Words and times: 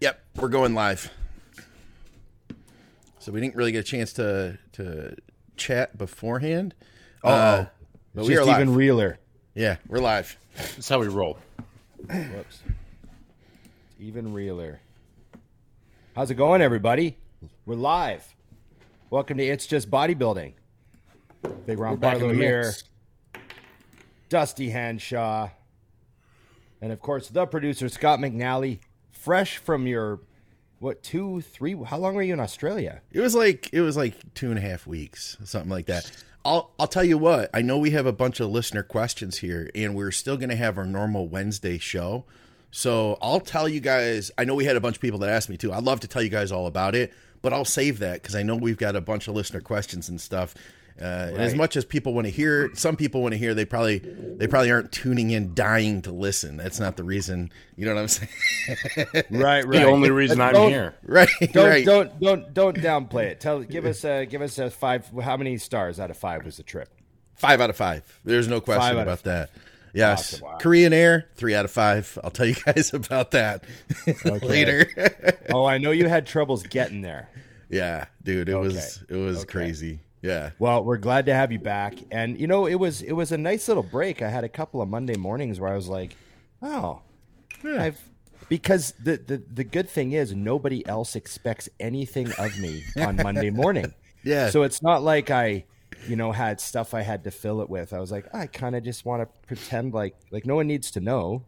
Yep, 0.00 0.20
we're 0.36 0.48
going 0.48 0.74
live. 0.74 1.10
So 3.18 3.32
we 3.32 3.40
didn't 3.40 3.56
really 3.56 3.72
get 3.72 3.80
a 3.80 3.82
chance 3.82 4.12
to 4.14 4.58
to 4.72 5.16
chat 5.56 5.96
beforehand. 5.96 6.74
Uh, 7.24 7.64
but 8.14 8.26
we 8.26 8.34
are 8.34 8.38
just 8.38 8.48
live. 8.48 8.60
even 8.60 8.74
realer. 8.74 9.18
yeah, 9.54 9.76
we're 9.88 9.98
live. 9.98 10.36
That's 10.54 10.88
how 10.88 11.00
we 11.00 11.08
roll. 11.08 11.38
Whoops. 12.08 12.60
Even 13.98 14.32
realer. 14.32 14.80
How's 16.14 16.30
it 16.30 16.34
going, 16.34 16.60
everybody? 16.60 17.16
We're 17.64 17.74
live. 17.74 18.34
Welcome 19.10 19.38
to 19.38 19.44
It's 19.44 19.66
Just 19.66 19.90
Bodybuilding. 19.90 20.52
Big 21.64 21.78
Ron 21.78 21.96
back 21.96 22.16
in 22.18 22.22
Partlow 22.22 22.34
here. 22.34 22.62
mix. 22.64 22.84
Dusty 24.28 24.70
Hanshaw. 24.70 25.50
And 26.82 26.92
of 26.92 27.00
course, 27.00 27.28
the 27.28 27.46
producer, 27.46 27.88
Scott 27.88 28.18
McNally, 28.18 28.80
fresh 29.26 29.56
from 29.56 29.88
your, 29.88 30.20
what, 30.78 31.02
two, 31.02 31.40
three? 31.40 31.76
How 31.84 31.98
long 31.98 32.14
were 32.14 32.22
you 32.22 32.32
in 32.32 32.38
Australia? 32.38 33.02
It 33.10 33.20
was 33.20 33.34
like 33.34 33.68
it 33.72 33.80
was 33.80 33.96
like 33.96 34.14
two 34.34 34.50
and 34.50 34.58
a 34.58 34.60
half 34.62 34.86
weeks, 34.86 35.36
something 35.42 35.68
like 35.68 35.86
that. 35.86 36.08
I'll 36.44 36.70
I'll 36.78 36.86
tell 36.86 37.02
you 37.02 37.18
what. 37.18 37.50
I 37.52 37.60
know 37.60 37.76
we 37.76 37.90
have 37.90 38.06
a 38.06 38.12
bunch 38.12 38.38
of 38.38 38.50
listener 38.50 38.84
questions 38.84 39.38
here, 39.38 39.68
and 39.74 39.96
we're 39.96 40.12
still 40.12 40.36
going 40.36 40.50
to 40.50 40.56
have 40.56 40.78
our 40.78 40.86
normal 40.86 41.26
Wednesday 41.26 41.76
show. 41.76 42.24
So 42.70 43.18
I'll 43.20 43.40
tell 43.40 43.68
you 43.68 43.80
guys. 43.80 44.30
I 44.38 44.44
know 44.44 44.54
we 44.54 44.64
had 44.64 44.76
a 44.76 44.80
bunch 44.80 44.94
of 44.94 45.02
people 45.02 45.18
that 45.18 45.28
asked 45.28 45.48
me 45.48 45.56
too. 45.56 45.72
I'd 45.72 45.82
love 45.82 45.98
to 46.00 46.08
tell 46.08 46.22
you 46.22 46.28
guys 46.28 46.52
all 46.52 46.68
about 46.68 46.94
it, 46.94 47.12
but 47.42 47.52
I'll 47.52 47.64
save 47.64 47.98
that 47.98 48.22
because 48.22 48.36
I 48.36 48.44
know 48.44 48.54
we've 48.54 48.78
got 48.78 48.94
a 48.94 49.00
bunch 49.00 49.26
of 49.26 49.34
listener 49.34 49.60
questions 49.60 50.08
and 50.08 50.20
stuff. 50.20 50.54
Uh, 51.00 51.04
and 51.28 51.36
As 51.38 51.54
much 51.54 51.76
as 51.76 51.84
people 51.84 52.14
want 52.14 52.26
to 52.26 52.30
hear, 52.30 52.70
some 52.74 52.96
people 52.96 53.20
want 53.20 53.32
to 53.32 53.38
hear. 53.38 53.52
They 53.52 53.66
probably 53.66 53.98
they 53.98 54.46
probably 54.46 54.70
aren't 54.70 54.92
tuning 54.92 55.30
in, 55.30 55.52
dying 55.54 56.00
to 56.02 56.10
listen. 56.12 56.56
That's 56.56 56.80
not 56.80 56.96
the 56.96 57.04
reason. 57.04 57.52
You 57.76 57.84
know 57.84 57.94
what 57.94 58.00
I'm 58.00 58.08
saying? 58.08 58.28
Right, 59.30 59.64
right. 59.66 59.66
The 59.66 59.84
only 59.84 60.10
reason 60.10 60.40
I'm 60.40 60.54
Don't- 60.54 60.70
here. 60.70 60.94
right, 61.02 61.28
Don't 61.52 61.68
right. 61.68 61.84
don't 61.84 62.18
don't 62.20 62.54
don't 62.54 62.76
downplay 62.78 63.24
it. 63.24 63.40
Tell 63.40 63.60
give 63.60 63.84
us 63.84 64.04
a 64.04 64.24
give 64.24 64.40
us 64.40 64.58
a 64.58 64.70
five. 64.70 65.10
How 65.22 65.36
many 65.36 65.58
stars 65.58 66.00
out 66.00 66.10
of 66.10 66.16
five 66.16 66.44
was 66.46 66.56
the 66.56 66.62
trip? 66.62 66.88
Five 67.34 67.60
out 67.60 67.68
of 67.68 67.76
five. 67.76 68.02
There's 68.24 68.48
no 68.48 68.62
question 68.62 68.80
Five 68.82 68.96
about 68.96 69.22
that. 69.24 69.50
Yes. 69.92 70.34
Awesome. 70.34 70.46
Wow. 70.46 70.58
Korean 70.60 70.92
Air, 70.94 71.28
three 71.34 71.54
out 71.54 71.66
of 71.66 71.70
five. 71.70 72.18
I'll 72.24 72.30
tell 72.30 72.46
you 72.46 72.54
guys 72.66 72.94
about 72.94 73.32
that 73.32 73.64
later. 74.42 74.88
Oh, 75.50 75.66
I 75.66 75.76
know 75.76 75.90
you 75.90 76.08
had 76.08 76.26
troubles 76.26 76.62
getting 76.62 77.02
there. 77.02 77.28
yeah, 77.68 78.06
dude, 78.22 78.48
it 78.48 78.56
was 78.56 79.04
it 79.10 79.16
was 79.16 79.40
Okay. 79.42 79.52
crazy. 79.52 80.00
Yeah. 80.26 80.50
Well, 80.58 80.84
we're 80.84 80.96
glad 80.96 81.26
to 81.26 81.34
have 81.34 81.52
you 81.52 81.58
back. 81.58 81.94
And 82.10 82.38
you 82.40 82.46
know, 82.46 82.66
it 82.66 82.74
was 82.76 83.02
it 83.02 83.12
was 83.12 83.32
a 83.32 83.38
nice 83.38 83.68
little 83.68 83.82
break. 83.82 84.22
I 84.22 84.28
had 84.28 84.44
a 84.44 84.48
couple 84.48 84.82
of 84.82 84.88
Monday 84.88 85.16
mornings 85.16 85.60
where 85.60 85.70
I 85.72 85.76
was 85.76 85.88
like, 85.88 86.16
"Oh, 86.62 87.00
I've 87.64 88.00
because 88.48 88.92
the, 89.02 89.16
the 89.16 89.42
the 89.52 89.64
good 89.64 89.88
thing 89.88 90.12
is 90.12 90.34
nobody 90.34 90.86
else 90.86 91.16
expects 91.16 91.68
anything 91.80 92.30
of 92.38 92.58
me 92.58 92.82
on 92.98 93.16
Monday 93.16 93.50
morning. 93.62 93.92
Yeah. 94.24 94.50
So 94.50 94.62
it's 94.62 94.82
not 94.82 95.02
like 95.02 95.30
I, 95.30 95.64
you 96.08 96.16
know, 96.16 96.32
had 96.32 96.60
stuff 96.60 96.94
I 96.94 97.02
had 97.02 97.24
to 97.24 97.30
fill 97.30 97.60
it 97.60 97.70
with. 97.70 97.92
I 97.92 98.00
was 98.00 98.10
like, 98.12 98.26
I 98.34 98.46
kind 98.46 98.74
of 98.76 98.82
just 98.84 99.04
want 99.04 99.22
to 99.22 99.28
pretend 99.46 99.94
like 99.94 100.14
like 100.30 100.46
no 100.46 100.56
one 100.56 100.66
needs 100.66 100.90
to 100.92 101.00
know 101.00 101.42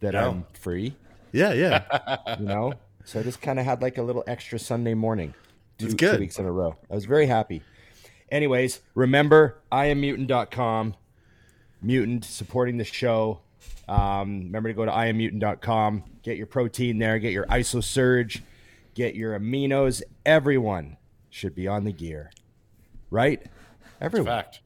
that 0.00 0.12
No. 0.14 0.30
I'm 0.30 0.46
free, 0.54 0.94
Yeah, 1.32 1.52
yeah. 1.52 2.36
you 2.38 2.46
know. 2.46 2.74
so 3.04 3.20
I 3.20 3.22
just 3.22 3.40
kind 3.40 3.58
of 3.58 3.64
had 3.64 3.82
like 3.82 3.98
a 3.98 4.02
little 4.02 4.24
extra 4.26 4.58
Sunday 4.58 4.94
morning. 4.94 5.32
Two, 5.78 5.86
It's 5.86 5.94
two 5.94 6.18
weeks 6.18 6.38
in 6.38 6.46
a 6.46 6.52
row. 6.52 6.76
I 6.90 6.94
was 6.94 7.04
very 7.04 7.26
happy. 7.26 7.62
Anyways, 8.30 8.80
remember, 8.94 9.58
I 9.70 9.86
am 9.86 10.00
mutant.com. 10.00 10.94
Mutant 11.82 12.24
supporting 12.24 12.78
the 12.78 12.84
show. 12.84 13.40
Um, 13.88 14.44
remember 14.44 14.68
to 14.70 14.74
go 14.74 14.84
to 14.84 14.90
iammutant.com. 14.90 16.04
Get 16.22 16.36
your 16.36 16.46
protein 16.46 16.98
there. 16.98 17.18
Get 17.18 17.32
your 17.32 17.46
ISO 17.46 17.82
surge. 17.82 18.42
Get 18.94 19.14
your 19.14 19.38
aminos. 19.38 20.02
Everyone 20.24 20.96
should 21.30 21.54
be 21.54 21.66
on 21.66 21.84
the 21.84 21.92
gear. 21.92 22.30
Right? 23.10 23.42
Everyone. 24.00 24.26
Fact. 24.26 24.60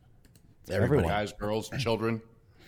Everyone. 0.71 1.07
Guys, 1.09 1.33
girls, 1.33 1.71
children, 1.79 2.21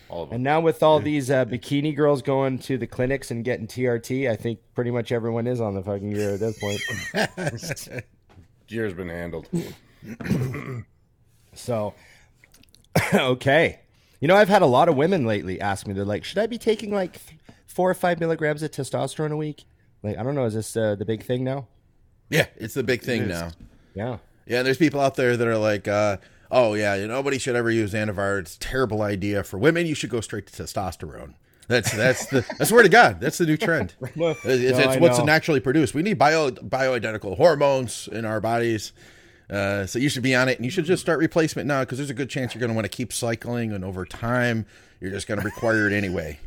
all 0.09 0.23
of 0.23 0.29
them. 0.31 0.37
And 0.37 0.45
now 0.45 0.61
with 0.61 0.83
all 0.83 1.01
these 1.01 1.31
uh, 1.31 1.45
bikini 1.45 1.97
girls 1.97 2.23
going 2.23 2.59
to 2.61 2.79
the 2.79 2.87
clinics 2.87 3.31
and 3.31 3.45
getting 3.45 3.67
TRT, 3.67 4.31
I 4.31 4.37
think 4.37 4.61
pretty 4.75 4.91
much 4.91 5.11
everyone 5.13 5.47
is 5.47 5.61
on 5.61 5.75
the 5.75 5.83
fucking 5.83 6.11
gear 6.11 6.35
at 6.35 6.41
this 6.41 6.59
point. 6.59 8.05
Gear's 8.69 8.95
been 8.95 9.09
handled. 9.09 9.49
So, 11.55 11.95
okay. 13.15 13.81
You 14.21 14.29
know, 14.29 14.37
I've 14.37 14.49
had 14.49 14.63
a 14.63 14.67
lot 14.67 14.89
of 14.89 14.97
women 14.97 15.27
lately 15.27 15.61
ask 15.61 15.87
me, 15.87 15.93
they're 15.93 16.05
like, 16.05 16.25
should 16.25 16.39
I 16.39 16.47
be 16.47 16.59
taking 16.59 16.93
like 16.93 17.21
four 17.67 17.91
or 17.91 17.95
five 17.95 18.21
milligrams 18.21 18.63
of 18.63 18.71
testosterone 18.71 19.33
a 19.33 19.37
week? 19.37 19.65
Like, 20.03 20.17
I 20.17 20.23
don't 20.23 20.35
know. 20.35 20.45
Is 20.45 20.55
this 20.55 20.77
uh, 20.77 20.95
the 20.95 21.05
big 21.05 21.25
thing 21.25 21.45
now? 21.45 21.67
Yeah, 22.31 22.47
it's 22.57 22.75
the 22.75 22.83
big 22.85 23.03
thing 23.03 23.27
now. 23.27 23.51
Yeah. 23.95 24.19
Yeah, 24.47 24.59
and 24.59 24.67
there's 24.67 24.79
people 24.79 25.01
out 25.01 25.17
there 25.17 25.37
that 25.37 25.47
are 25.47 25.59
like, 25.59 25.89
uh, 25.89 26.19
oh 26.51 26.75
yeah, 26.75 27.05
nobody 27.07 27.39
should 27.39 27.57
ever 27.57 27.71
use 27.71 27.93
Anavar. 27.93 28.41
It's 28.41 28.57
a 28.57 28.61
terrible 28.61 29.03
idea 29.03 29.43
for 29.43 29.59
women. 29.59 29.87
You 29.87 29.95
should 29.95 30.11
go 30.11 30.21
straight 30.21 30.47
to 30.47 30.63
testosterone. 30.63 31.35
That's 31.69 31.93
that's 31.93 32.27
the 32.27 32.45
I 32.59 32.65
swear 32.65 32.83
to 32.83 32.89
God, 32.89 33.21
that's 33.21 33.39
the 33.39 33.47
new 33.47 33.57
trend. 33.69 33.95
No, 34.17 34.31
It's, 34.31 34.45
it's, 34.45 34.79
no, 34.79 34.85
it's 34.85 34.97
I 34.97 34.99
what's 34.99 35.23
naturally 35.23 35.61
produced. 35.61 35.95
We 35.95 36.03
need 36.03 36.19
bio 36.19 36.51
bioidentical 36.51 37.37
hormones 37.37 38.09
in 38.11 38.25
our 38.25 38.41
bodies. 38.41 38.93
Uh, 39.51 39.87
so 39.87 39.99
you 39.99 40.09
should 40.11 40.23
be 40.23 40.35
on 40.35 40.49
it, 40.49 40.59
and 40.59 40.65
you 40.65 40.71
should 40.71 40.85
just 40.85 41.01
start 41.01 41.19
replacement 41.19 41.67
now 41.67 41.81
because 41.81 41.97
there's 41.99 42.11
a 42.11 42.15
good 42.15 42.29
chance 42.29 42.55
you're 42.55 42.61
going 42.61 42.69
to 42.69 42.75
want 42.75 42.85
to 42.85 42.95
keep 42.95 43.13
cycling, 43.13 43.73
and 43.73 43.83
over 43.85 44.05
time, 44.05 44.67
you're 45.01 45.11
just 45.11 45.27
going 45.27 45.41
to 45.41 45.45
require 45.45 45.87
it 45.87 45.93
anyway. 45.95 46.39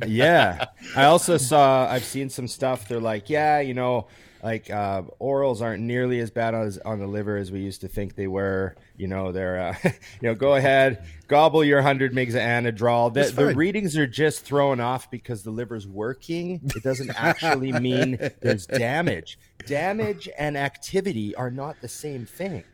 yeah. 0.06 0.66
I 0.94 1.04
also 1.04 1.36
saw, 1.36 1.86
I've 1.86 2.04
seen 2.04 2.28
some 2.30 2.48
stuff. 2.48 2.88
They're 2.88 3.00
like, 3.00 3.28
yeah, 3.28 3.60
you 3.60 3.74
know, 3.74 4.06
like 4.42 4.70
uh, 4.70 5.02
orals 5.20 5.60
aren't 5.60 5.82
nearly 5.82 6.20
as 6.20 6.30
bad 6.30 6.54
as, 6.54 6.78
on 6.78 6.98
the 6.98 7.06
liver 7.06 7.36
as 7.36 7.50
we 7.50 7.60
used 7.60 7.80
to 7.82 7.88
think 7.88 8.14
they 8.14 8.26
were. 8.26 8.74
You 8.96 9.08
know, 9.08 9.32
they're, 9.32 9.60
uh, 9.60 9.74
you 9.84 10.28
know, 10.28 10.34
go 10.34 10.54
ahead, 10.54 11.04
gobble 11.28 11.64
your 11.64 11.78
100 11.78 12.12
mgs 12.12 12.28
of 12.28 12.34
anadrol. 12.34 13.12
The, 13.12 13.24
the 13.24 13.54
readings 13.54 13.96
are 13.96 14.06
just 14.06 14.44
thrown 14.44 14.80
off 14.80 15.10
because 15.10 15.42
the 15.42 15.50
liver's 15.50 15.86
working. 15.86 16.60
It 16.74 16.82
doesn't 16.82 17.10
actually 17.16 17.72
mean 17.80 18.18
there's 18.40 18.66
damage. 18.66 19.38
Damage 19.66 20.28
and 20.38 20.56
activity 20.56 21.34
are 21.34 21.50
not 21.50 21.80
the 21.80 21.88
same 21.88 22.26
thing. 22.26 22.64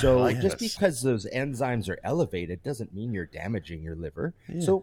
So 0.00 0.30
just 0.40 0.58
because 0.58 1.02
those 1.02 1.26
enzymes 1.26 1.88
are 1.88 1.98
elevated 2.04 2.62
doesn't 2.62 2.94
mean 2.94 3.12
you're 3.12 3.26
damaging 3.26 3.82
your 3.82 3.96
liver. 3.96 4.34
So 4.60 4.82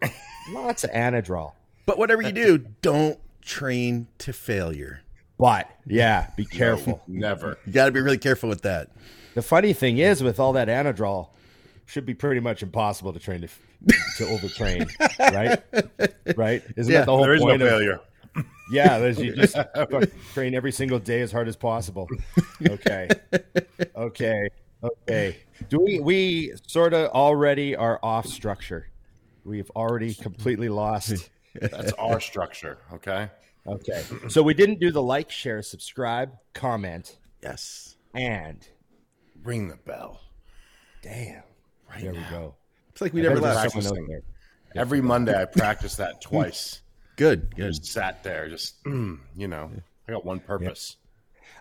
lots 0.52 0.84
of 0.84 0.92
anadrol. 0.92 1.54
But 1.86 1.98
whatever 1.98 2.22
you 2.22 2.34
do, 2.34 2.58
don't 2.82 3.18
train 3.42 4.08
to 4.20 4.34
failure. 4.34 5.02
But 5.38 5.70
yeah, 5.86 6.32
be 6.36 6.46
careful. 6.46 7.02
Never. 7.08 7.58
You 7.66 7.74
got 7.74 7.86
to 7.86 7.92
be 7.92 8.02
really 8.02 8.18
careful 8.18 8.50
with 8.50 8.64
that. 8.64 8.90
The 9.36 9.42
funny 9.44 9.74
thing 9.74 10.00
is, 10.00 10.24
with 10.24 10.40
all 10.40 10.54
that 10.54 10.68
anadrol, 10.68 11.30
should 11.86 12.06
be 12.06 12.14
pretty 12.16 12.40
much 12.40 12.64
impossible 12.64 13.14
to 13.14 13.20
train 13.20 13.42
to 13.42 13.48
to 14.18 14.24
overtrain, 14.26 14.90
right? 15.34 16.36
Right? 16.36 16.64
Isn't 16.76 16.92
Yeah, 16.92 17.00
that 17.02 17.06
the 17.06 17.12
whole 17.12 17.22
There 17.24 17.34
is 17.36 17.42
no 17.42 17.48
point? 17.50 17.62
of, 17.62 17.70
failure. 17.70 18.00
yeah, 18.72 18.98
there's, 18.98 19.20
you 19.20 19.36
just 19.36 19.56
train 20.34 20.56
every 20.56 20.72
single 20.72 20.98
day 21.00 21.22
as 21.22 21.32
hard 21.32 21.48
as 21.48 21.56
possible. 21.56 22.08
Okay, 22.68 23.08
okay, 23.96 24.50
okay. 24.84 25.38
Do 25.70 25.80
we 25.80 26.00
we 26.00 26.54
sort 26.66 26.94
of 26.96 27.12
already 27.12 27.76
are 27.76 28.00
off 28.02 28.26
structure? 28.26 28.88
We've 29.46 29.70
already 29.76 30.14
completely 30.16 30.70
lost. 30.70 31.30
That's 31.62 31.92
our 31.94 32.20
structure. 32.20 32.80
Okay. 32.94 33.30
Okay, 33.68 34.04
so 34.30 34.42
we 34.42 34.54
didn't 34.54 34.80
do 34.80 34.92
the 34.92 35.02
like, 35.02 35.30
share, 35.30 35.62
subscribe, 35.62 36.32
comment, 36.54 37.18
Yes. 37.44 37.98
and 38.14 38.66
Ring 39.44 39.68
the 39.68 39.76
bell. 39.78 40.22
damn, 41.02 41.44
there 42.00 42.14
we 42.14 42.24
go. 42.30 42.56
It's 42.92 43.02
like 43.02 43.14
we 43.14 43.22
never 43.22 43.40
left. 43.40 43.72
someone 43.72 44.08
there. 44.08 44.22
Every 44.76 45.02
Monday, 45.02 45.40
I 45.40 45.46
practice 45.46 45.96
that 45.98 46.22
twice. 46.22 46.82
Good. 47.16 47.56
Good. 47.56 47.74
Just 47.74 47.86
sat 47.86 48.24
there, 48.24 48.48
just 48.50 48.84
mm, 48.84 49.20
you 49.36 49.48
know, 49.48 49.70
I 50.08 50.12
got 50.14 50.26
one 50.26 50.40
purpose. 50.40 50.98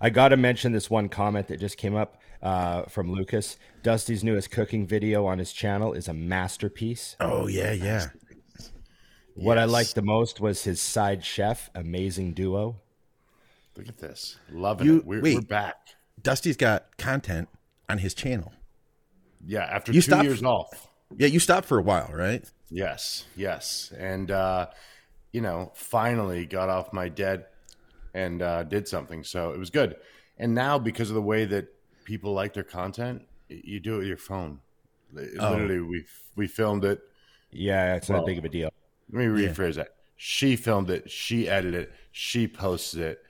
I 0.01 0.11
got 0.11 0.29
to 0.29 0.37
mention 0.37 0.73
this 0.73 0.91
one 0.91 1.09
comment 1.09 1.49
that 1.49 1.59
just 1.59 1.77
came 1.79 1.95
up 1.97 2.21
uh, 2.43 2.83
from 2.83 3.11
Lucas. 3.13 3.57
Dusty's 3.83 4.23
newest 4.23 4.51
cooking 4.51 4.87
video 4.87 5.25
on 5.27 5.39
his 5.39 5.53
channel 5.53 5.93
is 5.95 6.07
a 6.09 6.13
masterpiece. 6.15 7.17
Oh 7.21 7.47
yeah, 7.49 7.73
yeah. 7.73 8.07
What 9.37 9.59
I 9.59 9.65
liked 9.65 9.95
the 9.95 10.03
most 10.03 10.41
was 10.41 10.65
his 10.65 10.81
side 10.81 11.25
chef, 11.25 11.71
amazing 11.75 12.33
duo. 12.33 12.81
Look 13.77 13.89
at 13.89 13.99
this, 13.99 14.37
loving 14.51 14.87
You- 14.87 14.97
it. 14.99 15.07
We're, 15.07 15.21
wait. 15.23 15.35
we're 15.35 15.41
back. 15.43 15.77
Dusty's 16.23 16.57
got 16.57 16.97
content 16.97 17.49
on 17.89 17.99
his 17.99 18.15
channel. 18.15 18.53
Yeah, 19.47 19.65
after 19.65 19.93
You 19.93 19.99
two 20.01 20.11
stopped- 20.11 20.25
years 20.25 20.43
off. 20.43 20.89
Yeah, 21.17 21.29
you 21.29 21.39
stopped 21.39 21.69
for 21.69 21.79
a 21.79 21.83
while, 21.83 22.11
right? 22.13 22.45
Yes, 22.71 23.27
yes, 23.37 23.93
and 23.97 24.31
uh, 24.31 24.69
you 25.33 25.41
know, 25.41 25.71
finally 25.75 26.47
got 26.47 26.69
off 26.69 26.93
my 26.93 27.09
dead 27.09 27.45
and 28.15 28.41
uh, 28.43 28.65
did 28.65 28.89
something. 28.89 29.23
So 29.23 29.51
it 29.53 29.59
was 29.59 29.71
good. 29.71 29.97
And 30.39 30.55
now, 30.55 30.79
because 30.79 31.11
of 31.11 31.15
the 31.15 31.23
way 31.23 31.45
that 31.45 31.69
people 32.05 32.33
like 32.33 32.55
their 32.55 32.65
content, 32.65 33.23
you 33.49 33.79
do 33.79 33.97
it 33.97 33.99
with 33.99 34.07
your 34.09 34.17
phone. 34.17 34.61
Literally, 35.13 35.81
we 35.81 36.05
we 36.35 36.47
filmed 36.49 36.85
it. 36.85 37.01
Yeah, 37.53 37.95
it's 37.95 38.09
not 38.09 38.19
Well, 38.19 38.27
big 38.27 38.39
of 38.39 38.45
a 38.45 38.49
deal. 38.49 38.71
Let 39.13 39.19
me 39.19 39.47
rephrase 39.47 39.77
that. 39.77 39.95
She 40.17 40.57
filmed 40.57 40.91
it. 40.91 41.11
She 41.11 41.49
edited 41.49 41.83
it. 41.83 41.93
She 42.13 42.49
posted 42.49 43.03
it. 43.03 43.23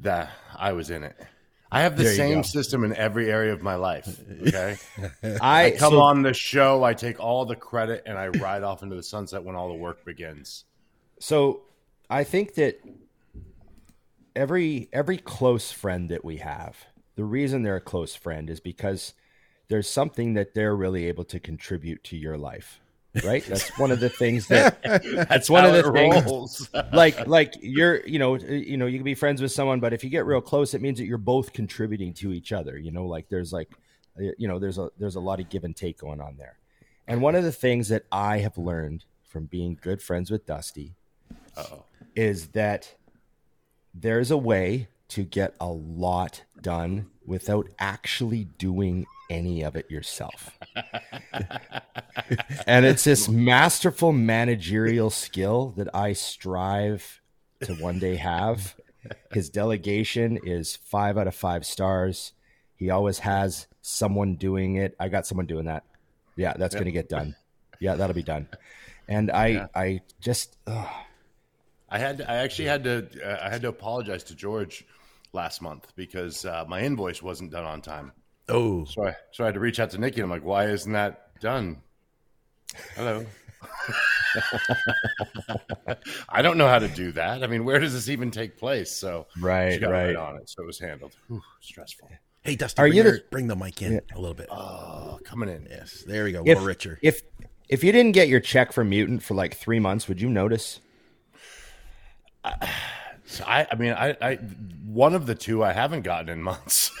That 0.00 0.30
I 0.56 0.72
was 0.72 0.90
in 0.90 1.02
it. 1.02 1.16
I 1.70 1.82
have 1.82 1.96
the 1.96 2.04
There 2.04 2.14
same 2.14 2.44
system 2.44 2.82
in 2.84 2.94
every 2.94 3.30
area 3.30 3.52
of 3.52 3.62
my 3.62 3.74
life. 3.74 4.20
Okay. 4.46 4.76
I, 5.40 5.64
I 5.66 5.70
come 5.72 5.92
so- 5.92 6.00
on 6.00 6.22
the 6.22 6.32
show, 6.32 6.82
I 6.82 6.94
take 6.94 7.20
all 7.20 7.44
the 7.44 7.56
credit, 7.56 8.04
and 8.06 8.16
I 8.16 8.28
ride 8.28 8.62
off 8.62 8.82
into 8.82 8.96
the 8.96 9.02
sunset 9.02 9.42
when 9.42 9.54
all 9.54 9.68
the 9.68 9.74
work 9.74 10.04
begins. 10.04 10.64
So 11.18 11.62
I 12.08 12.24
think 12.24 12.54
that 12.54 12.80
every 14.34 14.88
every 14.92 15.18
close 15.18 15.70
friend 15.72 16.08
that 16.10 16.24
we 16.24 16.36
have, 16.38 16.86
the 17.16 17.24
reason 17.24 17.62
they're 17.62 17.76
a 17.76 17.80
close 17.80 18.14
friend 18.14 18.48
is 18.48 18.60
because 18.60 19.12
there's 19.68 19.90
something 19.90 20.34
that 20.34 20.54
they're 20.54 20.76
really 20.76 21.06
able 21.06 21.24
to 21.24 21.38
contribute 21.38 22.02
to 22.04 22.16
your 22.16 22.38
life. 22.38 22.80
Right? 23.24 23.44
That's 23.44 23.76
one 23.78 23.90
of 23.90 24.00
the 24.00 24.08
things 24.10 24.46
that 24.48 24.82
That's 25.28 25.48
one 25.50 25.64
of 25.64 25.72
the 25.72 25.90
things- 25.92 26.24
rolls. 26.24 26.68
like 26.92 27.26
like 27.26 27.54
you're 27.60 28.06
you 28.06 28.18
know 28.18 28.36
you 28.36 28.76
know 28.76 28.86
you 28.86 28.98
can 28.98 29.04
be 29.04 29.14
friends 29.14 29.40
with 29.42 29.50
someone 29.50 29.80
but 29.80 29.92
if 29.92 30.04
you 30.04 30.10
get 30.10 30.26
real 30.26 30.40
close 30.40 30.74
it 30.74 30.82
means 30.82 30.98
that 30.98 31.06
you're 31.06 31.18
both 31.18 31.52
contributing 31.52 32.12
to 32.14 32.32
each 32.32 32.52
other 32.52 32.76
you 32.78 32.92
know 32.92 33.06
like 33.06 33.28
there's 33.28 33.52
like 33.52 33.72
you 34.16 34.46
know 34.46 34.58
there's 34.58 34.78
a 34.78 34.90
there's 34.98 35.16
a 35.16 35.20
lot 35.20 35.40
of 35.40 35.48
give 35.48 35.64
and 35.64 35.74
take 35.74 35.98
going 35.98 36.20
on 36.20 36.36
there 36.36 36.58
and 37.06 37.20
one 37.22 37.34
of 37.34 37.44
the 37.44 37.50
things 37.52 37.88
that 37.88 38.04
i 38.12 38.38
have 38.38 38.58
learned 38.58 39.04
from 39.24 39.46
being 39.46 39.76
good 39.80 40.02
friends 40.02 40.30
with 40.30 40.44
dusty 40.46 40.94
Uh-oh. 41.56 41.84
is 42.14 42.48
that 42.48 42.94
there's 43.94 44.30
a 44.30 44.36
way 44.38 44.88
to 45.08 45.24
get 45.24 45.54
a 45.60 45.68
lot 45.68 46.42
done 46.60 47.06
without 47.28 47.68
actually 47.78 48.44
doing 48.44 49.06
any 49.30 49.62
of 49.62 49.76
it 49.76 49.90
yourself. 49.90 50.58
and 52.66 52.86
it's 52.86 53.04
this 53.04 53.28
masterful 53.28 54.12
managerial 54.12 55.10
skill 55.10 55.74
that 55.76 55.94
I 55.94 56.14
strive 56.14 57.20
to 57.60 57.74
one 57.74 57.98
day 57.98 58.16
have. 58.16 58.74
His 59.32 59.50
delegation 59.50 60.38
is 60.42 60.76
five 60.76 61.18
out 61.18 61.26
of 61.26 61.34
five 61.34 61.66
stars. 61.66 62.32
He 62.74 62.90
always 62.90 63.20
has 63.20 63.66
someone 63.82 64.36
doing 64.36 64.76
it. 64.76 64.96
I 64.98 65.08
got 65.08 65.26
someone 65.26 65.46
doing 65.46 65.66
that. 65.66 65.84
Yeah, 66.36 66.54
that's 66.56 66.74
going 66.74 66.86
to 66.86 66.92
get 66.92 67.08
done. 67.08 67.36
Yeah, 67.80 67.94
that'll 67.94 68.14
be 68.14 68.22
done. 68.22 68.48
And 69.08 69.30
I, 69.30 69.68
I 69.74 70.00
just, 70.20 70.56
ugh, 70.66 70.88
I 71.90 71.98
had 71.98 72.20
I 72.22 72.36
actually 72.36 72.66
had 72.66 72.84
to 72.84 73.08
uh, 73.24 73.46
I 73.46 73.50
had 73.50 73.62
to 73.62 73.68
apologize 73.68 74.22
to 74.24 74.34
George 74.34 74.86
last 75.32 75.60
month 75.62 75.92
because 75.96 76.44
uh, 76.44 76.64
my 76.68 76.80
invoice 76.82 77.22
wasn't 77.22 77.50
done 77.50 77.64
on 77.64 77.80
time. 77.82 78.12
Oh, 78.48 78.84
So 78.86 79.06
I 79.06 79.14
so 79.32 79.44
I 79.44 79.48
had 79.48 79.54
to 79.54 79.60
reach 79.60 79.78
out 79.80 79.90
to 79.90 79.98
Nikki. 79.98 80.16
and 80.20 80.24
I'm 80.24 80.30
like, 80.30 80.44
why 80.44 80.66
isn't 80.66 80.92
that 80.92 81.38
done? 81.40 81.78
Hello. 82.96 83.24
I 86.28 86.42
don't 86.42 86.58
know 86.58 86.68
how 86.68 86.78
to 86.78 86.88
do 86.88 87.12
that. 87.12 87.42
I 87.42 87.46
mean, 87.46 87.64
where 87.64 87.78
does 87.78 87.92
this 87.92 88.08
even 88.08 88.30
take 88.30 88.56
place? 88.56 88.90
So 88.90 89.26
Right, 89.40 89.74
she 89.74 89.78
got 89.80 89.90
right. 89.90 90.06
right 90.08 90.16
on 90.16 90.36
it, 90.36 90.48
so 90.48 90.62
it 90.62 90.66
was 90.66 90.78
handled. 90.78 91.12
Whew, 91.28 91.42
stressful. 91.60 92.08
hey, 92.42 92.56
Dusty, 92.56 92.80
Are 92.80 92.84
bring, 92.86 92.96
you 92.96 93.02
the- 93.02 93.08
your- 93.10 93.18
bring 93.30 93.46
the 93.48 93.56
mic 93.56 93.82
in 93.82 94.00
a 94.14 94.18
little 94.18 94.34
bit. 94.34 94.48
Oh, 94.50 95.18
coming 95.24 95.48
in. 95.48 95.66
yes, 95.70 96.04
there 96.06 96.24
we 96.24 96.32
go. 96.32 96.42
if, 96.46 96.58
More 96.58 96.66
richer. 96.66 96.98
If 97.02 97.22
if 97.68 97.84
you 97.84 97.92
didn't 97.92 98.12
get 98.12 98.28
your 98.28 98.40
check 98.40 98.72
from 98.72 98.88
Mutant 98.90 99.22
for 99.22 99.34
like 99.34 99.56
three 99.56 99.80
months, 99.80 100.08
would 100.08 100.20
you 100.20 100.28
notice? 100.30 100.80
So 103.28 103.44
I, 103.46 103.66
I 103.70 103.74
mean, 103.76 103.92
I, 103.92 104.16
I, 104.22 104.34
one 104.86 105.14
of 105.14 105.26
the 105.26 105.34
two 105.34 105.62
I 105.62 105.72
haven't 105.72 106.02
gotten 106.02 106.28
in 106.30 106.42
months. 106.42 106.90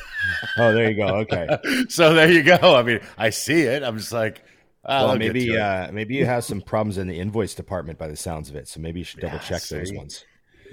Oh, 0.58 0.72
there 0.72 0.90
you 0.90 0.96
go. 0.96 1.06
Okay. 1.18 1.46
so 1.88 2.12
there 2.12 2.30
you 2.30 2.42
go. 2.42 2.58
I 2.76 2.82
mean, 2.82 2.98
I 3.16 3.30
see 3.30 3.62
it. 3.62 3.84
I'm 3.84 3.96
just 3.98 4.10
like, 4.12 4.42
ah, 4.84 5.06
well, 5.06 5.16
maybe 5.16 5.56
uh, 5.56 5.92
maybe 5.92 6.16
you 6.16 6.26
have 6.26 6.42
some 6.44 6.60
problems 6.60 6.98
in 6.98 7.06
the 7.06 7.18
invoice 7.20 7.54
department 7.54 8.00
by 8.00 8.08
the 8.08 8.16
sounds 8.16 8.50
of 8.50 8.56
it. 8.56 8.66
So 8.66 8.80
maybe 8.80 8.98
you 8.98 9.04
should 9.04 9.20
double 9.20 9.36
Yeah, 9.36 9.42
check 9.42 9.62
those 9.62 9.92
ones. 9.92 10.24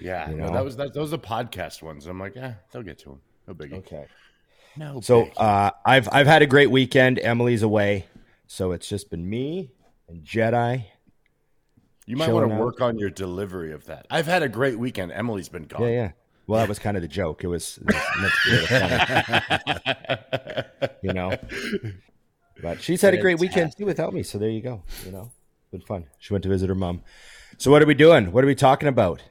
yeah, 0.01 0.31
you 0.31 0.37
no, 0.37 0.49
that 0.51 0.63
was 0.65 0.75
that. 0.77 0.95
Those 0.95 1.13
are 1.13 1.19
podcast 1.19 1.83
ones. 1.83 2.07
I'm 2.07 2.19
like, 2.19 2.35
yeah, 2.35 2.55
they'll 2.71 2.81
get 2.81 2.97
to 2.99 3.09
them. 3.09 3.21
No 3.47 3.53
biggie. 3.53 3.73
Okay. 3.75 4.07
No. 4.77 4.99
So 5.01 5.25
biggie. 5.25 5.33
uh, 5.37 5.71
I've 5.85 6.09
I've 6.11 6.27
had 6.27 6.41
a 6.41 6.47
great 6.47 6.71
weekend. 6.71 7.19
Emily's 7.19 7.61
away, 7.61 8.07
so 8.47 8.71
it's 8.71 8.89
just 8.89 9.11
been 9.11 9.29
me 9.29 9.69
and 10.09 10.23
Jedi. 10.23 10.85
You 12.05 12.15
might 12.17 12.29
want 12.29 12.47
to 12.47 12.53
out. 12.53 12.59
work 12.59 12.81
on 12.81 12.99
your 12.99 13.09
delivery 13.09 13.71
of 13.71 13.85
that. 13.85 14.05
I've 14.09 14.27
had 14.27 14.43
a 14.43 14.49
great 14.49 14.77
weekend. 14.77 15.11
Emily's 15.11 15.49
been 15.49 15.65
gone. 15.65 15.81
Yeah, 15.83 15.89
yeah. 15.89 16.11
Well, 16.47 16.59
that 16.59 16.69
was 16.69 16.77
kind 16.77 16.95
of 16.95 17.01
the 17.01 17.07
joke. 17.07 17.43
It 17.43 17.47
was, 17.47 17.79
it 17.79 17.85
was 17.87 17.95
meant 18.19 18.33
to 18.33 18.49
be 18.51 18.57
a 18.75 20.71
funny, 20.79 20.97
you 21.01 21.13
know. 21.13 21.35
But 22.61 22.81
she's 22.81 23.01
had 23.01 23.15
a 23.15 23.17
great 23.17 23.39
weekend 23.39 23.75
too 23.75 23.85
without 23.85 24.13
me. 24.13 24.21
So 24.21 24.37
there 24.37 24.49
you 24.49 24.61
go. 24.61 24.83
You 25.05 25.11
know, 25.11 25.31
been 25.71 25.81
fun. 25.81 26.05
She 26.19 26.33
went 26.33 26.43
to 26.43 26.49
visit 26.49 26.69
her 26.69 26.75
mom. 26.75 27.01
So 27.57 27.71
what 27.71 27.81
are 27.81 27.87
we 27.87 27.95
doing? 27.95 28.31
What 28.31 28.43
are 28.43 28.47
we 28.47 28.55
talking 28.55 28.87
about? 28.87 29.23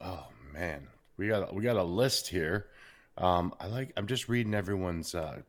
Oh 0.00 0.26
man, 0.52 0.88
we 1.16 1.28
got 1.28 1.54
we 1.54 1.62
got 1.62 1.76
a 1.76 1.84
list 1.84 2.28
here. 2.28 2.66
Um, 3.16 3.54
I 3.60 3.68
like. 3.68 3.92
I'm 3.96 4.08
just 4.08 4.28
reading 4.28 4.54
everyone's 4.54 5.14
uh, 5.14 5.42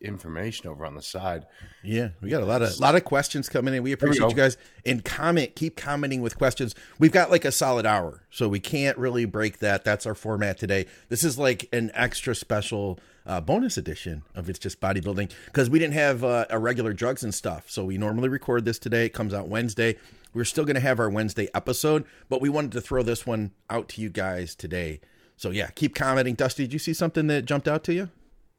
information 0.00 0.68
over 0.68 0.84
on 0.84 0.94
the 0.94 1.02
side. 1.02 1.46
Yeah, 1.82 2.10
we 2.20 2.30
got 2.30 2.42
a 2.42 2.46
lot 2.46 2.62
of 2.62 2.78
lot 2.78 2.94
of 2.94 3.04
questions 3.04 3.48
coming 3.48 3.74
in. 3.74 3.82
We 3.82 3.92
appreciate 3.92 4.20
go. 4.20 4.28
you 4.28 4.34
guys 4.34 4.56
and 4.84 5.04
comment. 5.04 5.56
Keep 5.56 5.76
commenting 5.76 6.22
with 6.22 6.38
questions. 6.38 6.74
We've 6.98 7.12
got 7.12 7.30
like 7.30 7.44
a 7.44 7.52
solid 7.52 7.86
hour, 7.86 8.22
so 8.30 8.48
we 8.48 8.60
can't 8.60 8.96
really 8.98 9.24
break 9.24 9.58
that. 9.58 9.84
That's 9.84 10.06
our 10.06 10.14
format 10.14 10.58
today. 10.58 10.86
This 11.08 11.24
is 11.24 11.38
like 11.38 11.68
an 11.72 11.90
extra 11.94 12.34
special 12.34 12.98
uh, 13.26 13.40
bonus 13.40 13.76
edition 13.76 14.22
of 14.34 14.48
it's 14.48 14.58
just 14.58 14.80
bodybuilding 14.80 15.32
because 15.46 15.68
we 15.68 15.78
didn't 15.78 15.94
have 15.94 16.22
uh, 16.22 16.46
a 16.50 16.58
regular 16.58 16.92
drugs 16.92 17.24
and 17.24 17.34
stuff. 17.34 17.70
So 17.70 17.84
we 17.84 17.98
normally 17.98 18.28
record 18.28 18.64
this 18.64 18.78
today. 18.78 19.06
It 19.06 19.12
comes 19.12 19.34
out 19.34 19.48
Wednesday. 19.48 19.96
We're 20.32 20.44
still 20.44 20.64
going 20.64 20.74
to 20.74 20.80
have 20.80 21.00
our 21.00 21.08
Wednesday 21.10 21.48
episode, 21.54 22.04
but 22.28 22.40
we 22.40 22.48
wanted 22.48 22.72
to 22.72 22.80
throw 22.80 23.02
this 23.02 23.26
one 23.26 23.52
out 23.70 23.88
to 23.90 24.02
you 24.02 24.10
guys 24.10 24.54
today. 24.54 25.00
So 25.36 25.50
yeah, 25.50 25.68
keep 25.74 25.94
commenting. 25.94 26.34
Dusty, 26.34 26.64
did 26.64 26.72
you 26.72 26.78
see 26.78 26.92
something 26.92 27.26
that 27.28 27.46
jumped 27.46 27.68
out 27.68 27.84
to 27.84 27.94
you? 27.94 28.10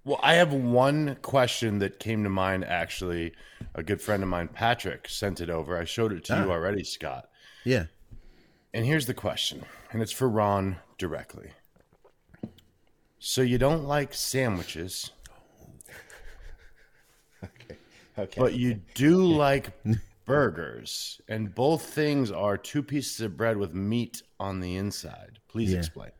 Well, 0.07 0.21
I 0.23 0.35
have 0.35 0.53
one 0.53 1.17
question 1.21 1.79
that 1.79 1.99
came 1.99 2.23
to 2.23 2.29
mind. 2.29 2.63
Actually, 2.63 3.33
a 3.75 3.83
good 3.83 4.01
friend 4.01 4.23
of 4.23 4.29
mine, 4.29 4.47
Patrick, 4.47 5.09
sent 5.09 5.41
it 5.41 5.49
over. 5.49 5.77
I 5.77 5.83
showed 5.83 6.13
it 6.13 6.23
to 6.25 6.35
you 6.37 6.49
Ah. 6.49 6.53
already, 6.53 6.85
Scott. 6.85 7.29
Yeah. 7.65 7.87
And 8.73 8.85
here's 8.85 9.05
the 9.05 9.13
question, 9.13 9.65
and 9.91 10.01
it's 10.01 10.13
for 10.13 10.29
Ron 10.29 10.77
directly. 10.97 11.49
So 13.19 13.41
you 13.41 13.57
don't 13.57 13.83
like 13.83 14.13
sandwiches, 14.13 15.11
okay. 17.43 17.75
Okay. 18.17 18.39
but 18.39 18.53
you 18.53 18.75
do 18.93 19.25
like 19.25 19.71
burgers, 20.25 21.19
and 21.27 21.53
both 21.53 21.81
things 21.83 22.31
are 22.31 22.57
two 22.57 22.81
pieces 22.81 23.19
of 23.19 23.35
bread 23.35 23.57
with 23.57 23.73
meat 23.73 24.21
on 24.39 24.61
the 24.61 24.77
inside. 24.77 25.39
Please 25.49 25.73
Yeah. 25.73 25.79
explain. 25.79 26.11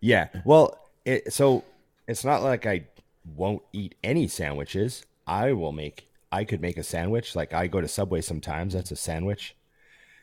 Yeah. 0.00 0.28
Well, 0.44 0.78
it, 1.04 1.32
so 1.32 1.64
it's 2.06 2.24
not 2.24 2.42
like 2.42 2.66
I 2.66 2.86
won't 3.36 3.62
eat 3.72 3.94
any 4.04 4.28
sandwiches. 4.28 5.04
I 5.26 5.52
will 5.52 5.72
make. 5.72 6.06
I 6.30 6.44
could 6.44 6.60
make 6.60 6.76
a 6.76 6.82
sandwich. 6.82 7.34
Like 7.36 7.52
I 7.52 7.66
go 7.66 7.80
to 7.80 7.88
Subway 7.88 8.20
sometimes. 8.20 8.74
That's 8.74 8.90
a 8.90 8.96
sandwich. 8.96 9.56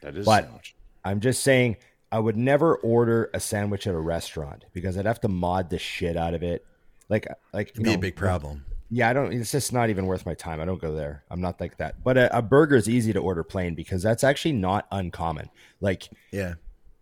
That 0.02 0.16
is 0.18 0.26
But- 0.26 0.44
a 0.44 0.48
sandwich. 0.48 0.76
I'm 1.04 1.20
just 1.20 1.42
saying 1.42 1.78
I 2.12 2.20
would 2.20 2.38
never 2.38 2.76
order 2.76 3.32
a 3.34 3.40
sandwich 3.40 3.88
at 3.88 3.96
a 3.96 4.00
restaurant 4.00 4.66
because 4.74 4.98
I'd 4.98 5.06
have 5.08 5.22
to 5.22 5.28
mod 5.28 5.70
the 5.72 5.80
shit 5.80 6.16
out 6.16 6.34
of 6.36 6.44
it. 6.44 6.64
Like 7.10 7.28
like 7.54 7.76
you 7.76 7.84
Be 7.84 7.94
a 7.94 7.98
big 7.98 8.16
problem. 8.16 8.66
Yeah, 8.94 9.10
I 9.10 9.14
don't. 9.14 9.32
It's 9.34 9.52
just 9.52 9.72
not 9.74 9.90
even 9.90 10.06
worth 10.06 10.26
my 10.26 10.34
time. 10.34 10.60
I 10.60 10.66
don't 10.66 10.82
go 10.82 10.94
there. 10.94 11.24
I'm 11.32 11.40
not 11.42 11.60
like 11.62 11.78
that. 11.78 12.04
But 12.04 12.18
a, 12.18 12.38
a 12.38 12.42
burger 12.42 12.76
is 12.76 12.88
easy 12.90 13.14
to 13.14 13.20
order 13.20 13.44
plain 13.44 13.74
because 13.74 14.04
that's 14.04 14.24
actually 14.24 14.52
not 14.52 14.86
uncommon. 14.92 15.50
Like 15.80 16.10
Yeah. 16.32 16.56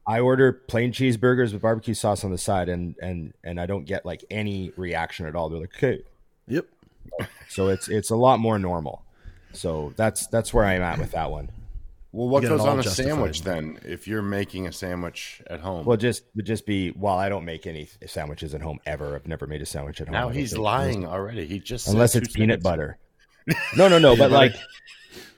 I 0.07 0.19
order 0.21 0.51
plain 0.53 0.91
cheeseburgers 0.91 1.53
with 1.53 1.61
barbecue 1.61 1.93
sauce 1.93 2.23
on 2.23 2.31
the 2.31 2.37
side, 2.37 2.69
and 2.69 2.95
and 3.01 3.33
and 3.43 3.59
I 3.59 3.65
don't 3.65 3.85
get 3.85 4.05
like 4.05 4.23
any 4.31 4.71
reaction 4.75 5.25
at 5.25 5.35
all. 5.35 5.49
They're 5.49 5.59
like, 5.61 5.75
okay, 5.75 6.03
Yep. 6.47 6.65
so 7.47 7.67
it's 7.69 7.87
it's 7.89 8.09
a 8.09 8.15
lot 8.15 8.39
more 8.39 8.57
normal. 8.59 9.03
So 9.53 9.93
that's 9.95 10.27
that's 10.27 10.53
where 10.53 10.65
I'm 10.65 10.81
at 10.81 10.99
with 10.99 11.11
that 11.11 11.29
one. 11.31 11.49
Well, 12.11 12.27
what 12.27 12.41
You 12.41 12.49
got 12.49 12.55
it 12.55 12.57
goes 12.57 12.67
on 12.67 12.79
a 12.79 12.81
justified. 12.83 13.09
sandwich 13.09 13.41
then? 13.43 13.79
If 13.85 14.07
you're 14.07 14.23
making 14.23 14.65
a 14.65 14.71
sandwich 14.71 15.43
at 15.47 15.59
home, 15.59 15.85
Well, 15.85 15.95
just 15.97 16.23
would 16.35 16.45
just 16.45 16.65
be 16.65 16.89
well, 16.91 17.13
I 17.15 17.29
don't 17.29 17.45
make 17.45 17.67
any 17.67 17.87
sandwiches 18.07 18.55
at 18.55 18.61
home 18.61 18.79
ever. 18.87 19.15
I've 19.15 19.27
never 19.27 19.45
made 19.45 19.61
a 19.61 19.65
sandwich 19.67 20.01
at 20.01 20.07
home. 20.07 20.13
Now 20.13 20.29
he's 20.29 20.57
lying 20.57 21.05
already. 21.05 21.45
He 21.45 21.59
just 21.59 21.87
unless 21.87 22.15
it's 22.15 22.33
peanut 22.33 22.61
seconds- 22.61 22.63
butter. 22.63 22.97
No, 23.77 23.87
no, 23.87 23.99
no. 23.99 24.15
but 24.17 24.31
like, 24.31 24.55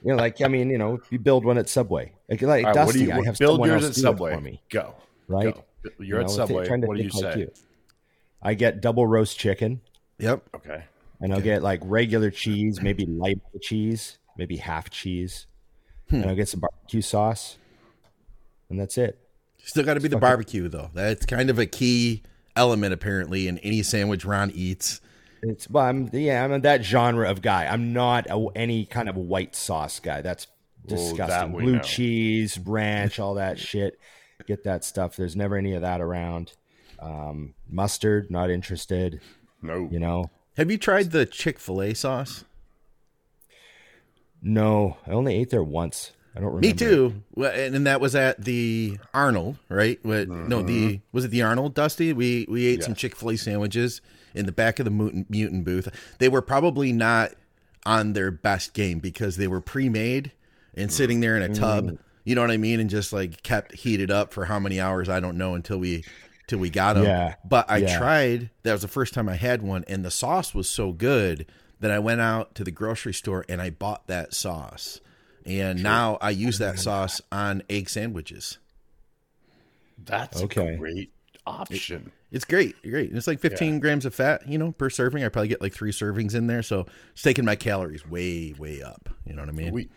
you 0.04 0.12
know, 0.12 0.16
like 0.16 0.42
I 0.42 0.48
mean, 0.48 0.70
you 0.70 0.78
know, 0.78 1.00
you 1.10 1.20
build 1.20 1.46
one 1.46 1.58
at 1.58 1.70
Subway. 1.70 2.14
Like, 2.30 2.42
like 2.42 2.66
All 2.66 2.74
right, 2.74 2.86
what 2.86 2.94
do 2.94 3.00
Dusty, 3.00 3.06
you 3.06 3.12
I 3.12 3.26
have 3.26 3.38
build 3.38 3.66
yours 3.66 3.84
at 3.86 3.94
do 3.94 4.00
it 4.00 4.02
Subway? 4.02 4.34
for 4.36 4.42
me. 4.42 4.62
Go 4.70 4.96
Right? 5.28 5.54
Go. 5.56 5.64
You're 6.00 6.06
You 6.08 6.16
at 6.18 6.22
know, 6.22 6.28
th- 6.28 6.36
Subway. 6.38 6.66
trying 6.68 6.82
to 6.82 6.88
What 6.88 6.98
do 6.98 7.04
you 7.04 7.10
think 7.10 7.24
like 7.26 7.34
say? 7.34 7.40
you. 7.42 7.52
I 8.42 8.54
get 8.54 8.82
double 8.82 9.06
roast 9.08 9.38
chicken, 9.40 9.82
Yep. 10.20 10.44
Okay. 10.56 10.84
and 11.22 11.34
I'll 11.34 11.42
get 11.42 11.62
like 11.64 11.80
regular 11.84 12.32
cheese, 12.32 12.82
maybe 12.82 13.06
light 13.06 13.40
cheese, 13.62 14.18
maybe 14.38 14.58
half 14.58 14.90
cheese, 14.90 15.48
Hmm. 16.10 16.16
and 16.18 16.26
I'll 16.26 16.36
get 16.36 16.50
some 16.50 16.60
barbecue 16.60 17.02
sauce, 17.02 17.58
and 18.70 18.80
that's 18.80 18.98
it. 18.98 19.18
Still 19.64 19.84
got 19.84 19.94
to 19.94 20.00
be 20.00 20.08
the 20.08 20.16
Fuck 20.16 20.20
it. 20.20 20.22
barbecue 20.22 20.68
though. 20.70 20.90
That's 20.94 21.26
kind 21.26 21.50
of 21.50 21.60
a 21.60 21.66
key 21.68 22.24
element 22.56 22.94
apparently 22.94 23.48
in 23.48 23.58
any 23.60 23.84
sandwich 23.84 24.26
Ron 24.26 24.52
eats. 24.52 25.02
It's 25.44 25.70
well, 25.70 25.86
I'm 25.86 26.10
yeah, 26.14 26.44
I'm 26.44 26.62
that 26.62 26.84
genre 26.86 27.30
of 27.30 27.42
guy. 27.42 27.66
I'm 27.66 27.94
not 27.94 28.28
a, 28.30 28.48
any 28.56 28.86
kind 28.86 29.10
of 29.10 29.16
white 29.16 29.56
sauce 29.56 30.00
guy. 30.00 30.22
That's 30.22 30.48
disgusting. 30.86 31.54
we 31.54 31.64
Blue 31.64 31.72
know. 31.78 31.82
cheese, 31.82 32.60
ranch, 32.60 33.20
all 33.20 33.36
that 33.36 33.58
shit. 33.70 34.00
Get 34.48 34.64
that 34.64 34.84
stuff. 34.84 35.16
There's 35.16 35.36
never 35.36 35.56
any 35.56 35.74
of 35.74 35.82
that 35.82 36.02
around. 36.02 36.54
Um, 37.00 37.54
mustard, 37.70 38.30
not 38.30 38.50
interested. 38.52 39.22
No. 39.62 39.88
You 39.92 40.00
know, 40.00 40.30
Have 40.58 40.70
you 40.72 40.78
tried 40.78 41.12
the 41.12 41.26
Chick 41.26 41.60
Fil 41.60 41.82
A 41.82 41.94
sauce? 41.96 42.44
no. 44.42 44.98
I 45.08 45.12
only 45.12 45.36
ate 45.36 45.50
there 45.50 45.64
once. 45.64 46.12
I 46.36 46.40
don't 46.40 46.48
remember. 46.54 46.68
Me 46.68 46.74
too. 46.74 47.24
Well, 47.36 47.52
and, 47.52 47.76
and 47.76 47.88
that 47.88 48.00
was 48.02 48.16
at 48.16 48.44
the 48.44 48.98
Arnold, 49.14 49.58
right? 49.70 50.00
What, 50.04 50.30
No, 50.30 50.62
the 50.62 51.02
was 51.12 51.26
it 51.26 51.28
the 51.32 51.42
Arnold? 51.42 51.74
Dusty. 51.74 52.14
We 52.14 52.46
we 52.50 52.68
ate 52.68 52.84
some 52.84 52.96
Chick 52.96 53.16
Fil 53.16 53.32
A 53.32 53.38
sandwiches 53.38 54.02
in 54.34 54.46
the 54.46 54.52
back 54.52 54.80
of 54.80 54.86
the 54.86 54.92
mutant, 54.92 55.30
mutant 55.30 55.64
booth. 55.66 55.88
They 56.20 56.30
were 56.30 56.42
probably 56.42 56.92
not 56.92 57.32
on 57.86 58.14
their 58.14 58.32
best 58.32 58.74
game 58.74 59.00
because 59.00 59.38
they 59.38 59.48
were 59.48 59.62
pre-made 59.62 60.32
and 60.76 60.92
sitting 60.92 61.20
there 61.20 61.36
in 61.36 61.44
a 61.44 61.54
tub. 61.54 61.86
Mm. 61.86 61.98
You 62.24 62.36
know 62.36 62.42
what 62.42 62.52
I 62.52 62.58
mean? 62.58 62.80
And 62.80 62.90
just 62.90 63.12
like 63.12 63.42
kept 63.44 63.74
heated 63.74 64.12
up 64.12 64.32
for 64.32 64.46
how 64.46 64.60
many 64.60 64.80
hours 64.80 65.10
I 65.10 65.20
don't 65.20 65.38
know 65.38 65.56
until 65.56 65.80
we 65.80 66.04
till 66.48 66.60
we 66.60 66.70
got 66.70 66.94
them. 66.94 67.06
Yeah. 67.06 67.36
But 67.44 67.66
I 67.70 67.78
Yeah. 67.78 67.98
tried. 67.98 68.50
That 68.64 68.74
was 68.74 68.82
the 68.82 68.88
first 68.88 69.14
time 69.14 69.28
I 69.30 69.36
had 69.36 69.62
one, 69.62 69.84
and 69.88 70.06
the 70.06 70.12
sauce 70.12 70.54
was 70.54 70.70
so 70.70 70.92
good 70.92 71.46
that 71.80 71.92
I 71.92 72.00
went 72.00 72.22
out 72.22 72.54
to 72.56 72.64
the 72.64 72.72
grocery 72.72 73.14
store 73.14 73.44
and 73.50 73.62
I 73.62 73.72
bought 73.72 74.08
that 74.08 74.34
sauce. 74.36 75.00
And 75.46 75.82
now 75.82 76.20
I 76.22 76.30
use 76.30 76.60
that 76.60 76.76
mm. 76.76 76.80
sauce 76.80 77.22
on 77.32 77.64
egg 77.70 77.90
sandwiches. 77.90 78.60
That's 79.98 80.42
Okay. 80.44 80.76
a 80.76 80.78
great 80.78 81.12
option. 81.48 82.12
It's 82.32 82.46
great, 82.46 82.82
great. 82.84 83.10
And 83.10 83.18
it's 83.18 83.28
like 83.28 83.40
15 83.40 83.80
grams 83.80 84.06
of 84.06 84.16
fat, 84.16 84.48
you 84.48 84.58
know, 84.58 84.72
per 84.72 84.90
serving. 84.90 85.24
I 85.24 85.30
probably 85.30 85.50
get 85.50 85.62
like 85.62 85.74
three 85.74 85.92
servings 85.92 86.34
in 86.34 86.48
there, 86.48 86.64
so 86.64 86.86
it's 87.12 87.22
taking 87.22 87.44
my 87.44 87.56
calories 87.58 88.08
way, 88.08 88.54
way 88.58 88.82
up. 88.82 89.10
You 89.26 89.34
know 89.34 89.42
what 89.42 89.50
I 89.50 89.54
mean? 89.54 89.74
We 89.74 89.90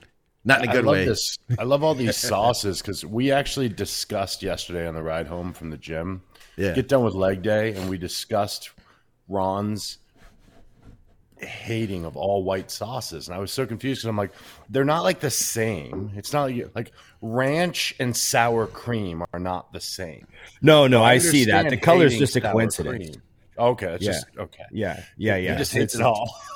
Not 0.45 0.63
in 0.65 0.69
a 0.69 0.73
good 0.73 0.85
love 0.85 0.93
way. 0.95 1.05
this. 1.05 1.39
I 1.59 1.63
love 1.63 1.85
all 1.85 1.95
these 1.95 2.17
sauces 2.29 2.83
because 2.83 3.05
we 3.05 3.31
actually 3.31 3.69
discussed 3.69 4.43
yesterday 4.43 4.87
on 4.87 4.95
the 4.95 5.03
ride 5.03 5.29
home 5.29 5.53
from 5.53 5.71
the 5.71 5.77
gym. 5.79 6.23
Yeah. 6.57 6.75
Get 6.75 6.89
done 6.89 7.05
with 7.05 7.15
leg 7.15 7.43
day, 7.43 7.75
and 7.75 7.89
we 7.89 7.99
discussed 7.99 8.71
Ron's 9.29 9.99
hating 11.39 12.05
of 12.05 12.17
all 12.17 12.43
white 12.45 12.71
sauces, 12.71 13.29
and 13.29 13.37
I 13.37 13.41
was 13.41 13.53
so 13.53 13.67
confused 13.67 14.01
because 14.01 14.09
I'm 14.09 14.17
like, 14.17 14.33
they're 14.71 14.85
not 14.85 15.03
like 15.03 15.21
the 15.21 15.31
same. 15.31 16.13
It's 16.17 16.33
not 16.33 16.51
like, 16.51 16.71
like 16.75 16.93
ranch 17.21 17.95
and 17.99 18.17
sour 18.17 18.67
cream 18.67 19.23
are 19.33 19.41
not 19.41 19.73
the 19.73 19.81
same. 19.81 20.27
No, 20.63 20.87
no, 20.87 21.03
I, 21.03 21.19
see 21.19 21.47
that. 21.47 21.69
The 21.71 21.77
color's 21.77 22.17
just 22.19 22.37
a 22.37 22.41
coincidence. 22.41 23.09
cream. 23.11 23.23
Okay, 23.59 23.87
that's 23.87 24.05
Yeah. 24.05 24.13
just 24.13 24.27
okay. 24.39 24.65
Yeah, 24.73 25.03
yeah, 25.17 25.37
yeah. 25.37 25.53
He 25.53 25.59
just 25.59 25.73
hates 25.73 25.95
It's- 25.95 26.01
it 26.01 26.03
all. 26.09 26.35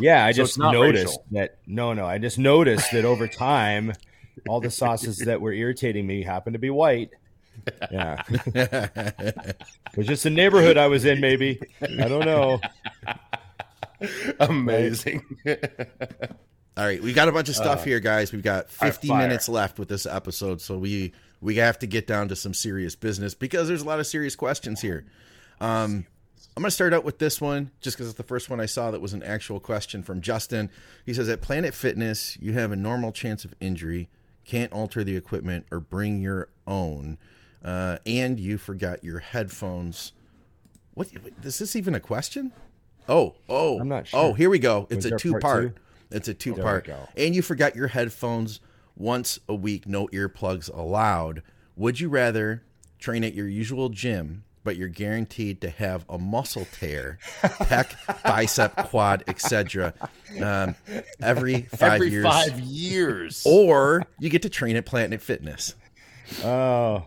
Yeah, 0.00 0.24
I 0.24 0.32
So 0.32 0.36
just 0.44 0.58
noticed 0.58 1.04
racial. 1.08 1.24
that. 1.32 1.58
No, 1.66 1.92
no, 1.92 2.06
I 2.06 2.16
just 2.16 2.38
noticed 2.38 2.90
that 2.92 3.04
over 3.04 3.28
time, 3.28 3.92
all 4.48 4.58
the 4.58 4.70
sauces 4.70 5.18
that 5.18 5.42
were 5.42 5.52
irritating 5.52 6.06
me 6.06 6.22
happened 6.22 6.54
to 6.54 6.58
be 6.58 6.70
white. 6.70 7.10
Yeah, 7.92 8.22
it 8.28 9.56
was 9.94 10.06
just 10.06 10.22
the 10.24 10.30
neighborhood 10.30 10.78
I 10.78 10.86
was 10.86 11.04
in. 11.04 11.20
Maybe 11.20 11.60
I 11.82 12.08
don't 12.08 12.24
know. 12.24 12.60
Amazing. 14.40 15.22
All 16.76 16.84
right, 16.84 17.00
we 17.00 17.12
got 17.12 17.28
a 17.28 17.32
bunch 17.32 17.48
of 17.48 17.54
stuff 17.54 17.84
here, 17.84 18.00
guys. 18.00 18.32
We've 18.32 18.42
got 18.42 18.68
50 18.68 19.08
fire. 19.08 19.18
minutes 19.18 19.48
left 19.48 19.78
with 19.78 19.88
this 19.88 20.06
episode, 20.06 20.60
so 20.60 20.76
we 20.76 21.12
we 21.40 21.56
have 21.56 21.78
to 21.80 21.86
get 21.86 22.06
down 22.06 22.28
to 22.28 22.36
some 22.36 22.54
serious 22.54 22.96
business 22.96 23.34
because 23.34 23.68
there's 23.68 23.82
a 23.82 23.86
lot 23.86 24.00
of 24.00 24.06
serious 24.06 24.34
questions 24.34 24.80
here. 24.80 25.04
Um, 25.60 26.06
I'm 26.56 26.62
going 26.62 26.68
to 26.68 26.74
start 26.74 26.94
out 26.94 27.04
with 27.04 27.18
this 27.18 27.40
one 27.40 27.70
just 27.80 27.96
because 27.96 28.08
it's 28.08 28.16
the 28.16 28.22
first 28.22 28.48
one 28.48 28.60
I 28.60 28.66
saw 28.66 28.92
that 28.92 29.00
was 29.00 29.12
an 29.12 29.24
actual 29.24 29.58
question 29.58 30.04
from 30.04 30.20
Justin. 30.20 30.70
He 31.04 31.12
says, 31.12 31.28
At 31.28 31.40
Planet 31.40 31.74
Fitness, 31.74 32.38
you 32.40 32.52
have 32.52 32.70
a 32.70 32.76
normal 32.76 33.10
chance 33.10 33.44
of 33.44 33.54
injury, 33.60 34.08
can't 34.44 34.72
alter 34.72 35.02
the 35.02 35.16
equipment 35.16 35.66
or 35.72 35.80
bring 35.80 36.20
your 36.20 36.48
own, 36.66 37.18
uh, 37.64 37.98
and 38.06 38.38
you 38.38 38.56
forgot 38.56 39.02
your 39.02 39.18
headphones. 39.18 40.12
What 40.94 41.08
is 41.42 41.58
this 41.58 41.74
even 41.74 41.94
a 41.94 42.00
question? 42.00 42.52
Oh, 43.08 43.34
oh, 43.48 43.80
I'm 43.80 43.88
not 43.88 44.08
Oh, 44.12 44.32
here 44.32 44.50
we 44.50 44.58
go. 44.58 44.86
It's 44.90 45.04
a 45.04 45.16
two 45.16 45.32
part 45.32 45.42
part. 45.42 45.76
It's 46.10 46.28
a 46.28 46.34
two 46.34 46.54
part. 46.54 46.88
And 47.16 47.34
you 47.34 47.42
forgot 47.42 47.74
your 47.76 47.88
headphones 47.88 48.60
once 48.96 49.38
a 49.48 49.54
week, 49.54 49.86
no 49.86 50.06
earplugs 50.08 50.72
allowed. 50.72 51.42
Would 51.76 51.98
you 52.00 52.08
rather 52.08 52.62
train 52.98 53.24
at 53.24 53.34
your 53.34 53.48
usual 53.48 53.88
gym, 53.88 54.44
but 54.62 54.76
you're 54.76 54.88
guaranteed 54.88 55.60
to 55.62 55.70
have 55.70 56.04
a 56.08 56.16
muscle 56.18 56.66
tear, 56.72 57.18
pec, 57.42 58.22
bicep, 58.22 58.76
quad, 58.88 59.24
etc., 59.26 59.92
um, 60.40 60.74
every 61.20 61.62
five 61.62 61.94
Every 61.94 62.10
years, 62.10 62.24
five 62.24 62.60
years. 62.60 63.42
or 63.44 64.06
you 64.20 64.30
get 64.30 64.42
to 64.42 64.48
train 64.48 64.76
at 64.76 64.86
Planet 64.86 65.20
Fitness? 65.20 65.74
Oh, 66.44 67.06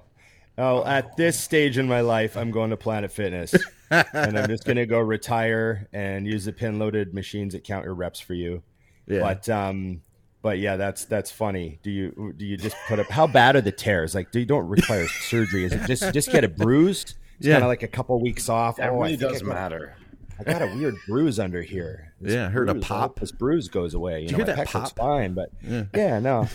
oh! 0.58 0.84
At 0.86 1.16
this 1.18 1.40
stage 1.40 1.78
in 1.78 1.88
my 1.88 2.02
life, 2.02 2.36
I'm 2.38 2.52
going 2.52 2.70
to 2.72 2.78
Planet 2.78 3.12
Fitness, 3.12 3.54
and 3.92 4.38
I'm 4.38 4.48
just 4.50 4.66
going 4.66 4.78
to 4.78 4.86
go 4.86 5.00
retire 5.00 5.88
and 5.94 6.26
use 6.28 6.46
the 6.46 6.54
pin-loaded 6.54 7.14
machines 7.14 7.54
that 7.54 7.64
count 7.64 7.86
your 7.86 7.94
reps 7.94 8.20
for 8.20 8.34
you. 8.34 8.64
Yeah. 9.08 9.20
But 9.22 9.50
um, 9.50 10.02
but 10.42 10.60
yeah, 10.60 10.76
that's 10.76 11.06
that's 11.06 11.32
funny. 11.32 11.80
Do 11.84 11.92
you 11.92 12.34
do 12.38 12.46
you 12.46 12.58
just 12.58 12.76
put 12.88 13.00
up? 13.00 13.08
How 13.10 13.28
bad 13.28 13.56
are 13.56 13.62
the 13.62 13.72
tears? 13.72 14.14
Like, 14.16 14.32
do 14.32 14.40
you 14.40 14.46
don't 14.46 14.68
require 14.68 15.08
surgery? 15.30 15.66
Is 15.66 15.74
it 15.74 15.86
just 15.88 16.14
just 16.14 16.32
get 16.32 16.44
it 16.44 16.56
bruised? 16.58 17.16
It's 17.38 17.48
Yeah. 17.48 17.54
kind 17.56 17.64
of 17.64 17.70
like 17.70 17.84
a 17.84 17.88
couple 17.88 18.20
weeks 18.22 18.50
off. 18.50 18.78
that 18.78 18.90
oh, 18.90 19.00
I 19.00 19.06
really 19.06 19.18
think 19.18 19.32
does 19.34 19.42
I 19.44 19.46
got, 19.46 19.54
matter. 19.54 19.96
I 20.40 20.44
got 20.44 20.62
a 20.62 20.68
weird 20.68 20.96
bruise 21.08 21.40
under 21.40 21.62
here. 21.62 22.14
This 22.22 22.34
Yeah, 22.34 22.48
I 22.48 22.50
heard 22.50 22.68
a 22.68 22.74
bruise, 22.74 22.86
I 22.86 22.88
pop. 22.88 23.20
This 23.20 23.32
bruise 23.32 23.68
goes 23.68 23.94
away. 23.94 24.22
You 24.24 24.30
Did 24.30 24.32
know, 24.34 24.38
you 24.40 24.46
hear 24.46 24.56
my 24.56 24.64
that 24.64 24.72
pop? 24.74 24.96
fine, 24.98 25.34
but 25.36 25.52
yeah. 25.94 26.18
no. 26.20 26.48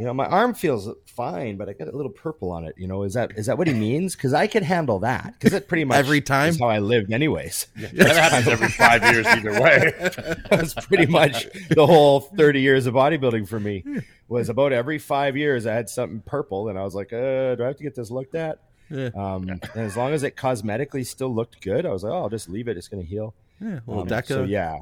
You 0.00 0.06
know, 0.06 0.14
my 0.14 0.24
arm 0.24 0.54
feels 0.54 0.88
fine, 1.04 1.58
but 1.58 1.68
I 1.68 1.74
got 1.74 1.88
a 1.88 1.94
little 1.94 2.10
purple 2.10 2.50
on 2.50 2.64
it. 2.64 2.74
You 2.78 2.86
know, 2.88 3.02
is 3.02 3.12
that 3.12 3.32
is 3.36 3.44
that 3.46 3.58
what 3.58 3.68
he 3.68 3.74
means? 3.74 4.16
Because 4.16 4.32
I 4.32 4.46
can 4.46 4.62
handle 4.62 4.98
that. 5.00 5.34
Because 5.38 5.52
it 5.52 5.68
pretty 5.68 5.84
much 5.90 5.98
Every 5.98 6.22
time? 6.22 6.56
how 6.58 6.68
I 6.68 6.78
lived, 6.78 7.12
anyways. 7.12 7.66
That 7.76 8.16
happens 8.16 8.48
every 8.48 8.68
five 8.68 9.02
years 9.12 9.26
either 9.26 9.60
way. 9.60 9.92
That's 10.50 10.72
pretty 10.86 11.04
much 11.04 11.48
the 11.68 11.86
whole 11.86 12.20
30 12.20 12.62
years 12.62 12.86
of 12.86 12.94
bodybuilding 12.94 13.46
for 13.46 13.60
me 13.60 13.84
was 14.26 14.48
about 14.48 14.72
every 14.72 14.98
five 14.98 15.36
years 15.36 15.66
I 15.66 15.74
had 15.74 15.90
something 15.90 16.22
purple 16.24 16.68
and 16.70 16.78
I 16.78 16.82
was 16.82 16.94
like, 16.94 17.12
uh, 17.12 17.56
do 17.56 17.62
I 17.62 17.66
have 17.66 17.76
to 17.76 17.82
get 17.82 17.94
this 17.94 18.10
looked 18.10 18.34
at? 18.34 18.58
Um, 18.90 19.48
and 19.50 19.62
as 19.74 19.98
long 19.98 20.12
as 20.14 20.22
it 20.22 20.34
cosmetically 20.34 21.06
still 21.06 21.34
looked 21.34 21.60
good, 21.60 21.84
I 21.84 21.90
was 21.90 22.04
like, 22.04 22.12
oh, 22.12 22.22
I'll 22.22 22.28
just 22.30 22.48
leave 22.48 22.68
it. 22.68 22.76
It's 22.78 22.88
going 22.88 23.02
to 23.02 23.08
heal. 23.08 23.34
Yeah, 23.60 23.80
little 23.86 24.02
Um, 24.04 24.08
Deca, 24.08 24.26
so 24.28 24.44
yeah, 24.44 24.78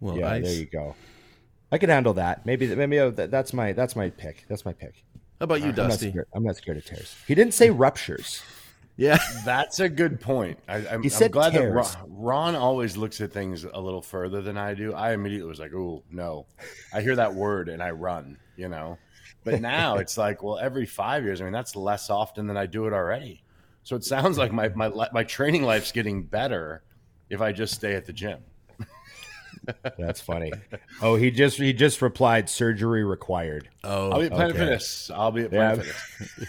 little 0.00 0.18
yeah, 0.18 0.30
ice. 0.32 0.44
there 0.44 0.54
you 0.54 0.66
go. 0.66 0.96
I 1.70 1.78
could 1.78 1.88
handle 1.88 2.14
that. 2.14 2.46
Maybe, 2.46 2.74
maybe 2.74 2.98
oh, 2.98 3.10
that, 3.10 3.30
that's 3.30 3.52
my, 3.52 3.72
that's 3.72 3.94
my 3.94 4.10
pick. 4.10 4.44
That's 4.48 4.64
my 4.64 4.72
pick. 4.72 5.04
How 5.38 5.44
about 5.44 5.60
you, 5.60 5.68
I'm 5.68 5.76
not, 5.76 5.88
Dusty? 5.90 6.10
scared, 6.10 6.26
I'm 6.34 6.42
not 6.42 6.56
scared 6.56 6.78
of 6.78 6.84
tears. 6.84 7.14
He 7.26 7.34
didn't 7.34 7.54
say 7.54 7.70
ruptures. 7.70 8.42
Yeah, 8.96 9.18
That's 9.44 9.78
a 9.78 9.88
good 9.88 10.20
point. 10.20 10.58
I, 10.68 10.78
I'm, 10.78 11.02
He 11.02 11.06
I'm 11.06 11.10
said 11.10 11.30
glad 11.30 11.52
that. 11.52 11.70
Ron, 11.70 11.86
Ron 12.08 12.54
always 12.56 12.96
looks 12.96 13.20
at 13.20 13.32
things 13.32 13.64
a 13.64 13.80
little 13.80 14.02
further 14.02 14.42
than 14.42 14.58
I 14.58 14.74
do. 14.74 14.92
I 14.92 15.12
immediately 15.12 15.48
was 15.48 15.60
like, 15.60 15.72
"Oh 15.72 16.02
no!" 16.10 16.46
I 16.92 17.00
hear 17.00 17.14
that 17.14 17.32
word 17.32 17.68
and 17.68 17.80
I 17.80 17.92
run. 17.92 18.38
You 18.56 18.68
know, 18.68 18.98
but 19.44 19.60
now 19.60 19.98
it's 19.98 20.18
like, 20.26 20.42
well, 20.42 20.58
every 20.58 20.84
five 20.84 21.22
years. 21.22 21.40
I 21.40 21.44
mean, 21.44 21.52
that's 21.52 21.76
less 21.76 22.10
often 22.10 22.48
than 22.48 22.56
I 22.56 22.66
do 22.66 22.88
it 22.88 22.92
already. 22.92 23.44
So 23.84 23.94
it 23.94 24.02
sounds 24.02 24.36
like 24.36 24.52
my 24.52 24.68
my 24.70 24.88
my 25.12 25.22
training 25.22 25.62
life's 25.62 25.92
getting 25.92 26.24
better 26.24 26.82
if 27.30 27.40
I 27.40 27.52
just 27.52 27.74
stay 27.74 27.94
at 27.94 28.04
the 28.04 28.12
gym. 28.12 28.40
That's 29.98 30.20
funny. 30.20 30.52
Oh, 31.02 31.16
he 31.16 31.30
just, 31.30 31.58
he 31.58 31.72
just 31.72 32.00
replied 32.02 32.48
surgery 32.48 33.04
required. 33.04 33.68
Oh, 33.84 34.10
I'll 34.10 34.20
be 34.20 34.26
at 34.26 34.32
Planet 34.32 34.50
okay. 34.52 34.58
Fitness. 34.64 35.10
I'll 35.14 35.30
be 35.32 35.42
at 35.42 35.52
Yeah. 35.52 35.74
Planet 35.74 35.86
Fitness, 35.86 36.48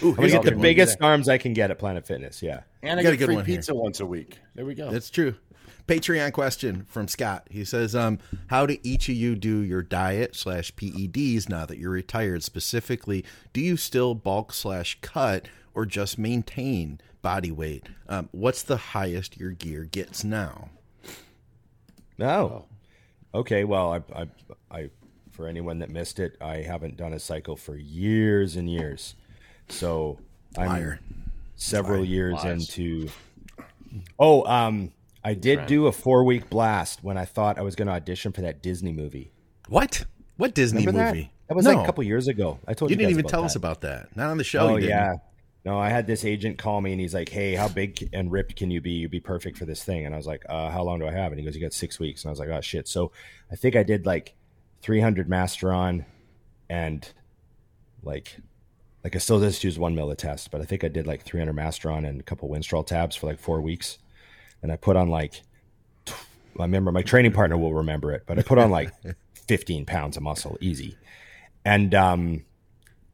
Ooh, 0.02 0.08
I'm 0.10 0.14
gonna 0.16 0.28
get 0.28 0.42
the 0.42 0.50
good 0.50 0.54
one. 0.56 0.62
biggest 0.62 0.98
arms 1.00 1.28
I 1.28 1.38
can 1.38 1.52
get 1.52 1.70
at 1.70 1.78
Planet 1.78 2.06
Fitness. 2.06 2.42
Yeah. 2.42 2.60
and 2.82 2.98
I 2.98 3.02
got 3.02 3.10
a 3.10 3.12
get 3.12 3.18
good 3.20 3.26
free 3.26 3.34
one 3.36 3.44
here. 3.44 3.56
pizza 3.56 3.74
once 3.74 4.00
a 4.00 4.06
week. 4.06 4.38
There 4.54 4.64
we 4.64 4.74
go. 4.74 4.90
That's 4.90 5.10
true. 5.10 5.34
Patreon 5.86 6.32
question 6.34 6.84
from 6.86 7.08
Scott. 7.08 7.46
He 7.50 7.64
says, 7.64 7.96
um, 7.96 8.18
"How 8.48 8.66
do 8.66 8.76
each 8.82 9.08
of 9.08 9.14
you 9.14 9.34
do 9.34 9.60
your 9.60 9.82
diet 9.82 10.36
slash 10.36 10.74
PEDs 10.74 11.48
now 11.48 11.64
that 11.64 11.78
you're 11.78 11.90
retired? 11.90 12.42
Specifically, 12.42 13.24
do 13.54 13.60
you 13.62 13.76
still 13.78 14.14
bulk 14.14 14.52
slash 14.52 14.98
cut 15.00 15.48
or 15.74 15.86
just 15.86 16.18
maintain 16.18 17.00
body 17.22 17.50
weight? 17.50 17.86
Um, 18.06 18.28
what's 18.32 18.62
the 18.62 18.76
highest 18.76 19.38
your 19.38 19.52
gear 19.52 19.84
gets 19.84 20.22
now? 20.24 20.68
Oh, 22.20 22.64
okay. 23.34 23.64
Well, 23.64 23.92
I, 23.92 24.22
I, 24.22 24.26
I, 24.70 24.90
for 25.30 25.46
anyone 25.46 25.78
that 25.80 25.90
missed 25.90 26.18
it, 26.18 26.36
I 26.40 26.58
haven't 26.58 26.96
done 26.96 27.12
a 27.12 27.18
cycle 27.18 27.56
for 27.56 27.76
years 27.76 28.56
and 28.56 28.70
years. 28.70 29.14
So 29.68 30.18
I'm 30.56 30.68
Liar. 30.68 31.00
several 31.56 32.04
years 32.04 32.34
Lies. 32.34 32.68
into. 32.76 33.08
Oh, 34.18 34.44
um, 34.44 34.92
I 35.24 35.34
did 35.34 35.66
do 35.66 35.86
a 35.86 35.92
four 35.92 36.24
week 36.24 36.48
blast 36.50 37.02
when 37.02 37.16
I 37.18 37.24
thought 37.24 37.58
I 37.58 37.62
was 37.62 37.76
going 37.76 37.88
to 37.88 37.94
audition 37.94 38.32
for 38.32 38.40
that 38.42 38.62
Disney 38.62 38.92
movie. 38.92 39.30
What? 39.68 40.04
What 40.36 40.54
Disney 40.54 40.86
Remember 40.86 41.06
movie? 41.06 41.22
that? 41.22 41.48
That 41.48 41.54
was 41.54 41.64
no, 41.64 41.72
like 41.72 41.82
a 41.82 41.86
couple 41.86 42.04
years 42.04 42.28
ago. 42.28 42.58
I 42.66 42.74
told 42.74 42.90
you. 42.90 42.94
You 42.94 42.98
didn't 42.98 43.10
even 43.10 43.26
tell 43.26 43.40
that. 43.40 43.46
us 43.46 43.56
about 43.56 43.80
that. 43.82 44.14
Not 44.16 44.30
on 44.30 44.38
the 44.38 44.44
show. 44.44 44.60
Oh 44.60 44.76
yeah. 44.76 45.14
No, 45.64 45.78
I 45.78 45.88
had 45.88 46.06
this 46.06 46.24
agent 46.24 46.56
call 46.56 46.80
me 46.80 46.92
and 46.92 47.00
he's 47.00 47.14
like, 47.14 47.28
"Hey, 47.28 47.54
how 47.54 47.68
big 47.68 48.08
and 48.12 48.30
ripped 48.30 48.56
can 48.56 48.70
you 48.70 48.80
be? 48.80 48.92
You'd 48.92 49.10
be 49.10 49.20
perfect 49.20 49.58
for 49.58 49.64
this 49.64 49.82
thing." 49.84 50.06
And 50.06 50.14
I 50.14 50.16
was 50.16 50.26
like, 50.26 50.44
uh, 50.48 50.70
"How 50.70 50.82
long 50.82 50.98
do 50.98 51.06
I 51.06 51.12
have?" 51.12 51.32
And 51.32 51.38
he 51.38 51.44
goes, 51.44 51.54
"You 51.54 51.60
got 51.60 51.72
six 51.72 51.98
weeks." 51.98 52.22
And 52.22 52.30
I 52.30 52.32
was 52.32 52.38
like, 52.38 52.48
"Oh 52.48 52.60
shit!" 52.60 52.88
So 52.88 53.12
I 53.50 53.56
think 53.56 53.76
I 53.76 53.82
did 53.82 54.06
like 54.06 54.34
300 54.82 55.28
Masteron, 55.28 56.04
and 56.70 57.12
like 58.02 58.36
like 59.04 59.14
I 59.14 59.18
still 59.18 59.40
just 59.40 59.64
use 59.64 59.78
one 59.78 59.94
mil 59.94 60.10
a 60.10 60.16
test, 60.16 60.50
but 60.50 60.60
I 60.60 60.64
think 60.64 60.84
I 60.84 60.88
did 60.88 61.06
like 61.06 61.22
300 61.22 61.54
Masteron 61.54 62.08
and 62.08 62.20
a 62.20 62.22
couple 62.22 62.48
Winstrol 62.48 62.86
tabs 62.86 63.16
for 63.16 63.26
like 63.26 63.38
four 63.38 63.60
weeks, 63.60 63.98
and 64.62 64.72
I 64.72 64.76
put 64.76 64.96
on 64.96 65.08
like 65.08 65.42
I 66.08 66.62
remember 66.62 66.92
my 66.92 67.02
training 67.02 67.32
partner 67.32 67.56
will 67.56 67.74
remember 67.74 68.12
it, 68.12 68.24
but 68.26 68.38
I 68.38 68.42
put 68.42 68.58
on 68.58 68.70
like 68.70 68.92
15 69.34 69.86
pounds 69.86 70.16
of 70.16 70.22
muscle, 70.22 70.56
easy, 70.60 70.96
and 71.64 71.94
um 71.94 72.44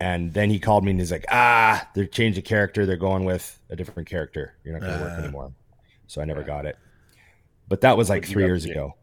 and 0.04 0.34
then 0.34 0.50
he 0.50 0.58
called 0.58 0.84
me 0.84 0.90
and 0.90 1.00
he's 1.00 1.10
like, 1.10 1.24
ah, 1.30 1.88
they're 1.94 2.04
changed 2.04 2.36
the 2.36 2.42
character. 2.42 2.84
They're 2.84 2.98
going 2.98 3.24
with 3.24 3.58
a 3.70 3.76
different 3.76 4.06
character. 4.06 4.54
You're 4.62 4.78
not 4.78 4.82
going 4.82 4.98
to 4.98 5.02
work 5.04 5.18
Uh. 5.18 5.22
anymore. 5.22 5.52
So 6.08 6.20
I 6.20 6.26
never 6.26 6.42
got 6.42 6.66
it. 6.66 6.76
But 7.68 7.80
that 7.80 7.96
was 7.96 8.10
like 8.10 8.26
three 8.26 8.44
years 8.44 8.66
ago. 8.66 8.96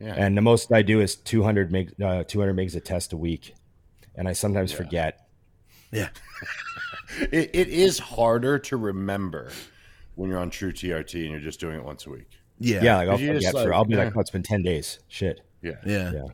Yeah. 0.00 0.14
And 0.16 0.36
the 0.36 0.42
most 0.42 0.72
I 0.72 0.82
do 0.82 1.00
is 1.00 1.14
200 1.14 1.70
meg, 1.70 2.02
uh, 2.02 2.24
200 2.24 2.56
megs 2.56 2.74
a 2.74 2.80
test 2.80 3.12
a 3.12 3.16
week. 3.16 3.54
And 4.16 4.26
I 4.28 4.32
sometimes 4.32 4.72
forget. 4.72 5.28
Yeah. 5.92 6.08
It, 7.30 7.50
it 7.54 7.68
is 7.68 8.00
harder 8.00 8.58
to 8.58 8.76
remember 8.76 9.50
when 10.16 10.28
you're 10.28 10.40
on 10.40 10.50
True 10.50 10.72
TRT 10.72 11.22
and 11.22 11.30
you're 11.30 11.40
just 11.40 11.60
doing 11.60 11.76
it 11.76 11.84
once 11.84 12.04
a 12.04 12.10
week. 12.10 12.28
Yeah. 12.58 12.82
Yeah, 12.82 12.96
like 12.96 13.08
I'll 13.08 13.20
you 13.20 13.32
just 13.34 13.46
forget 13.46 13.64
for, 13.64 13.72
I'll 13.72 13.84
be 13.84 13.94
like, 13.94 14.08
eh. 14.08 14.12
oh, 14.16 14.20
it's 14.20 14.30
been 14.30 14.42
10 14.42 14.62
days. 14.62 14.98
Shit. 15.06 15.40
Yeah. 15.62 15.76
Yeah. 15.86 16.12
Yeah. 16.12 16.24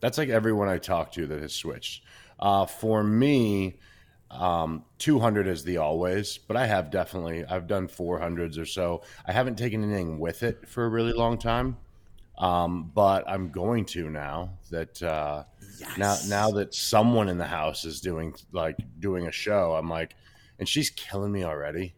That's 0.00 0.18
like 0.18 0.28
everyone 0.28 0.68
I 0.68 0.78
talk 0.78 1.12
to 1.12 1.26
that 1.28 1.40
has 1.40 1.54
switched. 1.54 2.02
Uh, 2.42 2.66
for 2.66 3.04
me, 3.04 3.78
um, 4.32 4.84
200 4.98 5.46
is 5.46 5.62
the 5.62 5.76
always, 5.76 6.38
but 6.38 6.56
I 6.56 6.66
have 6.66 6.90
definitely, 6.90 7.44
I've 7.44 7.68
done 7.68 7.86
400s 7.86 8.58
or 8.58 8.66
so. 8.66 9.02
I 9.24 9.30
haven't 9.30 9.56
taken 9.56 9.84
anything 9.84 10.18
with 10.18 10.42
it 10.42 10.68
for 10.68 10.84
a 10.84 10.88
really 10.88 11.12
long 11.12 11.38
time. 11.38 11.76
Um, 12.38 12.90
but 12.92 13.28
I'm 13.28 13.50
going 13.50 13.84
to 13.86 14.10
now 14.10 14.58
that, 14.70 15.00
uh, 15.04 15.44
now, 15.96 16.16
now 16.26 16.50
that 16.50 16.74
someone 16.74 17.28
in 17.28 17.38
the 17.38 17.46
house 17.46 17.84
is 17.84 18.00
doing 18.00 18.34
like 18.50 18.76
doing 18.98 19.28
a 19.28 19.32
show, 19.32 19.74
I'm 19.74 19.88
like, 19.88 20.16
and 20.58 20.68
she's 20.68 20.90
killing 20.90 21.30
me 21.30 21.44
already. 21.44 21.94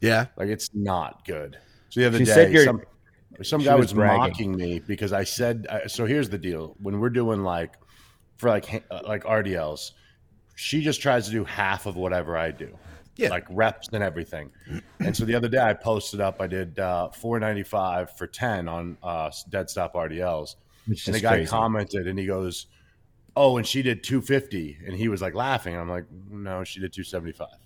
Yeah. 0.00 0.26
Like 0.36 0.48
it's 0.48 0.70
not 0.74 1.24
good. 1.24 1.58
So 1.90 2.00
the 2.00 2.06
other 2.06 2.18
She 2.18 2.24
day, 2.24 2.64
some, 2.64 2.82
some 3.42 3.62
guy 3.62 3.76
was 3.76 3.94
was, 3.94 3.94
mocking 3.94 4.56
me 4.56 4.80
because 4.80 5.12
I 5.12 5.22
said. 5.22 5.66
Uh, 5.68 5.86
so 5.86 6.06
here's 6.06 6.28
the 6.28 6.38
deal: 6.38 6.76
when 6.80 6.98
we're 6.98 7.10
doing 7.10 7.44
like 7.44 7.74
for 8.36 8.48
like 8.50 8.84
uh, 8.90 9.00
like 9.06 9.24
RDLs, 9.24 9.92
she 10.56 10.80
just 10.82 11.00
tries 11.00 11.26
to 11.26 11.30
do 11.32 11.44
half 11.44 11.86
of 11.86 11.96
whatever 11.96 12.36
I 12.36 12.50
do. 12.50 12.76
Yeah. 13.16 13.28
like 13.28 13.46
reps 13.48 13.88
and 13.92 14.02
everything. 14.02 14.50
And 14.98 15.16
so 15.16 15.24
the 15.24 15.36
other 15.36 15.46
day, 15.46 15.60
I 15.60 15.72
posted 15.72 16.20
up. 16.20 16.40
I 16.40 16.48
did 16.48 16.80
uh, 16.80 17.10
495 17.10 18.16
for 18.16 18.26
10 18.26 18.66
on 18.66 18.96
uh, 19.04 19.30
Dead 19.50 19.70
Stop 19.70 19.94
RDLs, 19.94 20.56
Which 20.86 21.06
and 21.06 21.14
the 21.14 21.20
guy 21.20 21.36
crazy. 21.36 21.48
commented, 21.48 22.08
and 22.08 22.18
he 22.18 22.26
goes, 22.26 22.66
"Oh, 23.36 23.56
and 23.56 23.64
she 23.64 23.82
did 23.82 24.02
250," 24.02 24.78
and 24.84 24.96
he 24.96 25.06
was 25.06 25.22
like 25.22 25.34
laughing. 25.34 25.74
And 25.74 25.82
I'm 25.82 25.88
like, 25.88 26.06
"No, 26.28 26.64
she 26.64 26.80
did 26.80 26.92
275." 26.92 27.46
I 27.52 27.56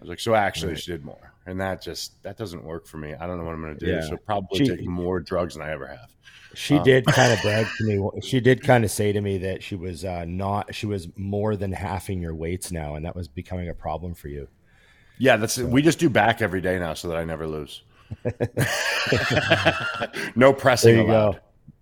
was 0.00 0.08
like, 0.08 0.18
"So 0.18 0.34
actually, 0.34 0.74
she 0.76 0.90
did 0.90 1.04
more," 1.04 1.32
and 1.46 1.60
that 1.60 1.82
just 1.82 2.22
that 2.22 2.36
doesn't 2.36 2.64
work 2.64 2.86
for 2.86 2.96
me. 2.96 3.14
I 3.14 3.26
don't 3.26 3.38
know 3.38 3.44
what 3.44 3.54
I'm 3.54 3.62
going 3.62 3.78
to 3.78 3.84
do. 3.84 3.92
Yeah. 3.92 4.00
So 4.02 4.16
probably 4.16 4.58
She- 4.58 4.76
take 4.76 4.86
more 4.86 5.20
drugs 5.20 5.54
than 5.54 5.62
I 5.62 5.72
ever 5.72 5.86
have. 5.86 6.10
She 6.56 6.78
did 6.80 7.04
kind 7.06 7.32
of 7.32 7.38
brag 7.42 7.66
to 7.78 7.84
me. 7.84 8.08
She 8.22 8.40
did 8.40 8.62
kind 8.62 8.84
of 8.84 8.90
say 8.90 9.12
to 9.12 9.20
me 9.20 9.38
that 9.38 9.62
she 9.62 9.74
was 9.74 10.04
uh, 10.04 10.24
not, 10.24 10.74
she 10.74 10.86
was 10.86 11.08
more 11.16 11.56
than 11.56 11.72
halving 11.72 12.22
your 12.22 12.34
weights 12.34 12.70
now, 12.70 12.94
and 12.94 13.04
that 13.04 13.16
was 13.16 13.28
becoming 13.28 13.68
a 13.68 13.74
problem 13.74 14.14
for 14.14 14.28
you. 14.28 14.48
Yeah, 15.18 15.36
that's 15.36 15.58
we 15.58 15.82
just 15.82 15.98
do 15.98 16.08
back 16.08 16.42
every 16.42 16.60
day 16.60 16.78
now, 16.78 16.94
so 16.94 17.08
that 17.08 17.16
I 17.16 17.24
never 17.24 17.46
lose. 17.46 17.82
no 20.36 20.52
pressing 20.52 20.98
allowed 20.98 21.34
go. 21.34 21.38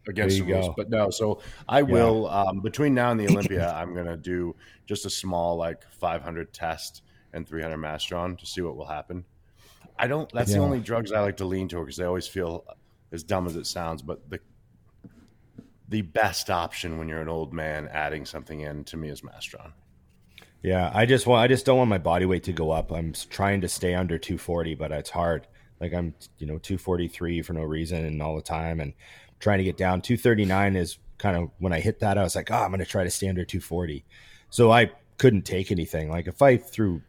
against 0.08 0.38
the 0.38 0.42
rules, 0.42 0.68
go. 0.68 0.74
but 0.76 0.90
no. 0.90 1.10
So 1.10 1.40
I 1.68 1.82
will 1.82 2.28
um, 2.28 2.60
between 2.60 2.94
now 2.94 3.10
and 3.10 3.18
the 3.18 3.28
Olympia, 3.30 3.72
I'm 3.72 3.94
gonna 3.94 4.16
do 4.16 4.54
just 4.86 5.06
a 5.06 5.10
small 5.10 5.56
like 5.56 5.82
500 5.92 6.52
test 6.52 7.02
and 7.32 7.48
300 7.48 7.76
Masteron 7.78 8.38
to 8.38 8.46
see 8.46 8.60
what 8.60 8.76
will 8.76 8.86
happen. 8.86 9.24
I 10.02 10.08
don't. 10.08 10.30
That's 10.32 10.52
the 10.52 10.58
only 10.58 10.80
drugs 10.80 11.12
I 11.12 11.20
like 11.20 11.36
to 11.36 11.44
lean 11.44 11.68
toward 11.68 11.86
because 11.86 11.96
they 11.96 12.04
always 12.04 12.26
feel 12.26 12.64
as 13.12 13.22
dumb 13.22 13.46
as 13.46 13.54
it 13.54 13.66
sounds, 13.66 14.02
but 14.02 14.28
the 14.28 14.40
the 15.88 16.02
best 16.02 16.50
option 16.50 16.98
when 16.98 17.06
you're 17.06 17.20
an 17.20 17.28
old 17.28 17.52
man 17.52 17.88
adding 17.92 18.26
something 18.26 18.60
in 18.60 18.82
to 18.82 18.96
me 18.96 19.10
is 19.10 19.20
Masteron. 19.20 19.70
Yeah, 20.62 20.90
I 20.92 21.06
just 21.06 21.26
want, 21.26 21.42
I 21.42 21.48
just 21.48 21.66
don't 21.66 21.78
want 21.78 21.90
my 21.90 21.98
body 21.98 22.24
weight 22.24 22.42
to 22.44 22.52
go 22.52 22.70
up. 22.70 22.90
I'm 22.90 23.12
trying 23.30 23.60
to 23.60 23.68
stay 23.68 23.94
under 23.94 24.18
240, 24.18 24.74
but 24.74 24.90
it's 24.90 25.10
hard. 25.10 25.46
Like 25.80 25.92
I'm, 25.92 26.14
you 26.38 26.46
know, 26.46 26.58
243 26.58 27.42
for 27.42 27.52
no 27.52 27.62
reason 27.62 28.04
and 28.04 28.20
all 28.20 28.34
the 28.34 28.42
time, 28.42 28.80
and 28.80 28.94
trying 29.38 29.58
to 29.58 29.64
get 29.64 29.76
down. 29.76 30.02
239 30.02 30.74
is 30.74 30.98
kind 31.18 31.36
of 31.36 31.50
when 31.58 31.72
I 31.72 31.78
hit 31.78 32.00
that, 32.00 32.18
I 32.18 32.24
was 32.24 32.34
like, 32.34 32.50
oh, 32.50 32.56
I'm 32.56 32.70
going 32.70 32.80
to 32.80 32.86
try 32.86 33.04
to 33.04 33.10
stay 33.10 33.28
under 33.28 33.44
240. 33.44 34.04
So 34.50 34.72
I 34.72 34.90
couldn't 35.18 35.42
take 35.42 35.70
anything. 35.70 36.10
Like 36.10 36.26
if 36.26 36.42
I 36.42 36.56
threw, 36.56 37.02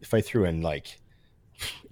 if 0.00 0.14
I 0.14 0.22
threw 0.22 0.44
in 0.46 0.62
like 0.62 0.98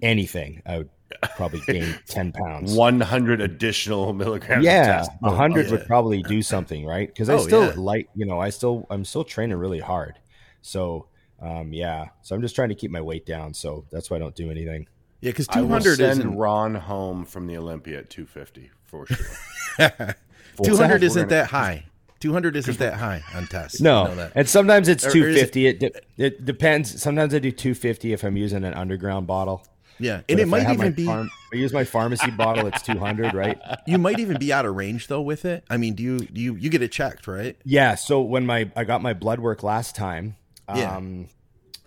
anything, 0.01 0.61
I 0.65 0.79
would 0.79 0.89
probably 1.35 1.61
gain 1.67 1.95
10 2.07 2.31
pounds. 2.31 2.73
100 2.75 3.41
additional 3.41 4.13
milligrams. 4.13 4.63
yeah, 4.65 4.97
test. 4.97 5.11
a 5.23 5.31
hundred 5.31 5.65
yeah. 5.67 5.71
would 5.73 5.85
probably 5.85 6.23
do 6.23 6.41
something, 6.41 6.85
right? 6.85 7.07
Because 7.07 7.29
I 7.29 7.35
Oh, 7.35 7.39
still 7.39 7.65
yeah. 7.67 7.73
like, 7.77 8.09
you 8.15 8.25
know, 8.25 8.39
I 8.39 8.49
still, 8.49 8.85
I'm 8.89 9.05
still 9.05 9.23
training 9.23 9.57
really 9.57 9.79
hard. 9.79 10.19
So, 10.61 11.07
um, 11.41 11.73
yeah, 11.73 12.05
so 12.21 12.35
I'm 12.35 12.41
just 12.41 12.55
trying 12.55 12.69
to 12.69 12.75
keep 12.75 12.89
my 12.91 13.01
weight 13.01 13.25
down. 13.25 13.53
So 13.53 13.85
that's 13.91 14.09
why 14.09 14.17
I 14.17 14.19
don't 14.19 14.35
do 14.35 14.49
anything. 14.49 14.87
Yeah. 15.21 15.31
Because 15.31 15.47
200 15.47 15.97
send 15.97 16.11
isn't 16.19 16.35
Ron 16.35 16.75
home 16.75 17.25
from 17.25 17.47
the 17.47 17.57
Olympia 17.57 17.99
at 17.99 18.09
250 18.09 18.71
for 18.83 19.05
sure. 19.07 20.15
200 20.63 21.03
isn't 21.03 21.21
gonna- 21.23 21.29
that 21.29 21.47
high. 21.47 21.85
200 22.23 22.55
isn't 22.55 22.79
that 22.79 22.93
high 22.93 23.21
on 23.35 23.45
tests. 23.47 23.81
No, 23.81 24.03
You 24.03 24.07
know 24.09 24.15
that. 24.15 24.31
and 24.35 24.47
sometimes 24.47 24.87
it's 24.87 25.03
Or- 25.05 25.09
or 25.09 25.11
it- 25.11 25.51
250. 25.51 25.67
It, 25.67 25.79
de- 25.81 25.91
it 26.17 26.45
depends. 26.45 27.01
Sometimes 27.01 27.35
I 27.35 27.39
do 27.39 27.51
250 27.51 28.13
if 28.13 28.23
I'm 28.23 28.37
using 28.37 28.63
an 28.63 28.73
underground 28.73 29.27
bottle. 29.27 29.67
Yeah, 29.99 30.17
But 30.27 30.31
and 30.31 30.39
it 30.39 30.47
might 30.47 30.69
even 30.71 30.93
be 30.93 31.05
farm- 31.05 31.27
if 31.51 31.53
I 31.53 31.57
use 31.57 31.73
my 31.73 31.83
pharmacy 31.83 32.31
bottle. 32.37 32.65
It's 32.67 32.81
200, 32.81 33.33
right? 33.33 33.59
you 33.85 33.97
might 33.97 34.19
even 34.19 34.37
be 34.39 34.53
out 34.53 34.65
of 34.65 34.73
range 34.73 35.07
though 35.07 35.21
with 35.21 35.43
it. 35.43 35.65
I 35.69 35.75
mean, 35.75 35.93
do 35.95 36.01
you 36.01 36.19
do 36.19 36.39
you 36.41 36.55
you 36.55 36.69
get 36.69 36.81
it 36.81 36.91
checked, 36.93 37.27
right? 37.27 37.57
Yeah. 37.65 37.95
So 37.95 38.21
when 38.21 38.45
my 38.45 38.71
I 38.75 38.85
got 38.85 39.01
my 39.03 39.13
blood 39.13 39.39
work 39.41 39.63
last 39.63 39.95
time, 39.97 40.35
Yeah. 40.73 40.95
um, 40.95 41.27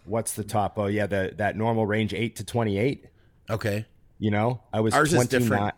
what's 0.05 0.35
the 0.35 0.45
top? 0.45 0.79
Oh 0.79 0.87
yeah, 0.87 1.07
the 1.07 1.33
that 1.39 1.57
normal 1.57 1.87
range 1.87 2.13
eight 2.13 2.37
to 2.37 2.45
28. 2.45 3.07
Okay. 3.51 3.87
You 4.19 4.31
know, 4.31 4.61
I 4.73 4.81
was 4.81 4.93
Ours 4.95 5.13
is 5.15 5.27
29 5.29 5.41
different. 5.43 5.75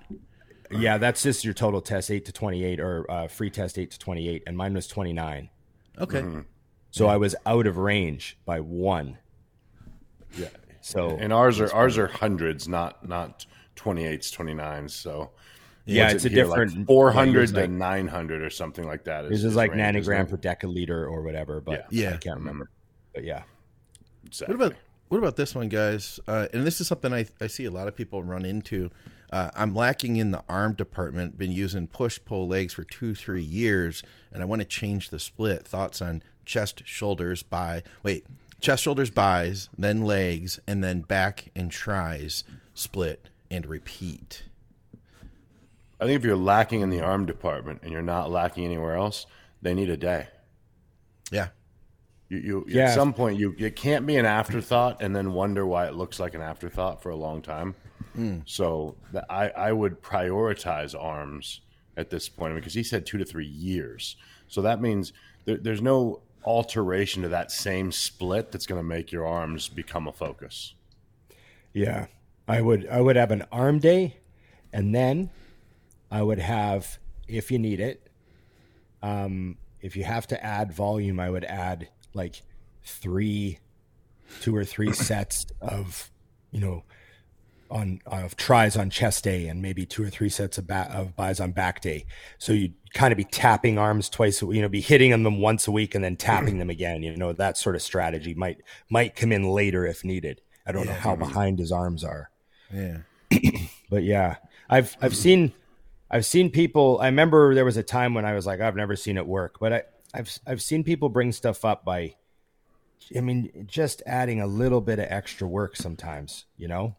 Yeah, 0.70 0.98
that's 0.98 1.22
just 1.22 1.44
your 1.44 1.54
total 1.54 1.81
test, 1.81 2.11
eight 2.11 2.24
to 2.26 2.33
twenty-eight, 2.33 2.81
or 2.81 3.11
uh, 3.11 3.28
free 3.28 3.50
test, 3.50 3.78
eight 3.78 3.90
to 3.92 3.98
twenty-eight, 3.98 4.42
and 4.46 4.57
mine 4.57 4.74
was 4.74 4.87
twenty-nine. 4.87 5.48
Okay. 5.98 6.20
Mm-hmm. 6.20 6.40
So 6.90 7.07
I 7.07 7.16
was 7.16 7.35
out 7.46 7.66
of 7.66 7.76
range 7.76 8.38
by 8.44 8.61
one. 8.61 9.18
Yeah. 10.37 10.48
So 10.81 11.16
And 11.20 11.33
ours 11.33 11.61
are 11.61 11.72
ours 11.72 11.98
are 11.98 12.07
hundreds, 12.09 12.66
not 12.68 13.07
not 13.07 13.46
28s, 13.76 14.35
29s. 14.35 14.90
So 14.90 15.31
Yeah, 15.85 16.04
what's 16.04 16.14
it's 16.16 16.24
it 16.26 16.33
a 16.33 16.35
here, 16.35 16.44
different- 16.44 16.76
like 16.78 16.87
400 16.87 17.33
yours 17.33 17.52
to 17.52 17.68
900 17.68 18.42
or 18.42 18.50
something 18.50 18.87
like 18.87 19.04
that. 19.04 19.28
this 19.28 19.44
is 19.44 19.54
like 19.54 19.72
range, 19.72 19.96
isn't 19.96 20.12
nanogram 20.14 20.24
it? 20.24 20.31
per 20.31 20.37
deciliter 20.37 21.11
or 21.11 21.22
whatever, 21.22 21.61
but 21.61 21.87
Yeah. 21.90 22.14
I 22.14 22.16
can't 22.16 22.38
remember. 22.38 22.70
But 23.14 23.24
yeah, 23.24 23.42
Exactly. 24.26 24.57
What 24.57 24.66
about 24.66 24.78
what 25.09 25.18
about 25.18 25.37
this 25.37 25.54
one, 25.54 25.68
guys? 25.68 26.20
Uh, 26.28 26.48
and 26.52 26.66
this 26.66 26.81
is 26.81 26.87
something 26.88 27.12
I, 27.14 27.26
I 27.40 27.46
see 27.46 27.64
a 27.64 27.70
lot 27.70 27.88
of 27.88 27.96
people 27.96 28.22
run 28.22 28.44
into. 28.44 28.90
Uh, 29.30 29.50
I'm 29.54 29.74
lacking 29.74 30.16
in 30.16 30.30
the 30.30 30.42
arm 30.48 30.72
department. 30.74 31.36
Been 31.36 31.52
using 31.52 31.86
push 31.86 32.18
pull 32.24 32.48
legs 32.48 32.72
for 32.74 32.84
two 32.84 33.14
three 33.14 33.42
years, 33.42 34.02
and 34.32 34.42
I 34.42 34.46
want 34.46 34.60
to 34.62 34.66
change 34.66 35.10
the 35.10 35.18
split. 35.18 35.66
Thoughts 35.66 36.00
on 36.00 36.22
chest 36.44 36.82
shoulders 36.86 37.42
by 37.42 37.82
wait 38.02 38.24
chest 38.60 38.82
shoulders 38.82 39.10
buys, 39.10 39.68
then 39.76 40.02
legs, 40.02 40.58
and 40.66 40.82
then 40.82 41.02
back 41.02 41.50
and 41.54 41.70
tries 41.70 42.42
split 42.74 43.28
and 43.50 43.66
repeat. 43.66 44.44
I 46.00 46.04
think 46.06 46.16
if 46.16 46.24
you're 46.24 46.36
lacking 46.36 46.80
in 46.80 46.90
the 46.90 47.00
arm 47.00 47.26
department 47.26 47.80
and 47.82 47.92
you're 47.92 48.02
not 48.02 48.30
lacking 48.30 48.64
anywhere 48.64 48.94
else, 48.94 49.26
they 49.60 49.74
need 49.74 49.90
a 49.90 49.96
day. 49.96 50.28
Yeah, 51.30 51.48
You, 52.28 52.38
you 52.38 52.64
Yeah. 52.68 52.84
at 52.86 52.94
some 52.94 53.12
point 53.12 53.38
you 53.38 53.54
it 53.58 53.76
can't 53.76 54.06
be 54.06 54.16
an 54.16 54.24
afterthought 54.24 55.02
and 55.02 55.14
then 55.14 55.32
wonder 55.32 55.66
why 55.66 55.86
it 55.86 55.94
looks 55.94 56.18
like 56.20 56.34
an 56.34 56.40
afterthought 56.40 57.02
for 57.02 57.10
a 57.10 57.16
long 57.16 57.42
time. 57.42 57.74
So 58.46 58.96
that 59.12 59.26
I 59.31 59.50
I 59.50 59.72
would 59.72 60.02
prioritize 60.02 60.94
arms 60.98 61.61
at 61.96 62.11
this 62.11 62.28
point 62.28 62.54
because 62.54 62.74
he 62.74 62.83
said 62.83 63.07
two 63.07 63.18
to 63.18 63.24
three 63.24 63.46
years. 63.46 64.16
So 64.48 64.62
that 64.62 64.81
means 64.81 65.12
there, 65.44 65.57
there's 65.57 65.83
no 65.83 66.20
alteration 66.44 67.22
to 67.22 67.28
that 67.28 67.50
same 67.50 67.92
split 67.92 68.52
that's 68.52 68.66
going 68.66 68.78
to 68.81 68.87
make 68.87 69.12
your 69.12 69.26
arms 69.26 69.68
become 69.68 70.09
a 70.09 70.12
focus. 70.12 70.74
yeah. 71.72 72.07
I 72.48 72.62
would 72.62 72.88
I 72.88 73.00
would 73.02 73.16
have 73.16 73.31
an 73.31 73.44
arm 73.52 73.78
day, 73.78 74.16
and 74.72 74.94
then 74.94 75.28
I 76.11 76.22
would 76.22 76.38
have 76.38 76.98
if 77.28 77.50
you 77.50 77.59
need 77.59 77.78
it. 77.78 78.09
Um, 79.02 79.59
if 79.83 79.94
you 79.94 80.04
have 80.04 80.26
to 80.28 80.44
add 80.44 80.72
volume, 80.72 81.20
I 81.20 81.28
would 81.28 81.44
add 81.44 81.88
like 82.14 82.42
three, 82.83 83.59
two 84.40 84.57
or 84.57 84.64
three 84.64 84.92
sets 84.92 85.46
of, 85.61 86.11
you 86.50 86.61
know, 86.61 86.85
on 87.70 88.00
of 88.07 88.37
tries 88.37 88.76
on 88.76 88.90
chest 88.90 89.24
day 89.24 89.48
and 89.48 89.61
maybe 89.62 89.85
two 89.87 90.02
or 90.02 90.11
three 90.11 90.28
sets 90.28 90.59
of, 90.59 90.66
ba- 90.66 90.90
of 90.92 91.16
buys 91.16 91.40
on 91.40 91.52
back 91.52 91.81
day. 91.81 92.07
So 92.38 92.52
you 92.52 92.72
kind 92.94 93.12
of 93.12 93.16
be 93.16 93.24
tapping 93.24 93.78
arms 93.78 94.09
twice, 94.09 94.40
you 94.42 94.62
know, 94.62 94.68
be 94.68 94.81
hitting 94.81 95.12
on 95.12 95.22
them 95.22 95.40
once 95.40 95.68
a 95.68 95.70
week 95.72 95.94
and 95.94 96.02
then 96.02 96.16
tapping 96.16 96.59
them 96.59 96.70
again. 96.70 97.02
You 97.02 97.16
know, 97.16 97.33
that 97.33 97.59
sort 97.59 97.76
of 97.76 97.83
strategy 97.83 98.35
might 98.35 98.59
might 98.90 99.14
come 99.16 99.33
in 99.33 99.44
later 99.44 99.87
if 99.87 100.04
needed. 100.04 100.40
I 100.66 100.72
don't 100.72 100.87
know 100.87 100.92
how 100.92 101.16
behind 101.16 101.59
his 101.59 101.72
arms 101.72 102.04
are, 102.04 102.31
Yeah. 102.72 102.98
but 103.90 104.02
yeah, 104.02 104.37
I've 104.68 104.96
I've 105.00 105.16
seen 105.16 105.52
I've 106.11 106.26
seen 106.26 106.50
people. 106.50 106.98
I 107.00 107.07
remember 107.07 107.54
there 107.54 107.64
was 107.64 107.76
a 107.76 107.83
time 107.83 108.14
when 108.14 108.24
I 108.24 108.35
was 108.35 108.46
like, 108.46 108.61
I've 108.61 108.76
never 108.76 108.96
seen 108.96 109.16
it 109.16 109.26
work, 109.26 109.59
but 109.61 109.72
I 109.72 109.83
I've 110.14 110.38
I've 110.46 110.62
seen 110.62 110.85
people 110.85 111.09
bring 111.09 111.33
stuff 111.33 111.64
up 111.64 111.85
by. 111.85 112.14
I 113.16 113.20
mean, 113.20 113.66
just 113.66 114.02
adding 114.04 114.40
a 114.42 114.46
little 114.46 114.83
bit 114.83 114.98
of 114.98 115.07
extra 115.09 115.48
work 115.48 115.76
sometimes, 115.76 116.44
you 116.59 116.68
know, 116.68 116.94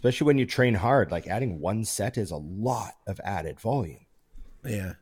especially 0.00 0.24
when 0.24 0.38
you 0.38 0.46
train 0.46 0.74
hard. 0.74 1.10
Like 1.10 1.26
adding 1.26 1.60
one 1.60 1.84
set 1.84 2.16
is 2.16 2.30
a 2.30 2.36
lot 2.38 2.94
of 3.06 3.20
added 3.22 3.60
volume, 3.60 4.06
Yeah. 4.64 4.94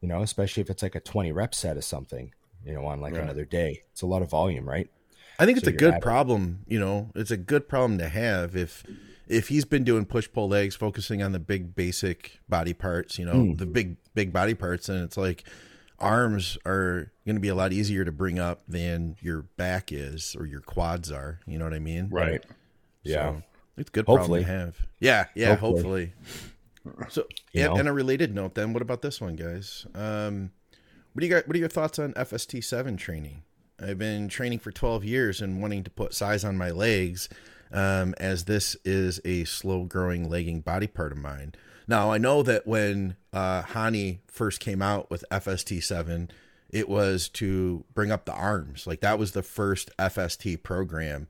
you 0.00 0.08
know, 0.08 0.22
especially 0.22 0.60
if 0.62 0.70
it's 0.70 0.82
like 0.82 0.96
a 0.96 1.00
20 1.00 1.30
rep 1.30 1.54
set 1.54 1.76
of 1.76 1.84
something, 1.84 2.34
you 2.64 2.72
know, 2.74 2.84
on 2.84 3.00
like 3.00 3.14
another 3.14 3.44
day. 3.44 3.82
It's 3.92 4.02
a 4.02 4.06
lot 4.06 4.22
of 4.22 4.30
volume, 4.30 4.68
right? 4.68 4.90
I 5.38 5.46
think 5.46 5.56
it's 5.58 5.66
So 5.66 5.70
a 5.72 5.76
good 5.76 5.94
it. 5.94 6.02
problem, 6.02 6.64
you 6.66 6.80
know, 6.80 7.10
it's 7.14 7.30
a 7.30 7.36
good 7.36 7.68
problem 7.68 7.98
to 7.98 8.08
have 8.08 8.56
if 8.56 8.82
if 9.28 9.46
he's 9.46 9.64
been 9.64 9.84
doing 9.84 10.04
push 10.04 10.28
pull 10.32 10.48
legs 10.48 10.74
focusing 10.74 11.22
on 11.22 11.30
the 11.30 11.38
big 11.38 11.76
basic 11.76 12.40
body 12.48 12.72
parts, 12.74 13.16
you 13.20 13.24
know, 13.24 13.44
Hmm. 13.44 13.54
the 13.54 13.66
big 13.66 13.98
big 14.16 14.32
body 14.32 14.54
parts 14.54 14.88
and 14.88 15.04
it's 15.04 15.16
like 15.16 15.44
arms 16.00 16.58
are 16.66 17.12
going 17.24 17.36
to 17.36 17.40
be 17.40 17.48
a 17.48 17.54
lot 17.54 17.72
easier 17.72 18.04
to 18.04 18.10
bring 18.10 18.40
up 18.40 18.62
than 18.66 19.14
your 19.20 19.42
back 19.42 19.92
is 19.92 20.34
or 20.36 20.44
your 20.46 20.60
quads 20.60 21.12
are, 21.12 21.38
you 21.46 21.56
know 21.56 21.64
what 21.66 21.74
I 21.74 21.78
mean? 21.78 22.08
Right. 22.10 22.44
Yeah. 23.04 23.42
So, 23.76 23.80
it's 23.80 23.88
a 23.88 23.92
good 23.92 24.06
Hopefully. 24.06 24.44
problem 24.44 24.58
to 24.58 24.64
have. 24.66 24.86
Yeah, 25.00 25.26
yeah, 25.34 25.54
Hopefully. 25.56 26.12
hopefully. 26.84 27.10
So, 27.10 27.24
You 27.52 27.70
and, 27.70 27.80
and 27.80 27.88
a 27.88 27.92
related 27.92 28.34
note, 28.34 28.54
then, 28.54 28.72
what 28.72 28.82
about 28.82 29.02
this 29.02 29.20
one, 29.20 29.36
guys? 29.36 29.86
Um, 29.94 30.50
what 31.12 31.20
do 31.20 31.26
you 31.26 31.32
got? 31.32 31.46
What 31.46 31.56
are 31.56 31.58
your 31.58 31.68
thoughts 31.68 31.98
on 31.98 32.12
FST 32.14 32.62
seven 32.64 32.96
training? 32.96 33.42
I've 33.82 33.98
been 33.98 34.28
training 34.28 34.60
for 34.60 34.70
twelve 34.70 35.04
years 35.04 35.40
and 35.40 35.60
wanting 35.60 35.84
to 35.84 35.90
put 35.90 36.14
size 36.14 36.44
on 36.44 36.56
my 36.56 36.70
legs, 36.70 37.28
um, 37.72 38.14
as 38.18 38.44
this 38.44 38.76
is 38.84 39.20
a 39.24 39.44
slow 39.44 39.84
growing 39.84 40.28
legging 40.30 40.60
body 40.60 40.86
part 40.86 41.12
of 41.12 41.18
mine. 41.18 41.54
Now 41.88 42.12
I 42.12 42.18
know 42.18 42.42
that 42.44 42.66
when 42.66 43.16
uh, 43.32 43.62
Hany 43.62 44.20
first 44.28 44.60
came 44.60 44.80
out 44.80 45.10
with 45.10 45.24
FST 45.30 45.82
seven, 45.82 46.30
it 46.70 46.88
was 46.88 47.28
to 47.30 47.84
bring 47.92 48.10
up 48.12 48.24
the 48.24 48.32
arms. 48.32 48.86
Like 48.86 49.00
that 49.00 49.18
was 49.18 49.32
the 49.32 49.42
first 49.42 49.90
FST 49.98 50.62
program, 50.62 51.26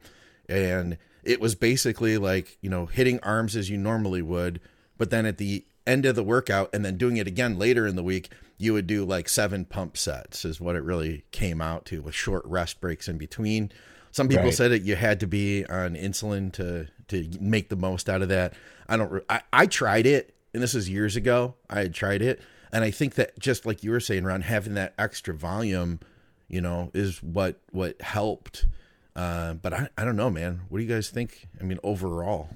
and 0.48 0.98
it 1.22 1.40
was 1.40 1.54
basically 1.54 2.18
like 2.18 2.58
you 2.60 2.70
know 2.70 2.86
hitting 2.86 3.20
arms 3.20 3.56
as 3.56 3.70
you 3.70 3.76
normally 3.76 4.22
would, 4.22 4.60
but 4.98 5.10
then 5.10 5.26
at 5.26 5.38
the 5.38 5.64
end 5.86 6.06
of 6.06 6.14
the 6.14 6.22
workout 6.22 6.70
and 6.72 6.84
then 6.84 6.96
doing 6.96 7.16
it 7.16 7.26
again 7.26 7.58
later 7.58 7.86
in 7.86 7.96
the 7.96 8.02
week, 8.02 8.30
you 8.58 8.72
would 8.72 8.86
do 8.86 9.04
like 9.04 9.28
seven 9.28 9.64
pump 9.64 9.96
sets 9.96 10.44
is 10.44 10.60
what 10.60 10.76
it 10.76 10.82
really 10.82 11.24
came 11.32 11.60
out 11.60 11.84
to 11.86 12.02
with 12.02 12.14
short 12.14 12.44
rest 12.44 12.80
breaks 12.80 13.08
in 13.08 13.16
between. 13.18 13.72
Some 14.12 14.28
people 14.28 14.44
Right. 14.46 14.54
said 14.54 14.70
that 14.72 14.82
you 14.82 14.96
had 14.96 15.20
to 15.20 15.26
be 15.26 15.64
on 15.66 15.94
insulin 15.94 16.52
to 16.52 16.88
to 17.08 17.28
make 17.40 17.68
the 17.70 17.76
most 17.76 18.08
out 18.08 18.22
of 18.22 18.28
that. 18.28 18.54
I 18.88 18.96
don't. 18.96 19.22
I, 19.28 19.40
I 19.52 19.66
tried 19.66 20.06
it, 20.06 20.34
and 20.52 20.62
this 20.62 20.74
is 20.74 20.88
years 20.88 21.16
ago. 21.16 21.54
I 21.68 21.80
had 21.80 21.94
tried 21.94 22.22
it, 22.22 22.40
and 22.72 22.84
I 22.84 22.90
think 22.90 23.14
that 23.14 23.38
just 23.38 23.66
like 23.66 23.82
you 23.84 23.90
were 23.92 24.00
saying, 24.00 24.24
Ron, 24.24 24.42
having 24.42 24.74
that 24.74 24.94
extra 24.98 25.32
volume, 25.34 26.00
you 26.48 26.60
know, 26.60 26.90
is 26.92 27.22
what 27.22 27.60
what 27.70 28.00
helped. 28.02 28.66
Uh, 29.16 29.54
but 29.54 29.72
I, 29.72 29.88
I 29.98 30.04
don't 30.04 30.16
know, 30.16 30.30
man. 30.30 30.62
What 30.68 30.78
do 30.78 30.84
you 30.84 30.92
guys 30.92 31.10
think? 31.10 31.48
I 31.60 31.64
mean, 31.64 31.78
overall, 31.82 32.48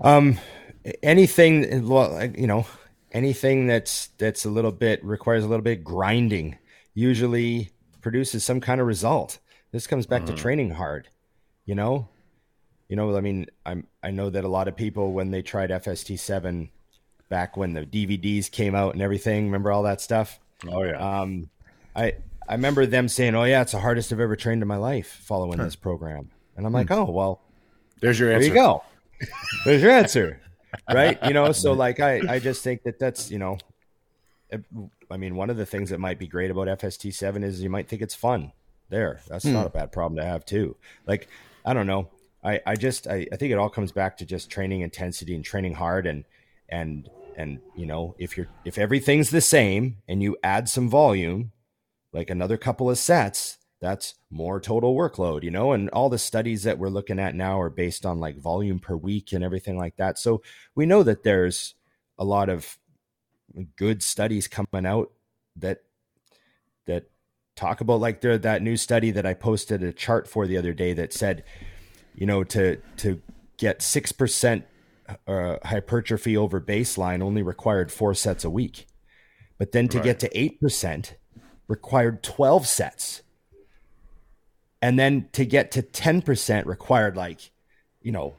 Um, 0.00 0.38
anything, 1.02 1.86
well, 1.88 2.24
you 2.36 2.46
know, 2.46 2.66
anything 3.12 3.66
that's 3.66 4.08
that's 4.18 4.44
a 4.44 4.50
little 4.50 4.72
bit 4.72 5.04
requires 5.04 5.44
a 5.44 5.48
little 5.48 5.62
bit 5.62 5.84
grinding 5.84 6.58
usually 6.94 7.70
produces 8.00 8.44
some 8.44 8.60
kind 8.60 8.80
of 8.80 8.86
result. 8.86 9.38
This 9.72 9.86
comes 9.86 10.06
back 10.06 10.26
to 10.26 10.32
training 10.34 10.70
hard, 10.70 11.08
you 11.66 11.74
know. 11.74 12.08
You 12.88 12.96
know, 12.96 13.16
I 13.16 13.20
mean, 13.20 13.46
I'm 13.64 13.86
I 14.02 14.10
know 14.10 14.30
that 14.30 14.44
a 14.44 14.48
lot 14.48 14.68
of 14.68 14.76
people 14.76 15.12
when 15.12 15.30
they 15.30 15.42
tried 15.42 15.70
FST 15.70 16.18
seven 16.18 16.70
back 17.28 17.56
when 17.56 17.72
the 17.72 17.86
DVDs 17.86 18.50
came 18.50 18.74
out 18.74 18.92
and 18.92 19.02
everything, 19.02 19.46
remember 19.46 19.72
all 19.72 19.82
that 19.84 20.00
stuff. 20.00 20.38
Oh 20.68 20.82
yeah. 20.82 21.20
Um, 21.20 21.48
I 21.96 22.14
I 22.48 22.54
remember 22.54 22.86
them 22.86 23.08
saying, 23.08 23.34
"Oh 23.34 23.44
yeah, 23.44 23.62
it's 23.62 23.72
the 23.72 23.80
hardest 23.80 24.12
I've 24.12 24.20
ever 24.20 24.36
trained 24.36 24.62
in 24.62 24.68
my 24.68 24.76
life 24.76 25.20
following 25.24 25.58
this 25.58 25.76
program," 25.76 26.30
and 26.56 26.66
I'm 26.66 26.72
hmm. 26.72 26.76
like, 26.76 26.90
"Oh 26.90 27.04
well, 27.10 27.40
There's 28.00 28.18
your 28.18 28.32
answer. 28.32 28.48
there 28.48 28.56
you 28.56 28.62
go. 28.62 28.84
There's 29.64 29.82
your 29.82 29.92
answer. 29.92 30.40
Right? 30.92 31.18
You 31.24 31.34
know, 31.34 31.52
so 31.52 31.72
like 31.72 32.00
I, 32.00 32.20
I 32.28 32.38
just 32.40 32.64
think 32.64 32.82
that 32.82 32.98
that's, 32.98 33.30
you 33.30 33.38
know, 33.38 33.58
it- 34.50 34.64
I 35.08 35.16
mean, 35.16 35.36
one 35.36 35.48
of 35.48 35.56
the 35.56 35.64
things 35.64 35.90
that 35.90 36.00
might 36.00 36.18
be 36.18 36.26
great 36.26 36.50
about 36.50 36.66
FST7 36.66 37.44
is 37.44 37.62
you 37.62 37.70
might 37.70 37.88
think 37.88 38.02
it's 38.02 38.16
fun. 38.16 38.50
There. 38.88 39.20
That's 39.28 39.44
hmm. 39.44 39.52
not 39.52 39.66
a 39.66 39.70
bad 39.70 39.92
problem 39.92 40.18
to 40.18 40.24
have 40.24 40.44
too. 40.44 40.76
Like, 41.06 41.28
I 41.64 41.74
don't 41.74 41.86
know. 41.86 42.08
I, 42.42 42.60
I 42.66 42.74
just 42.74 43.06
I, 43.06 43.26
I 43.32 43.36
think 43.36 43.52
it 43.52 43.58
all 43.58 43.70
comes 43.70 43.92
back 43.92 44.18
to 44.18 44.26
just 44.26 44.50
training 44.50 44.82
intensity 44.82 45.34
and 45.34 45.44
training 45.44 45.74
hard 45.74 46.06
and 46.06 46.24
and 46.68 47.08
and 47.36 47.60
you 47.74 47.86
know, 47.86 48.14
if 48.18 48.36
you're 48.36 48.48
if 48.64 48.76
everything's 48.76 49.30
the 49.30 49.40
same 49.40 49.98
and 50.06 50.22
you 50.22 50.36
add 50.42 50.68
some 50.68 50.90
volume, 50.90 51.52
like 52.14 52.30
another 52.30 52.56
couple 52.56 52.88
of 52.88 52.96
sets, 52.96 53.58
that's 53.80 54.14
more 54.30 54.60
total 54.60 54.94
workload, 54.96 55.42
you 55.42 55.50
know? 55.50 55.72
And 55.72 55.90
all 55.90 56.08
the 56.08 56.16
studies 56.16 56.62
that 56.62 56.78
we're 56.78 56.88
looking 56.88 57.18
at 57.18 57.34
now 57.34 57.60
are 57.60 57.68
based 57.68 58.06
on 58.06 58.20
like 58.20 58.38
volume 58.38 58.78
per 58.78 58.96
week 58.96 59.32
and 59.32 59.44
everything 59.44 59.76
like 59.76 59.96
that. 59.96 60.18
So 60.18 60.42
we 60.74 60.86
know 60.86 61.02
that 61.02 61.24
there's 61.24 61.74
a 62.16 62.24
lot 62.24 62.48
of 62.48 62.78
good 63.76 64.02
studies 64.02 64.48
coming 64.48 64.86
out 64.86 65.12
that 65.56 65.82
that 66.86 67.10
talk 67.56 67.80
about 67.80 68.00
like 68.00 68.20
there 68.20 68.38
that 68.38 68.62
new 68.62 68.76
study 68.76 69.10
that 69.10 69.26
I 69.26 69.34
posted 69.34 69.82
a 69.82 69.92
chart 69.92 70.28
for 70.28 70.46
the 70.46 70.56
other 70.56 70.72
day 70.72 70.92
that 70.94 71.12
said, 71.12 71.44
you 72.14 72.26
know, 72.26 72.44
to 72.44 72.76
to 72.98 73.20
get 73.58 73.82
six 73.82 74.12
percent 74.12 74.64
uh, 75.26 75.56
hypertrophy 75.64 76.36
over 76.36 76.60
baseline 76.60 77.22
only 77.22 77.42
required 77.42 77.92
four 77.92 78.14
sets 78.14 78.44
a 78.44 78.50
week, 78.50 78.86
but 79.58 79.72
then 79.72 79.88
to 79.88 80.00
get 80.00 80.20
to 80.20 80.38
eight 80.38 80.60
percent 80.60 81.16
required 81.68 82.22
twelve 82.22 82.66
sets, 82.66 83.22
and 84.82 84.98
then 84.98 85.28
to 85.32 85.44
get 85.44 85.70
to 85.72 85.82
ten 85.82 86.22
percent 86.22 86.66
required 86.66 87.16
like, 87.16 87.50
you 88.02 88.12
know, 88.12 88.34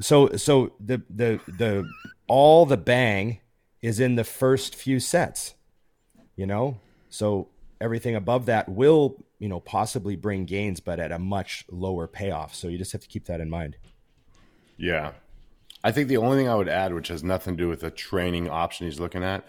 so 0.00 0.36
so 0.36 0.72
the 0.80 1.02
the 1.10 1.40
the 1.46 1.88
all 2.26 2.66
the 2.66 2.76
bang 2.76 3.40
is 3.82 4.00
in 4.00 4.16
the 4.16 4.24
first 4.24 4.74
few 4.74 5.00
sets, 5.00 5.54
you 6.36 6.46
know, 6.46 6.78
so 7.10 7.48
everything 7.80 8.14
above 8.14 8.46
that 8.46 8.68
will 8.68 9.24
you 9.38 9.48
know 9.48 9.60
possibly 9.60 10.16
bring 10.16 10.44
gains, 10.44 10.80
but 10.80 10.98
at 10.98 11.12
a 11.12 11.18
much 11.18 11.64
lower 11.70 12.06
payoff. 12.06 12.54
So 12.54 12.68
you 12.68 12.78
just 12.78 12.92
have 12.92 13.02
to 13.02 13.08
keep 13.08 13.26
that 13.26 13.40
in 13.40 13.50
mind. 13.50 13.76
Yeah. 14.76 15.12
I 15.84 15.92
think 15.92 16.08
the 16.08 16.16
only 16.16 16.38
thing 16.38 16.48
I 16.48 16.56
would 16.56 16.68
add, 16.68 16.92
which 16.92 17.08
has 17.08 17.22
nothing 17.22 17.56
to 17.56 17.62
do 17.62 17.68
with 17.68 17.80
the 17.80 17.90
training 17.90 18.48
option 18.48 18.86
he's 18.86 18.98
looking 18.98 19.22
at, 19.22 19.46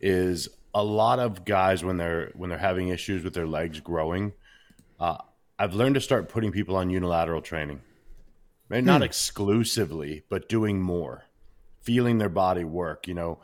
is 0.00 0.48
a 0.76 0.84
lot 0.84 1.18
of 1.18 1.46
guys 1.46 1.82
when 1.82 1.96
they're 1.96 2.30
when 2.34 2.50
they're 2.50 2.58
having 2.58 2.88
issues 2.88 3.24
with 3.24 3.32
their 3.32 3.46
legs 3.46 3.80
growing. 3.80 4.34
Uh, 5.00 5.16
I've 5.58 5.72
learned 5.72 5.94
to 5.94 6.02
start 6.02 6.28
putting 6.28 6.52
people 6.52 6.76
on 6.76 6.90
unilateral 6.90 7.40
training, 7.40 7.80
Maybe 8.68 8.84
not 8.84 9.02
exclusively, 9.02 10.24
but 10.28 10.50
doing 10.50 10.82
more, 10.82 11.24
feeling 11.80 12.18
their 12.18 12.28
body 12.28 12.64
work. 12.64 13.08
You 13.08 13.14
know, 13.14 13.38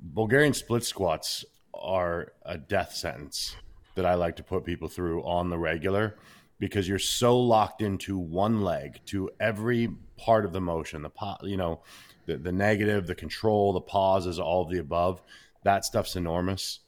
Bulgarian 0.00 0.54
split 0.54 0.82
squats 0.82 1.44
are 1.74 2.32
a 2.46 2.56
death 2.56 2.94
sentence 2.94 3.54
that 3.94 4.06
I 4.06 4.14
like 4.14 4.36
to 4.36 4.42
put 4.42 4.64
people 4.64 4.88
through 4.88 5.22
on 5.24 5.50
the 5.50 5.58
regular 5.58 6.16
because 6.58 6.88
you're 6.88 6.98
so 6.98 7.38
locked 7.38 7.82
into 7.82 8.16
one 8.16 8.62
leg 8.62 8.98
to 9.06 9.28
every 9.38 9.90
part 10.16 10.46
of 10.46 10.52
the 10.54 10.60
motion 10.60 11.02
the 11.02 11.10
po- 11.10 11.36
you 11.42 11.56
know 11.56 11.80
the, 12.26 12.36
the 12.36 12.52
negative 12.52 13.06
the 13.06 13.14
control 13.14 13.72
the 13.72 13.80
pauses 13.80 14.38
all 14.38 14.62
of 14.62 14.70
the 14.70 14.78
above 14.78 15.20
that 15.64 15.84
stuff's 15.84 16.16
enormous. 16.16 16.80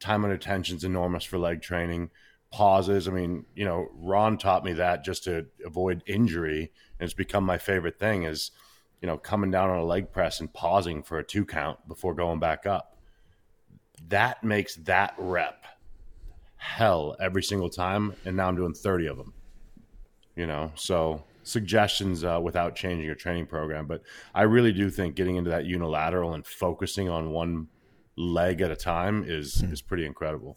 Time 0.00 0.24
and 0.24 0.32
attention's 0.32 0.84
enormous 0.84 1.24
for 1.24 1.38
leg 1.38 1.62
training. 1.62 2.10
Pauses 2.50 3.08
i 3.08 3.10
mean 3.10 3.44
you 3.56 3.64
know 3.64 3.88
ron 3.94 4.38
taught 4.38 4.64
me 4.64 4.74
that 4.74 5.02
just 5.02 5.24
to 5.24 5.44
avoid 5.66 6.04
injury 6.06 6.70
and 7.00 7.04
it's 7.04 7.12
become 7.12 7.42
my 7.42 7.58
favorite 7.58 7.98
thing 7.98 8.22
is 8.22 8.52
you 9.02 9.08
know 9.08 9.18
coming 9.18 9.50
down 9.50 9.70
on 9.70 9.78
a 9.78 9.84
leg 9.84 10.12
press 10.12 10.38
and 10.38 10.52
pausing 10.52 11.02
for 11.02 11.18
a 11.18 11.24
two 11.24 11.44
count 11.44 11.80
before 11.88 12.14
going 12.14 12.38
back 12.38 12.64
up. 12.64 12.96
That 14.06 14.44
makes 14.44 14.76
that 14.76 15.14
rep 15.18 15.64
hell 16.56 17.16
every 17.20 17.42
single 17.42 17.68
time 17.68 18.14
and 18.24 18.36
now 18.36 18.48
i'm 18.48 18.56
doing 18.56 18.72
30 18.72 19.06
of 19.08 19.16
them 19.18 19.34
you 20.36 20.46
know? 20.46 20.72
So 20.74 21.22
suggestions 21.44 22.24
uh, 22.24 22.40
without 22.42 22.74
changing 22.74 23.04
your 23.04 23.14
training 23.14 23.46
program 23.46 23.86
but 23.86 24.00
i 24.34 24.42
really 24.42 24.72
do 24.72 24.88
think 24.88 25.14
getting 25.14 25.36
into 25.36 25.50
that 25.50 25.66
unilateral 25.66 26.32
and 26.32 26.46
focusing 26.46 27.10
on 27.10 27.30
one 27.32 27.68
leg 28.16 28.60
at 28.60 28.70
a 28.70 28.76
time 28.76 29.24
is 29.26 29.62
is 29.62 29.82
pretty 29.82 30.06
incredible 30.06 30.56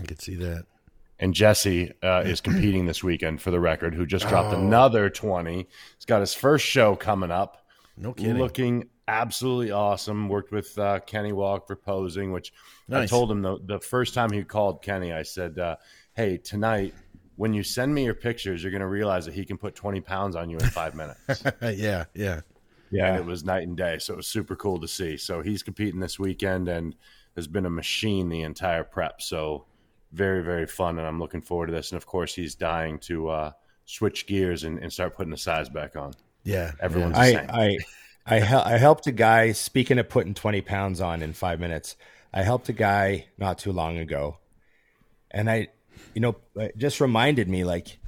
I 0.00 0.04
could 0.06 0.20
see 0.20 0.34
that. 0.36 0.64
and 1.18 1.34
jesse 1.34 1.92
uh, 2.02 2.22
is 2.24 2.40
competing 2.40 2.86
this 2.86 3.02
weekend 3.04 3.40
for 3.42 3.50
the 3.50 3.60
record 3.60 3.94
who 3.94 4.06
just 4.06 4.28
dropped 4.28 4.54
Oh. 4.54 4.60
another 4.60 5.10
20 5.10 5.66
he's 5.96 6.04
got 6.06 6.20
his 6.20 6.34
first 6.34 6.64
show 6.64 6.96
coming 6.96 7.30
up 7.30 7.66
No 7.96 8.12
kidding. 8.12 8.38
looking 8.38 8.88
absolutely 9.06 9.70
awesome. 9.70 10.30
Worked 10.30 10.50
with 10.50 10.78
uh, 10.78 10.98
Kenny 11.00 11.32
Walk 11.34 11.66
for 11.66 11.76
posing, 11.76 12.32
which 12.32 12.54
I 12.90 13.04
told 13.04 13.30
him 13.30 13.42
the, 13.42 13.58
the 13.62 13.78
first 13.78 14.14
time 14.14 14.32
he 14.32 14.42
called 14.44 14.80
Kenny, 14.82 15.12
I 15.12 15.22
said, 15.24 15.58
uh, 15.58 15.76
"Hey, 16.14 16.38
tonight 16.38 16.94
when 17.36 17.52
you 17.52 17.62
send 17.62 17.94
me 17.94 18.02
your 18.04 18.14
pictures, 18.14 18.62
you're 18.62 18.70
going 18.70 18.80
to 18.80 18.86
realize 18.88 19.26
that 19.26 19.34
he 19.34 19.44
can 19.44 19.58
put 19.58 19.74
20 19.74 20.00
pounds 20.00 20.36
on 20.36 20.48
you 20.48 20.56
in 20.56 20.64
five 20.70 20.94
minutes." 20.94 21.20
yeah, 21.62 22.04
yeah. 22.14 22.40
And 22.90 22.98
Yeah. 22.98 23.16
it 23.16 23.24
was 23.24 23.44
night 23.44 23.66
and 23.66 23.76
day. 23.76 23.98
So 23.98 24.14
it 24.14 24.16
was 24.16 24.26
super 24.26 24.56
cool 24.56 24.80
to 24.80 24.88
see. 24.88 25.16
So 25.16 25.42
he's 25.42 25.62
competing 25.62 26.00
this 26.00 26.18
weekend 26.18 26.68
and 26.68 26.94
has 27.36 27.46
been 27.46 27.66
a 27.66 27.70
machine 27.70 28.28
the 28.28 28.42
entire 28.42 28.84
prep. 28.84 29.20
So 29.22 29.64
very, 30.12 30.42
very 30.44 30.66
fun. 30.66 30.98
And 30.98 31.06
I'm 31.06 31.18
looking 31.18 31.42
forward 31.42 31.66
to 31.66 31.72
this. 31.72 31.90
And 31.90 31.96
of 31.96 32.06
course, 32.06 32.34
he's 32.34 32.54
dying 32.54 32.98
to 33.00 33.28
uh, 33.30 33.50
switch 33.84 34.26
gears 34.26 34.64
and, 34.64 34.78
and 34.78 34.92
start 34.92 35.16
putting 35.16 35.32
the 35.32 35.36
size 35.36 35.68
back 35.68 35.96
on. 35.96 36.12
Yeah. 36.44 36.72
Everyone's- 36.80 37.16
I 37.18 37.32
Same. 37.32 37.50
I 37.50 37.78
I, 38.26 38.38
hel- 38.38 38.62
I 38.64 38.78
helped 38.78 39.06
a 39.06 39.12
guy. 39.12 39.52
Speaking 39.52 39.98
of 39.98 40.08
putting 40.08 40.32
twenty 40.32 40.62
pounds 40.62 41.00
on 41.02 41.20
in 41.20 41.34
five 41.34 41.60
minutes, 41.60 41.94
I 42.32 42.42
helped 42.42 42.70
a 42.70 42.72
guy 42.72 43.26
not 43.36 43.58
too 43.58 43.70
long 43.70 43.98
ago, 43.98 44.38
and 45.30 45.50
I, 45.50 45.68
you 46.14 46.22
know, 46.22 46.36
just 46.78 47.02
reminded 47.02 47.50
me 47.50 47.64
like 47.64 47.98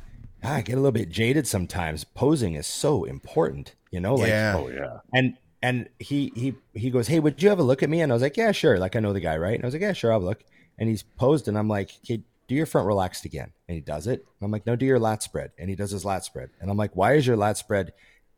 Ah, 0.42 0.56
I 0.56 0.60
get 0.62 0.74
a 0.74 0.76
little 0.76 0.92
bit 0.92 1.08
jaded 1.08 1.46
sometimes. 1.46 2.04
Posing 2.04 2.54
is 2.54 2.66
so 2.66 3.04
important, 3.04 3.74
you 3.90 4.00
know. 4.00 4.14
Like, 4.14 4.28
Yeah. 4.28 4.54
Oh, 4.56 4.68
yeah. 4.68 4.98
and 5.12 5.36
and 5.62 5.88
he 5.98 6.30
he 6.36 6.54
he 6.74 6.90
goes, 6.90 7.08
"Hey, 7.08 7.18
would 7.18 7.42
you 7.42 7.48
have 7.48 7.58
a 7.58 7.62
look 7.64 7.82
at 7.82 7.90
me?" 7.90 8.00
And 8.00 8.12
I 8.12 8.14
was 8.14 8.22
like, 8.22 8.36
"Yeah, 8.36 8.52
sure." 8.52 8.78
Like 8.78 8.94
I 8.94 9.00
know 9.00 9.12
the 9.12 9.20
guy, 9.20 9.36
right? 9.38 9.54
And 9.54 9.64
I 9.64 9.66
was 9.66 9.74
like, 9.74 9.82
"Yeah, 9.82 9.92
sure, 9.94 10.12
I'll 10.12 10.20
look." 10.20 10.44
And 10.78 10.88
he's 10.88 11.02
posed, 11.02 11.48
and 11.48 11.58
I'm 11.58 11.68
like, 11.68 11.90
"Okay, 12.04 12.22
do 12.46 12.54
your 12.54 12.66
front 12.66 12.86
relaxed 12.86 13.24
again." 13.24 13.52
And 13.66 13.74
he 13.74 13.80
does 13.80 14.06
it. 14.06 14.20
And 14.20 14.44
I'm 14.46 14.50
like, 14.50 14.66
"No, 14.66 14.76
do 14.76 14.84
your 14.86 14.98
lat 14.98 15.22
spread." 15.22 15.50
And 15.58 15.68
he 15.70 15.74
does 15.74 15.90
his 15.90 16.04
lat 16.04 16.24
spread. 16.24 16.50
And 16.60 16.70
I'm 16.70 16.76
like, 16.76 16.94
"Why 16.94 17.14
is 17.14 17.26
your 17.26 17.36
lat 17.36 17.56
spread 17.56 17.92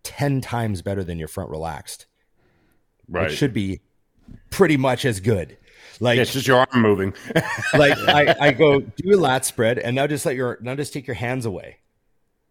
ten 0.04 0.40
times 0.40 0.80
better 0.80 1.02
than 1.04 1.18
your 1.18 1.28
front 1.28 1.50
relaxed? 1.50 2.06
Right. 3.08 3.30
It 3.30 3.34
should 3.34 3.52
be 3.52 3.80
pretty 4.50 4.76
much 4.76 5.04
as 5.04 5.18
good." 5.20 5.58
Like, 6.00 6.16
Yeah, 6.16 6.22
it's 6.22 6.32
just 6.32 6.46
your 6.46 6.58
arm 6.58 6.82
moving. 6.82 7.12
like 7.74 7.98
I, 8.08 8.34
I 8.40 8.52
go 8.52 8.80
do 8.80 9.14
a 9.14 9.18
lat 9.18 9.44
spread, 9.44 9.78
and 9.78 9.96
now 9.96 10.06
just 10.06 10.24
let 10.24 10.36
your 10.36 10.58
now 10.62 10.76
just 10.76 10.92
take 10.92 11.06
your 11.06 11.14
hands 11.16 11.44
away. 11.44 11.78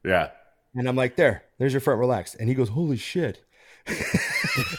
Yeah. 0.04 0.30
And 0.76 0.88
I'm 0.88 0.96
like, 0.96 1.16
there, 1.16 1.44
there's 1.58 1.74
your 1.74 1.80
front 1.82 2.00
relaxed. 2.00 2.36
And 2.40 2.48
he 2.50 2.56
goes, 2.56 2.70
holy 2.70 2.98
shit. 2.98 3.44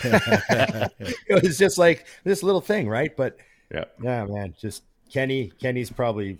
it 0.04 1.42
was 1.42 1.58
just 1.58 1.78
like 1.78 2.06
this 2.24 2.42
little 2.42 2.60
thing, 2.60 2.88
right? 2.88 3.16
But 3.16 3.36
Yeah. 3.72 3.84
yeah, 4.02 4.24
man, 4.26 4.54
just 4.60 4.82
Kenny, 5.12 5.52
Kenny's 5.60 5.90
probably 5.90 6.38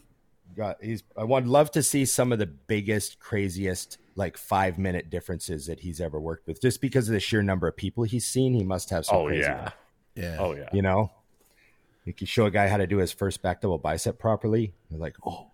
got, 0.57 0.83
he's, 0.83 1.03
I 1.17 1.25
would 1.25 1.47
love 1.47 1.71
to 1.73 1.83
see 1.83 2.05
some 2.05 2.33
of 2.33 2.39
the 2.39 2.47
biggest, 2.47 3.19
craziest, 3.21 3.99
like 4.17 4.37
five 4.37 4.79
minute 4.79 5.11
differences 5.11 5.67
that 5.67 5.81
he's 5.81 6.01
ever 6.01 6.21
worked 6.21 6.47
with. 6.47 6.61
Just 6.61 6.81
because 6.81 7.09
of 7.09 7.13
the 7.15 7.21
sheer 7.21 7.43
number 7.43 7.67
of 7.69 7.77
people 7.77 8.05
he's 8.05 8.27
seen, 8.27 8.55
he 8.55 8.65
must 8.65 8.91
have 8.91 9.07
some 9.07 9.17
Oh, 9.17 9.27
crazy 9.27 9.43
yeah. 9.43 9.61
ones, 9.61 9.73
Yeah. 10.15 10.37
Oh, 10.39 10.55
yeah. 10.55 10.69
you 10.73 10.83
know? 10.83 11.11
Like 12.07 12.21
you 12.21 12.27
show 12.27 12.47
a 12.47 12.51
guy 12.51 12.69
how 12.69 12.77
to 12.79 12.87
do 12.87 12.99
his 12.99 13.13
first 13.13 13.43
back 13.43 13.61
double 13.61 13.79
bicep 13.79 14.19
properly. 14.19 14.73
They're 14.91 14.99
like, 14.99 15.17
oh, 15.27 15.49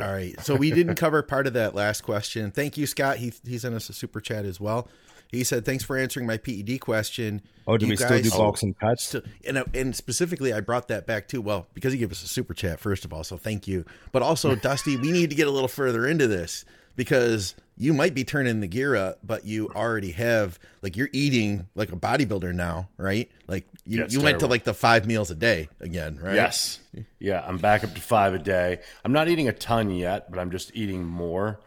All 0.00 0.10
right. 0.10 0.38
So 0.40 0.54
we 0.54 0.70
didn't 0.70 0.94
cover 0.94 1.22
part 1.22 1.46
of 1.46 1.52
that 1.52 1.74
last 1.74 2.02
question. 2.02 2.50
Thank 2.50 2.76
you, 2.76 2.86
Scott. 2.86 3.18
He 3.18 3.32
he 3.46 3.58
sent 3.58 3.74
us 3.74 3.90
a 3.90 3.92
super 3.92 4.20
chat 4.20 4.44
as 4.44 4.58
well. 4.60 4.88
He 5.28 5.44
said, 5.44 5.64
"Thanks 5.64 5.82
for 5.84 5.96
answering 5.96 6.26
my 6.26 6.36
PED 6.36 6.80
question." 6.80 7.42
oh, 7.66 7.76
do 7.78 7.86
You 7.86 7.90
we 7.90 7.96
still 7.96 8.08
do 8.08 8.22
guys- 8.22 8.30
bulks 8.36 8.62
and 8.62 8.78
cuts? 8.78 9.04
So, 9.04 9.22
and 9.46 9.58
uh, 9.58 9.64
and 9.74 9.94
specifically, 9.96 10.52
I 10.52 10.60
brought 10.60 10.88
that 10.88 11.06
back 11.06 11.28
too. 11.28 11.40
Well, 11.42 11.66
because 11.74 11.92
he 11.92 11.98
gave 11.98 12.10
us 12.10 12.22
a 12.22 12.28
super 12.28 12.54
chat 12.54 12.80
first 12.80 13.04
of 13.04 13.12
all, 13.12 13.24
so 13.24 13.36
thank 13.36 13.66
you. 13.68 13.84
But 14.12 14.22
also, 14.22 14.54
Dusty, 14.54 14.96
we 14.96 15.10
need 15.12 15.30
to 15.30 15.36
get 15.36 15.46
a 15.46 15.50
little 15.50 15.68
further 15.68 16.06
into 16.06 16.26
this 16.26 16.64
because 16.96 17.54
you 17.76 17.92
might 17.92 18.14
be 18.14 18.24
turning 18.24 18.60
the 18.60 18.66
gear 18.66 18.94
up, 18.94 19.18
but 19.24 19.44
you 19.44 19.68
already 19.74 20.12
have 20.12 20.58
like 20.82 20.96
you're 20.96 21.08
eating 21.12 21.66
like 21.74 21.90
a 21.90 21.96
bodybuilder 21.96 22.54
now, 22.54 22.88
right? 22.96 23.30
Like 23.46 23.66
you, 23.84 24.00
Yeah, 24.00 24.06
you 24.08 24.20
went 24.20 24.40
to 24.40 24.46
like 24.46 24.64
the 24.64 24.74
five 24.74 25.06
meals 25.06 25.30
a 25.30 25.34
day 25.34 25.68
again, 25.80 26.18
right? 26.22 26.34
Yes. 26.34 26.80
Yeah, 27.18 27.42
I'm 27.46 27.58
back 27.58 27.82
up 27.82 27.94
to 27.94 28.00
five 28.00 28.34
a 28.34 28.38
day. 28.38 28.80
I'm 29.04 29.12
not 29.12 29.28
eating 29.28 29.48
a 29.48 29.52
ton 29.52 29.90
yet, 29.90 30.30
but 30.30 30.38
I'm 30.38 30.50
just 30.50 30.70
eating 30.74 31.04
more. 31.04 31.60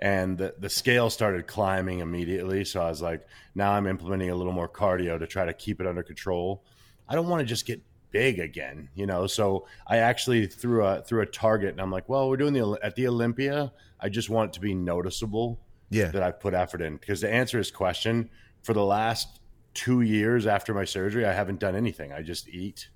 And 0.00 0.36
the, 0.36 0.54
the 0.58 0.68
scale 0.68 1.08
started 1.08 1.46
climbing 1.46 2.00
immediately. 2.00 2.64
So 2.64 2.82
I 2.82 2.88
was 2.88 3.00
like, 3.00 3.26
now 3.54 3.72
I'm 3.72 3.86
implementing 3.86 4.30
a 4.30 4.34
little 4.34 4.52
more 4.52 4.68
cardio 4.68 5.18
to 5.18 5.26
try 5.26 5.44
to 5.44 5.54
keep 5.54 5.80
it 5.80 5.86
under 5.86 6.02
control. 6.02 6.64
I 7.08 7.14
don't 7.14 7.28
want 7.28 7.40
to 7.40 7.46
just 7.46 7.64
get 7.64 7.80
big 8.14 8.38
again, 8.38 8.88
you 8.94 9.04
know. 9.06 9.26
So 9.26 9.66
I 9.86 9.98
actually 9.98 10.46
threw 10.46 10.84
a 10.86 11.02
threw 11.02 11.20
a 11.20 11.26
target, 11.26 11.72
and 11.72 11.80
I'm 11.80 11.90
like, 11.90 12.08
well, 12.08 12.28
we're 12.30 12.38
doing 12.38 12.54
the 12.54 12.78
at 12.82 12.94
the 12.94 13.06
Olympia. 13.08 13.72
I 14.00 14.08
just 14.08 14.30
want 14.30 14.50
it 14.50 14.54
to 14.54 14.60
be 14.60 14.72
noticeable 14.74 15.60
Yeah. 15.90 16.08
that 16.12 16.22
I've 16.22 16.40
put 16.40 16.54
effort 16.54 16.80
in. 16.80 16.96
Because 16.96 17.20
to 17.20 17.30
answer 17.30 17.58
his 17.58 17.70
question, 17.70 18.30
for 18.62 18.72
the 18.72 18.84
last 18.84 19.40
two 19.74 20.00
years 20.02 20.46
after 20.46 20.72
my 20.72 20.84
surgery, 20.84 21.26
I 21.26 21.32
haven't 21.32 21.58
done 21.58 21.74
anything. 21.74 22.12
I 22.12 22.22
just 22.22 22.48
eat 22.48 22.88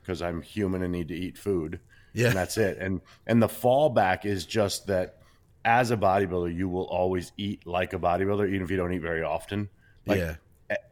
because 0.00 0.22
I'm 0.22 0.40
human 0.40 0.82
and 0.82 0.92
need 0.92 1.08
to 1.08 1.14
eat 1.14 1.36
food. 1.36 1.80
Yeah. 2.14 2.28
And 2.28 2.36
that's 2.36 2.56
it. 2.56 2.78
And 2.78 3.00
and 3.26 3.42
the 3.42 3.48
fallback 3.48 4.24
is 4.24 4.46
just 4.46 4.86
that 4.86 5.18
as 5.64 5.90
a 5.90 5.96
bodybuilder, 5.96 6.54
you 6.54 6.68
will 6.68 6.86
always 6.86 7.32
eat 7.36 7.66
like 7.66 7.92
a 7.92 7.98
bodybuilder, 7.98 8.48
even 8.48 8.62
if 8.62 8.70
you 8.70 8.76
don't 8.76 8.92
eat 8.92 9.02
very 9.02 9.22
often. 9.24 9.68
Like 10.06 10.18
yeah. 10.18 10.36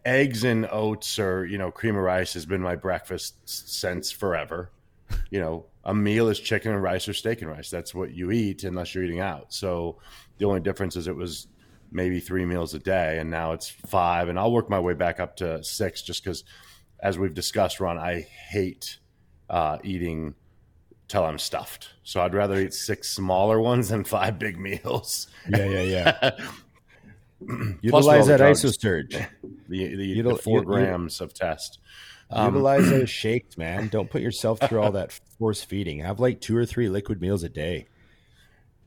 Eggs 0.05 0.45
and 0.45 0.67
oats 0.71 1.19
or, 1.19 1.47
you 1.47 1.59
know, 1.59 1.71
cream 1.71 1.97
of 1.97 2.03
rice 2.03 2.35
has 2.35 2.47
been 2.47 2.61
my 2.61 2.77
breakfast 2.77 3.37
since 3.45 4.11
forever. 4.11 4.71
You 5.31 5.41
know, 5.41 5.67
a 5.85 5.95
meal 5.95 6.29
is 6.29 6.41
chicken 6.41 6.73
and 6.73 6.83
rice 6.83 7.09
or 7.09 7.13
steak 7.13 7.43
and 7.43 7.51
rice. 7.51 7.71
That's 7.71 7.95
what 7.95 8.13
you 8.13 8.31
eat 8.31 8.65
unless 8.65 8.95
you're 8.95 9.05
eating 9.05 9.21
out. 9.21 9.53
So 9.53 9.99
the 10.39 10.47
only 10.47 10.61
difference 10.61 10.97
is 10.97 11.09
it 11.09 11.17
was 11.17 11.47
maybe 11.91 12.21
three 12.21 12.45
meals 12.45 12.75
a 12.75 12.79
day 12.79 13.19
and 13.19 13.31
now 13.31 13.53
it's 13.53 13.69
five 13.69 14.29
and 14.29 14.39
I'll 14.39 14.53
work 14.53 14.69
my 14.69 14.81
way 14.81 14.95
back 14.95 15.21
up 15.21 15.37
to 15.37 15.63
six 15.63 16.03
just 16.03 16.25
because 16.25 16.45
as 17.01 17.19
we've 17.19 17.35
discussed, 17.35 17.81
Ron, 17.81 17.99
I 17.99 18.21
hate 18.21 18.99
uh, 19.51 19.79
eating 19.85 20.35
till 21.09 21.25
I'm 21.25 21.39
stuffed. 21.39 21.91
So 22.03 22.21
I'd 22.21 22.35
rather 22.35 22.59
eat 22.59 22.75
six 22.75 23.11
smaller 23.11 23.61
ones 23.61 23.89
than 23.89 24.05
five 24.05 24.39
big 24.39 24.59
meals. 24.59 25.29
Yeah, 25.49 25.67
yeah, 25.67 25.83
yeah. 25.83 26.31
Utilize 27.83 28.27
that 28.29 28.39
drugs. 28.39 28.63
isosurge. 28.65 29.27
The, 29.69 29.95
the, 29.97 30.19
Util- 30.23 30.37
the 30.37 30.43
four 30.43 30.59
you- 30.59 30.61
you- 30.61 30.65
grams 30.67 31.21
of 31.21 31.35
test. 31.35 31.79
Um, 32.31 32.55
Utilize 32.55 32.89
those 32.89 33.11
shakes, 33.23 33.59
man. 33.59 33.89
Don't 33.89 34.09
put 34.11 34.23
yourself 34.23 34.59
through 34.61 34.81
all 34.81 34.93
that 34.93 35.13
force 35.39 35.63
feeding. 35.63 36.01
Have 36.01 36.21
like 36.21 36.41
two 36.41 36.57
or 36.57 36.65
three 36.65 36.89
liquid 36.89 37.21
meals 37.21 37.43
a 37.43 37.49
day. 37.49 37.87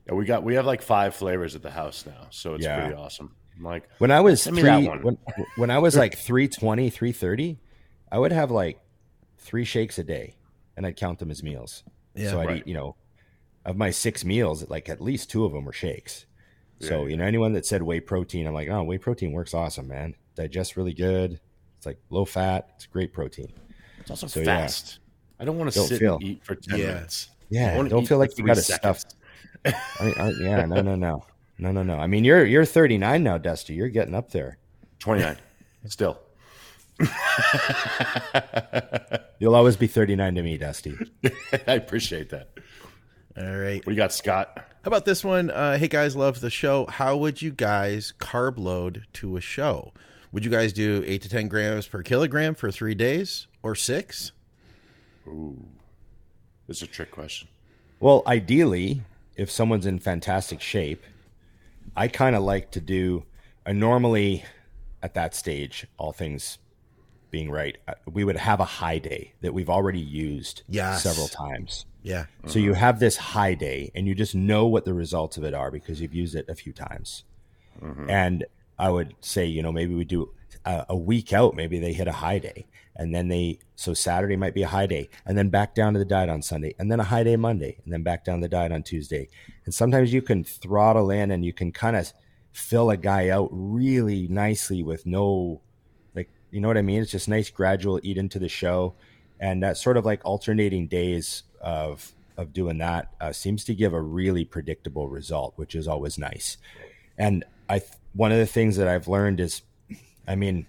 Yeah, 0.06 0.14
we 0.14 0.24
got 0.24 0.42
we 0.42 0.54
have 0.54 0.66
like 0.66 0.82
five 0.82 1.14
flavors 1.14 1.54
at 1.54 1.62
the 1.62 1.70
house 1.70 2.04
now, 2.06 2.26
so 2.30 2.54
it's 2.54 2.64
Yeah. 2.64 2.80
pretty 2.80 2.94
awesome. 2.94 3.34
I'm 3.56 3.64
like, 3.64 3.88
When 3.98 4.10
I 4.10 4.20
was 4.20 4.42
three, 4.44 4.86
when 4.88 5.18
when 5.56 5.70
I 5.70 5.78
was 5.78 5.96
like 6.04 6.16
320, 6.16 6.90
330, 6.90 7.58
I 8.10 8.18
would 8.18 8.32
have 8.32 8.50
like 8.50 8.80
three 9.38 9.64
shakes 9.64 9.98
a 9.98 10.04
day, 10.04 10.34
and 10.76 10.84
I'd 10.86 10.96
count 10.96 11.18
them 11.18 11.30
as 11.30 11.42
meals. 11.42 11.84
Yeah, 12.14 12.30
so 12.30 12.40
I'd 12.40 12.46
right. 12.48 12.56
eat, 12.58 12.66
you 12.66 12.74
know, 12.74 12.96
of 13.64 13.76
my 13.76 13.90
six 13.90 14.24
meals, 14.24 14.68
like 14.68 14.88
at 14.88 15.00
least 15.00 15.30
two 15.30 15.44
of 15.44 15.52
them 15.52 15.64
were 15.64 15.72
shakes. 15.72 16.26
So 16.80 17.02
Yeah, 17.04 17.08
you 17.10 17.16
know, 17.16 17.24
anyone 17.24 17.52
that 17.54 17.66
said 17.66 17.82
whey 17.82 18.00
protein, 18.00 18.46
I'm 18.46 18.54
like, 18.54 18.68
oh, 18.68 18.82
whey 18.84 18.98
protein 18.98 19.32
works 19.32 19.52
awesome, 19.54 19.88
man. 19.88 20.14
Digests 20.36 20.76
really 20.76 20.94
good. 20.94 21.40
It's 21.76 21.86
like 21.86 21.98
low 22.10 22.24
fat. 22.24 22.68
It's 22.76 22.86
great 22.86 23.12
protein. 23.12 23.52
it's 24.00 24.10
also 24.10 24.26
So, 24.26 24.40
yeah. 24.40 24.46
fast. 24.46 25.00
I 25.40 25.44
don't 25.44 25.58
want 25.58 25.70
to 25.72 25.78
Don't 25.78 25.88
sit 25.88 25.98
feel- 26.00 26.14
and 26.16 26.24
eat 26.24 26.44
for 26.44 26.54
ten 26.54 26.78
Yeah. 26.78 26.86
minutes. 26.94 27.30
Yeah, 27.50 27.76
wanna 27.76 27.88
don't 27.88 28.06
feel 28.06 28.18
like 28.18 28.36
you 28.36 28.44
got 28.44 28.56
to 28.56 28.62
stuff. 28.62 29.04
I, 29.64 29.72
I, 30.00 30.32
yeah, 30.40 30.64
no, 30.66 30.82
no, 30.82 30.94
no, 30.94 31.24
no, 31.58 31.72
no, 31.72 31.82
no. 31.82 31.96
I 31.96 32.06
mean, 32.06 32.22
you're 32.24 32.44
you're 32.44 32.64
39 32.64 33.22
now, 33.22 33.38
Dusty. 33.38 33.74
You're 33.74 33.88
getting 33.88 34.14
up 34.14 34.30
there. 34.30 34.58
Twenty 34.98 35.22
nine, 35.22 35.36
still. 35.86 36.20
You'll 39.38 39.54
always 39.54 39.76
be 39.76 39.86
39 39.86 40.34
to 40.34 40.42
me, 40.42 40.58
Dusty. 40.58 40.96
I 41.66 41.74
appreciate 41.74 42.30
that. 42.30 42.50
All 43.36 43.56
right. 43.56 43.76
What 43.78 43.84
do 43.86 43.92
you 43.92 43.96
got, 43.96 44.12
Scott? 44.12 44.67
How 44.82 44.88
about 44.88 45.04
this 45.04 45.24
one? 45.24 45.50
Uh, 45.50 45.76
hey 45.76 45.88
guys, 45.88 46.14
love 46.14 46.40
the 46.40 46.50
show. 46.50 46.86
How 46.86 47.16
would 47.16 47.42
you 47.42 47.50
guys 47.50 48.14
carb 48.20 48.58
load 48.58 49.06
to 49.14 49.36
a 49.36 49.40
show? 49.40 49.92
Would 50.30 50.44
you 50.44 50.50
guys 50.50 50.72
do 50.72 51.02
eight 51.04 51.22
to 51.22 51.28
ten 51.28 51.48
grams 51.48 51.88
per 51.88 52.02
kilogram 52.02 52.54
for 52.54 52.70
three 52.70 52.94
days 52.94 53.48
or 53.62 53.74
six? 53.74 54.30
This 56.68 56.76
is 56.76 56.82
a 56.82 56.86
trick 56.86 57.10
question. 57.10 57.48
Well, 57.98 58.22
ideally, 58.24 59.02
if 59.36 59.50
someone's 59.50 59.84
in 59.84 59.98
fantastic 59.98 60.60
shape, 60.60 61.02
I 61.96 62.06
kind 62.06 62.36
of 62.36 62.44
like 62.44 62.70
to 62.70 62.80
do. 62.80 63.24
I 63.66 63.72
normally, 63.72 64.44
at 65.02 65.14
that 65.14 65.34
stage, 65.34 65.86
all 65.98 66.12
things 66.12 66.58
being 67.30 67.50
right, 67.50 67.76
uh, 67.86 67.94
we 68.10 68.24
would 68.24 68.36
have 68.36 68.60
a 68.60 68.64
high 68.64 68.98
day 68.98 69.34
that 69.40 69.52
we've 69.54 69.70
already 69.70 70.00
used 70.00 70.62
Yes. 70.68 71.02
several 71.02 71.28
times. 71.28 71.86
Yeah. 72.02 72.26
So 72.46 72.58
you 72.58 72.74
have 72.74 73.00
this 73.00 73.16
high 73.16 73.54
day, 73.54 73.90
and 73.94 74.06
you 74.06 74.14
just 74.14 74.34
know 74.34 74.66
what 74.66 74.84
the 74.84 74.94
results 74.94 75.36
of 75.36 75.44
it 75.44 75.52
are 75.54 75.70
because 75.70 76.00
you've 76.00 76.14
used 76.14 76.34
it 76.34 76.48
a 76.48 76.54
few 76.54 76.72
times. 76.72 77.24
And 78.08 78.44
I 78.78 78.90
would 78.90 79.14
say, 79.20 79.44
you 79.46 79.62
know, 79.62 79.70
maybe 79.72 79.94
we 79.94 80.04
do 80.04 80.32
a, 80.64 80.86
a 80.88 80.96
week 80.96 81.32
out. 81.32 81.54
Maybe 81.54 81.78
they 81.78 81.92
hit 81.92 82.08
a 82.08 82.12
high 82.12 82.38
day, 82.38 82.66
and 82.96 83.14
then 83.14 83.28
they 83.28 83.58
so 83.76 83.94
Saturday 83.94 84.36
might 84.36 84.54
be 84.54 84.62
a 84.64 84.68
high 84.68 84.86
day, 84.86 85.08
and 85.26 85.36
then 85.38 85.48
back 85.48 85.74
down 85.74 85.92
to 85.92 85.98
the 85.98 86.04
diet 86.04 86.28
on 86.28 86.42
Sunday, 86.42 86.74
and 86.78 86.90
then 86.90 86.98
a 86.98 87.04
high 87.04 87.22
day 87.22 87.36
Monday, 87.36 87.78
and 87.84 87.92
then 87.92 88.02
back 88.02 88.24
down 88.24 88.40
the 88.40 88.48
diet 88.48 88.72
on 88.72 88.82
Tuesday. 88.82 89.28
And 89.64 89.72
sometimes 89.74 90.12
you 90.12 90.22
can 90.22 90.42
throttle 90.44 91.10
in, 91.10 91.30
and 91.30 91.44
you 91.44 91.52
can 91.52 91.70
kind 91.72 91.94
of 91.96 92.12
fill 92.52 92.90
a 92.90 92.96
guy 92.96 93.28
out 93.28 93.48
really 93.52 94.26
nicely 94.28 94.82
with 94.82 95.06
no 95.06 95.60
you 96.50 96.60
know 96.60 96.68
what 96.68 96.78
I 96.78 96.82
mean? 96.82 97.02
It's 97.02 97.10
just 97.10 97.28
nice 97.28 97.50
gradual 97.50 98.00
eat 98.02 98.18
into 98.18 98.38
the 98.38 98.48
show. 98.48 98.94
And 99.40 99.62
that 99.62 99.76
sort 99.76 99.96
of 99.96 100.04
like 100.04 100.24
alternating 100.24 100.88
days 100.88 101.44
of 101.60 102.12
of 102.36 102.52
doing 102.52 102.78
that 102.78 103.08
uh, 103.20 103.32
seems 103.32 103.64
to 103.64 103.74
give 103.74 103.92
a 103.92 104.00
really 104.00 104.44
predictable 104.44 105.08
result, 105.08 105.54
which 105.56 105.74
is 105.74 105.88
always 105.88 106.18
nice. 106.18 106.56
And 107.16 107.44
I 107.68 107.82
one 108.14 108.32
of 108.32 108.38
the 108.38 108.46
things 108.46 108.76
that 108.76 108.88
I've 108.88 109.08
learned 109.08 109.40
is, 109.40 109.62
I 110.26 110.34
mean, 110.34 110.66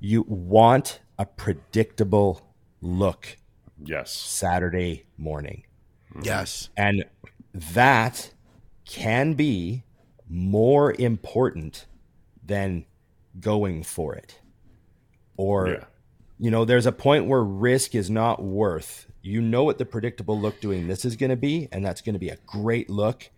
you 0.00 0.24
want 0.28 1.00
a 1.18 1.26
predictable 1.26 2.54
look 2.80 3.36
Yes. 3.84 4.12
Saturday 4.12 5.04
morning. 5.16 5.64
Yes. 6.22 6.68
And 6.76 7.04
that 7.54 8.32
can 8.84 9.34
be 9.34 9.84
more 10.28 10.94
important 10.98 11.86
than 12.44 12.84
going 13.40 13.82
for 13.82 14.14
it. 14.14 14.40
Or, 15.42 15.68
Yeah. 15.68 15.84
you 16.38 16.50
know, 16.50 16.64
there's 16.64 16.86
a 16.86 16.92
point 16.92 17.26
where 17.26 17.42
risk 17.42 17.94
is 17.94 18.08
not 18.10 18.42
worth. 18.42 19.06
You 19.22 19.40
know 19.40 19.64
what 19.64 19.78
the 19.78 19.84
predictable 19.84 20.38
look 20.40 20.60
doing 20.60 20.88
this 20.88 21.04
is 21.04 21.16
going 21.16 21.30
to 21.30 21.36
be, 21.36 21.68
and 21.72 21.84
that's 21.84 22.00
going 22.00 22.14
to 22.14 22.18
be 22.18 22.28
a 22.30 22.38
great 22.46 22.88
look. 22.90 23.28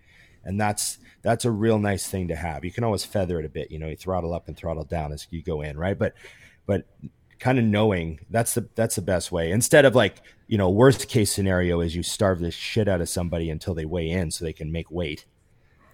And 0.44 0.60
that's 0.60 0.98
that's 1.22 1.44
a 1.46 1.50
real 1.50 1.78
nice 1.78 2.06
thing 2.06 2.28
to 2.28 2.36
have. 2.36 2.64
You 2.64 2.70
can 2.72 2.84
always 2.84 3.04
feather 3.04 3.38
it 3.40 3.46
a 3.46 3.48
bit, 3.48 3.70
you 3.70 3.78
know, 3.78 3.88
you 3.88 3.96
throttle 3.96 4.34
up 4.34 4.46
and 4.48 4.56
throttle 4.56 4.84
down 4.84 5.12
as 5.12 5.26
you 5.30 5.42
go 5.42 5.62
in, 5.62 5.76
right? 5.78 5.98
But 5.98 6.14
but 6.66 6.86
kind 7.38 7.58
of 7.58 7.64
knowing 7.64 8.20
that's 8.30 8.54
the 8.54 8.68
that's 8.74 8.94
the 8.96 9.02
best 9.02 9.30
way 9.32 9.50
instead 9.50 9.84
of 9.84 9.94
like 9.94 10.22
you 10.46 10.56
know 10.56 10.70
worst 10.70 11.08
case 11.08 11.30
scenario 11.32 11.80
is 11.80 11.94
you 11.94 12.02
starve 12.02 12.38
the 12.40 12.50
shit 12.50 12.88
out 12.88 13.00
of 13.00 13.08
somebody 13.08 13.50
until 13.50 13.74
they 13.74 13.84
weigh 13.84 14.08
in 14.08 14.30
so 14.30 14.44
they 14.44 14.52
can 14.52 14.70
make 14.70 14.90
weight 14.90 15.26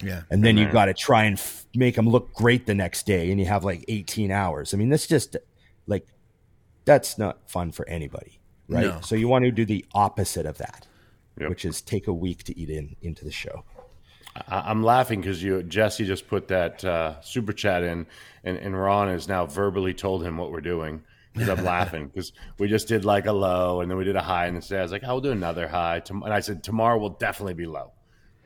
Yeah. 0.03 0.23
and 0.31 0.45
then 0.45 0.57
you 0.59 0.71
got 0.71 0.85
to 0.85 0.95
try 0.95 1.25
and 1.25 1.39
f- 1.39 1.67
make 1.75 1.97
them 1.97 2.09
look 2.09 2.35
great 2.35 2.67
the 2.67 2.75
next 2.75 3.05
day 3.07 3.31
and 3.31 3.41
you 3.41 3.47
have 3.47 3.65
like 3.65 3.85
18 3.89 4.31
hours 4.31 4.75
i 4.75 4.77
mean 4.77 4.91
this 4.91 5.07
just 5.07 5.37
like 5.87 6.07
that's 6.85 7.19
not 7.19 7.49
fun 7.51 7.71
for 7.73 7.89
anybody 7.89 8.41
right 8.69 8.87
No. 8.87 9.01
so 9.03 9.15
you 9.15 9.29
want 9.29 9.45
to 9.45 9.51
do 9.51 9.65
the 9.65 9.85
opposite 9.95 10.47
of 10.47 10.59
that 10.59 10.87
Yep. 11.39 11.49
which 11.49 11.65
is 11.65 11.81
take 11.81 12.07
a 12.07 12.13
week 12.13 12.43
to 12.45 12.59
eat 12.59 12.69
in 12.71 12.97
into 13.03 13.25
the 13.25 13.31
show 13.31 13.65
I'm 14.47 14.83
laughing 14.85 15.21
because 15.21 15.43
you 15.43 15.63
Jesse 15.65 16.07
just 16.07 16.29
put 16.29 16.49
that 16.49 16.85
uh, 16.85 17.21
super 17.21 17.53
chat 17.53 17.83
in, 17.83 18.07
and, 18.45 18.57
and 18.59 18.81
Ron 18.81 19.09
has 19.09 19.27
now 19.27 19.45
verbally 19.47 19.93
told 19.93 20.23
him 20.23 20.37
what 20.37 20.53
we're 20.53 20.61
doing. 20.61 21.03
Because 21.33 21.49
I'm 21.49 21.65
laughing 21.65 22.07
because 22.15 22.33
we 22.59 22.69
just 22.69 22.87
did 22.87 23.05
like 23.05 23.27
a 23.27 23.33
low 23.33 23.81
and 23.81 23.91
then 23.91 23.99
we 23.99 24.05
did 24.05 24.15
a 24.15 24.23
high, 24.23 24.47
and 24.47 24.55
instead 24.55 24.79
I 24.79 24.83
was 24.83 24.93
like, 24.93 25.03
"I 25.03 25.13
will 25.13 25.21
do 25.21 25.33
another 25.33 25.67
high." 25.67 26.01
And 26.09 26.33
I 26.33 26.41
said, 26.41 26.63
"Tomorrow 26.63 26.99
will 26.99 27.11
definitely 27.11 27.55
be 27.55 27.67
low," 27.67 27.93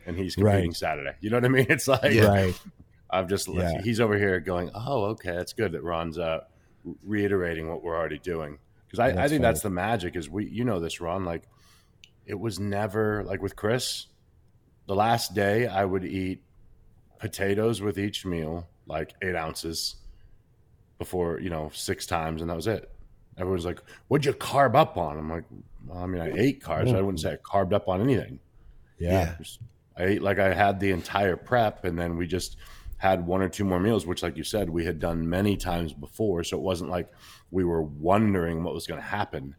and 0.06 0.16
he's 0.16 0.36
competing 0.36 0.70
Right. 0.70 0.76
Saturday. 0.76 1.12
You 1.20 1.28
know 1.28 1.36
what 1.36 1.44
I 1.44 1.48
mean? 1.48 1.66
It's 1.68 1.86
like 1.86 2.02
right 2.02 2.58
I've 3.10 3.28
just 3.28 3.46
Yeah. 3.48 3.82
he's 3.82 4.00
over 4.00 4.16
here 4.16 4.40
going, 4.40 4.70
"Oh, 4.74 5.04
okay, 5.12 5.32
that's 5.32 5.52
good 5.52 5.72
that 5.72 5.82
Ron's 5.82 6.18
uh, 6.18 6.40
reiterating 7.02 7.68
what 7.68 7.82
we're 7.82 7.96
already 7.96 8.18
doing." 8.18 8.58
Because 8.86 8.98
I, 8.98 9.06
I 9.08 9.12
think 9.12 9.16
funny. 9.28 9.38
that's 9.38 9.60
the 9.62 9.70
magic. 9.70 10.16
Is 10.16 10.28
we 10.30 10.46
you 10.46 10.64
know 10.64 10.80
this 10.80 11.00
Ron 11.00 11.24
like 11.24 11.42
it 12.26 12.38
was 12.38 12.58
never 12.58 13.24
like 13.24 13.42
with 13.42 13.56
Chris. 13.56 14.06
The 14.86 14.94
last 14.94 15.34
day 15.34 15.66
I 15.66 15.84
would 15.84 16.04
eat 16.04 16.42
potatoes 17.18 17.80
with 17.80 17.98
each 17.98 18.26
meal, 18.26 18.68
like 18.86 19.14
eight 19.22 19.34
ounces, 19.34 19.96
before 20.98 21.40
you 21.40 21.50
know 21.50 21.70
six 21.72 22.06
times, 22.06 22.40
and 22.40 22.50
that 22.50 22.56
was 22.56 22.66
it. 22.66 22.90
Everyone's 23.38 23.64
like, 23.64 23.80
"What'd 24.08 24.24
you 24.24 24.32
carb 24.32 24.74
up 24.76 24.96
on?" 24.96 25.18
I'm 25.18 25.30
like, 25.30 25.44
well, 25.86 25.98
"I 25.98 26.06
mean, 26.06 26.22
I 26.22 26.32
ate 26.36 26.62
carbs. 26.62 26.94
I 26.94 27.00
wouldn't 27.00 27.20
say 27.20 27.32
I 27.32 27.36
carved 27.36 27.72
up 27.72 27.88
on 27.88 28.00
anything." 28.00 28.38
yeah, 28.98 29.34
Just- 29.38 29.60
I 29.96 30.04
ate 30.04 30.22
like 30.22 30.38
I 30.38 30.54
had 30.54 30.78
the 30.80 30.90
entire 30.90 31.36
prep, 31.36 31.84
and 31.84 31.98
then 31.98 32.16
we 32.16 32.26
just 32.26 32.56
had 33.04 33.26
one 33.26 33.42
or 33.42 33.50
two 33.50 33.64
more 33.66 33.78
meals, 33.78 34.06
which, 34.06 34.22
like 34.22 34.34
you 34.36 34.44
said, 34.44 34.70
we 34.70 34.86
had 34.86 34.98
done 34.98 35.28
many 35.28 35.58
times 35.58 35.92
before. 35.92 36.42
So 36.42 36.56
it 36.56 36.62
wasn't 36.62 36.88
like 36.90 37.12
we 37.50 37.62
were 37.62 37.82
wondering 37.82 38.64
what 38.64 38.72
was 38.72 38.86
going 38.86 38.98
to 39.00 39.06
happen. 39.06 39.56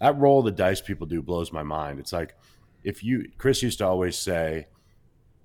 That 0.00 0.16
roll 0.16 0.38
of 0.38 0.46
the 0.46 0.52
dice 0.52 0.80
people 0.80 1.06
do 1.06 1.20
blows 1.20 1.52
my 1.52 1.62
mind. 1.62 1.98
It's 2.00 2.14
like 2.14 2.34
if 2.82 3.04
you, 3.04 3.30
Chris 3.36 3.62
used 3.62 3.78
to 3.80 3.86
always 3.86 4.16
say, 4.16 4.68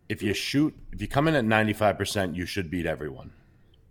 if 0.07 0.23
you 0.23 0.33
shoot, 0.33 0.73
if 0.93 1.01
you 1.01 1.07
come 1.09 1.27
in 1.27 1.35
at 1.35 1.43
95%, 1.43 2.33
you 2.33 2.45
should 2.45 2.71
beat 2.71 2.85
everyone. 2.85 3.31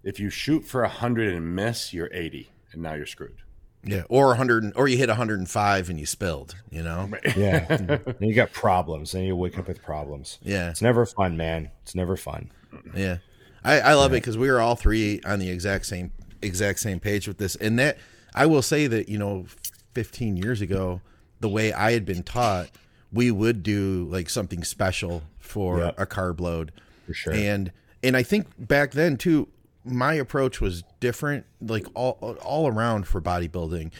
If 0.02 0.18
you 0.18 0.30
shoot 0.30 0.64
for 0.64 0.80
100 0.80 1.34
and 1.34 1.54
miss, 1.54 1.92
you're 1.92 2.08
80, 2.10 2.50
and 2.72 2.80
now 2.82 2.94
you're 2.94 3.04
screwed. 3.06 3.42
Yeah. 3.84 4.04
Or 4.08 4.28
100, 4.28 4.72
or 4.76 4.88
you 4.88 4.96
hit 4.96 5.08
105 5.10 5.90
and 5.90 6.00
you 6.00 6.06
spilled, 6.06 6.54
you 6.70 6.82
know? 6.82 7.10
yeah 7.36 7.66
then 7.66 8.14
you 8.20 8.34
got 8.34 8.52
problems 8.52 9.12
and 9.14 9.26
you 9.26 9.36
wake 9.36 9.58
up 9.58 9.66
with 9.68 9.82
problems 9.82 10.38
Yeah. 10.42 10.70
it's 10.70 10.80
never 10.80 11.04
fun 11.04 11.36
man 11.36 11.70
it's 11.82 11.94
never 11.94 12.16
fun 12.16 12.50
Yeah, 12.96 13.18
I, 13.64 13.80
I 13.80 13.94
love 13.94 14.12
it 14.12 14.16
because 14.16 14.36
we 14.38 14.50
were 14.50 14.60
all 14.60 14.74
three 14.76 15.20
on 15.24 15.38
the 15.38 15.48
exact 15.50 15.86
same 15.86 16.10
exact 16.40 16.80
same 16.80 16.98
page 17.00 17.28
with 17.28 17.38
this, 17.38 17.54
and 17.56 17.78
that 17.78 17.98
I 18.34 18.46
will 18.46 18.62
say 18.62 18.86
that 18.88 19.08
you 19.08 19.18
know, 19.18 19.46
15 19.94 20.36
years 20.36 20.60
ago, 20.60 21.00
the 21.40 21.48
way 21.48 21.72
I 21.72 21.92
had 21.92 22.04
been 22.04 22.22
taught, 22.22 22.70
we 23.12 23.30
would 23.30 23.62
do 23.62 24.06
like 24.10 24.28
something 24.30 24.64
special 24.64 25.22
for 25.38 25.78
Yep. 25.78 25.94
a 26.00 26.06
carb 26.06 26.40
load, 26.40 26.72
For 27.06 27.14
sure. 27.14 27.32
and 27.34 27.70
and 28.02 28.16
I 28.16 28.22
think 28.22 28.46
back 28.58 28.92
then 28.92 29.16
too, 29.16 29.48
my 29.84 30.14
approach 30.14 30.60
was 30.60 30.82
different, 31.00 31.44
like 31.60 31.86
all 31.94 32.36
all 32.42 32.66
around 32.68 33.06
for 33.06 33.20
bodybuilding, 33.20 33.92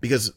because 0.00 0.32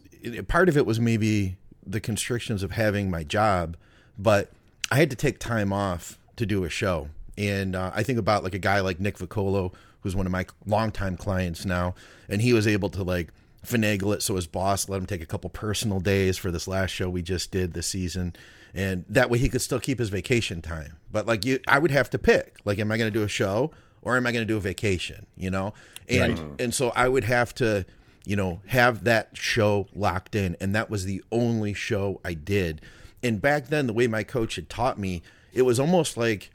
part 0.48 0.68
of 0.68 0.76
it 0.78 0.86
was 0.86 1.00
maybe 1.00 1.58
the 1.86 2.00
constrictions 2.00 2.64
of 2.64 2.72
having 2.72 3.10
my 3.10 3.24
job, 3.24 3.76
but 4.18 4.52
I 4.92 4.96
had 4.98 5.10
to 5.10 5.16
take 5.16 5.38
time 5.40 5.72
off 5.74 6.18
to 6.38 6.46
do 6.46 6.64
a 6.64 6.70
show. 6.70 7.10
And 7.38 7.76
uh, 7.76 7.92
I 7.94 8.04
think 8.04 8.20
about 8.20 8.44
like 8.44 8.54
a 8.54 8.60
guy 8.60 8.80
like 8.82 9.00
Nick 9.00 9.18
Vicolo, 9.18 9.74
who's 10.02 10.16
one 10.16 10.26
of 10.26 10.32
my 10.32 10.46
longtime 10.66 11.18
clients 11.18 11.66
now, 11.66 11.96
and 12.30 12.42
he 12.42 12.54
was 12.54 12.68
able 12.68 12.90
to 12.90 13.04
like 13.04 13.30
finagle 13.66 14.14
it 14.14 14.22
so 14.22 14.36
his 14.36 14.46
boss 14.46 14.90
let 14.90 14.98
him 14.98 15.06
take 15.06 15.22
a 15.22 15.26
couple 15.26 15.50
personal 15.50 16.02
days 16.02 16.38
for 16.38 16.52
this 16.52 16.68
last 16.68 16.90
show 16.90 17.10
we 17.10 17.22
just 17.22 17.52
did 17.52 17.74
this 17.74 17.88
season. 17.88 18.36
And 18.74 19.06
that 19.08 19.30
way 19.30 19.38
he 19.38 19.50
could 19.50 19.62
still 19.62 19.80
keep 19.80 20.00
his 20.00 20.10
vacation 20.10 20.62
time. 20.62 20.98
But 21.12 21.28
like 21.28 21.46
you, 21.46 21.60
I 21.68 21.80
would 21.80 21.92
have 21.92 22.10
to 22.12 22.20
pick. 22.20 22.58
Like, 22.66 22.80
am 22.80 22.92
I 22.92 22.98
going 22.98 23.12
to 23.12 23.18
do 23.18 23.24
a 23.24 23.28
show 23.28 23.72
or 24.02 24.18
am 24.18 24.26
I 24.26 24.32
going 24.32 24.46
to 24.46 24.52
do 24.52 24.58
a 24.58 24.62
vacation? 24.62 25.28
You 25.38 25.52
know, 25.52 25.74
and 26.10 26.60
and 26.60 26.74
so 26.74 26.92
I 26.96 27.08
would 27.08 27.24
have 27.24 27.54
to, 27.56 27.86
you 28.26 28.36
know, 28.36 28.62
have 28.68 29.04
that 29.04 29.30
show 29.34 29.88
locked 29.94 30.36
in, 30.36 30.58
and 30.60 30.76
that 30.76 30.90
was 30.90 31.06
the 31.06 31.24
only 31.32 31.74
show 31.74 32.20
I 32.26 32.34
did. 32.34 32.82
And 33.22 33.42
back 33.42 33.68
then, 33.68 33.88
the 33.88 33.94
way 33.94 34.08
my 34.08 34.24
coach 34.24 34.56
had 34.56 34.70
taught 34.70 35.00
me, 35.00 35.22
it 35.54 35.62
was 35.62 35.80
almost 35.80 36.18
like, 36.18 36.52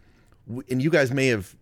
and 0.69 0.83
you 0.83 0.91
guys 0.91 1.11
may 1.11 1.29
have 1.29 1.55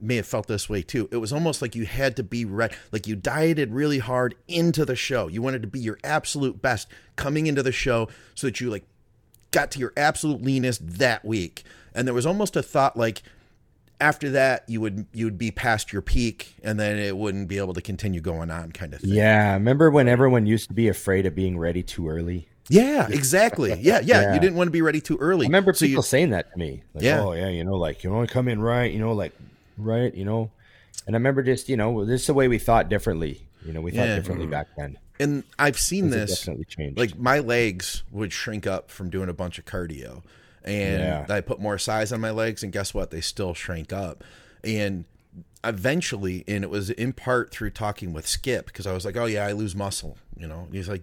may 0.00 0.16
have 0.16 0.26
felt 0.26 0.48
this 0.48 0.68
way 0.68 0.82
too. 0.82 1.08
It 1.12 1.18
was 1.18 1.32
almost 1.32 1.62
like 1.62 1.76
you 1.76 1.86
had 1.86 2.16
to 2.16 2.22
be 2.22 2.44
ready, 2.44 2.74
like 2.90 3.06
you 3.06 3.14
dieted 3.14 3.72
really 3.72 4.00
hard 4.00 4.34
into 4.48 4.84
the 4.84 4.96
show. 4.96 5.28
You 5.28 5.40
wanted 5.40 5.62
to 5.62 5.68
be 5.68 5.78
your 5.78 5.98
absolute 6.02 6.60
best 6.60 6.88
coming 7.16 7.46
into 7.46 7.62
the 7.62 7.72
show, 7.72 8.08
so 8.34 8.48
that 8.48 8.60
you 8.60 8.68
like 8.68 8.84
got 9.52 9.70
to 9.72 9.78
your 9.78 9.92
absolute 9.96 10.42
leanest 10.42 10.98
that 10.98 11.24
week. 11.24 11.62
And 11.94 12.06
there 12.06 12.14
was 12.14 12.26
almost 12.26 12.56
a 12.56 12.62
thought 12.62 12.96
like 12.96 13.22
after 14.00 14.30
that 14.30 14.64
you 14.66 14.80
would 14.80 15.06
you 15.12 15.24
would 15.24 15.38
be 15.38 15.52
past 15.52 15.92
your 15.92 16.02
peak 16.02 16.56
and 16.64 16.80
then 16.80 16.98
it 16.98 17.16
wouldn't 17.16 17.46
be 17.46 17.58
able 17.58 17.72
to 17.72 17.80
continue 17.80 18.20
going 18.20 18.50
on 18.50 18.72
kind 18.72 18.92
of 18.92 19.00
thing. 19.00 19.12
Yeah, 19.12 19.52
remember 19.54 19.90
when 19.90 20.08
everyone 20.08 20.46
used 20.46 20.68
to 20.68 20.74
be 20.74 20.88
afraid 20.88 21.24
of 21.24 21.34
being 21.34 21.56
ready 21.56 21.82
too 21.82 22.08
early? 22.08 22.48
Yeah, 22.72 23.06
exactly. 23.10 23.70
Yeah, 23.80 24.00
yeah, 24.04 24.20
Yeah. 24.22 24.34
You 24.34 24.40
didn't 24.40 24.56
want 24.56 24.68
to 24.68 24.72
be 24.72 24.82
ready 24.82 25.00
too 25.00 25.18
early. 25.18 25.46
I 25.46 25.48
remember 25.48 25.72
so 25.74 25.86
people 25.86 26.02
you, 26.02 26.06
saying 26.06 26.30
that 26.30 26.50
to 26.52 26.58
me. 26.58 26.82
Like, 26.94 27.04
Yeah. 27.04 27.20
oh 27.20 27.32
yeah, 27.32 27.48
you 27.48 27.64
know, 27.64 27.74
like 27.74 28.02
you 28.02 28.10
want 28.10 28.28
to 28.28 28.32
come 28.32 28.48
in 28.48 28.60
right, 28.60 28.90
you 28.92 28.98
know, 28.98 29.12
like 29.12 29.32
right, 29.76 30.14
you 30.14 30.24
know. 30.24 30.50
And 31.06 31.14
I 31.14 31.18
remember 31.18 31.42
just, 31.42 31.68
you 31.68 31.76
know, 31.76 32.04
this 32.04 32.22
is 32.22 32.26
the 32.28 32.34
way 32.34 32.48
we 32.48 32.58
thought 32.58 32.88
differently. 32.88 33.42
You 33.66 33.72
know, 33.72 33.80
we 33.80 33.90
thought 33.90 34.06
Yeah. 34.08 34.16
differently 34.16 34.46
mm-hmm. 34.46 34.52
back 34.52 34.68
then. 34.76 34.98
and 35.20 35.44
I've 35.58 35.78
seen 35.78 36.10
this 36.10 36.38
definitely 36.40 36.64
changed. 36.64 36.98
like 36.98 37.18
my 37.18 37.38
legs 37.40 38.02
would 38.10 38.32
shrink 38.32 38.66
up 38.66 38.90
from 38.90 39.10
doing 39.10 39.28
a 39.28 39.32
bunch 39.34 39.58
of 39.58 39.64
cardio 39.66 40.22
and 40.64 41.00
Yeah. 41.00 41.26
I 41.28 41.40
put 41.42 41.60
more 41.60 41.76
size 41.78 42.12
on 42.12 42.20
my 42.20 42.30
legs 42.30 42.62
and 42.62 42.72
guess 42.72 42.94
what 42.94 43.10
they 43.10 43.20
still 43.20 43.52
shrank 43.54 43.92
up 43.92 44.24
and 44.64 45.04
eventually 45.64 46.42
and 46.48 46.64
it 46.64 46.70
was 46.70 46.90
in 46.90 47.12
part 47.12 47.52
through 47.52 47.70
talking 47.70 48.12
with 48.12 48.26
Skip 48.26 48.66
because 48.66 48.86
I 48.86 48.92
was 48.92 49.04
like 49.04 49.16
oh 49.16 49.26
yeah 49.26 49.46
I 49.46 49.52
lose 49.52 49.76
muscle 49.76 50.18
you 50.36 50.48
know 50.48 50.60
and 50.66 50.74
he's 50.74 50.88
like 50.88 51.02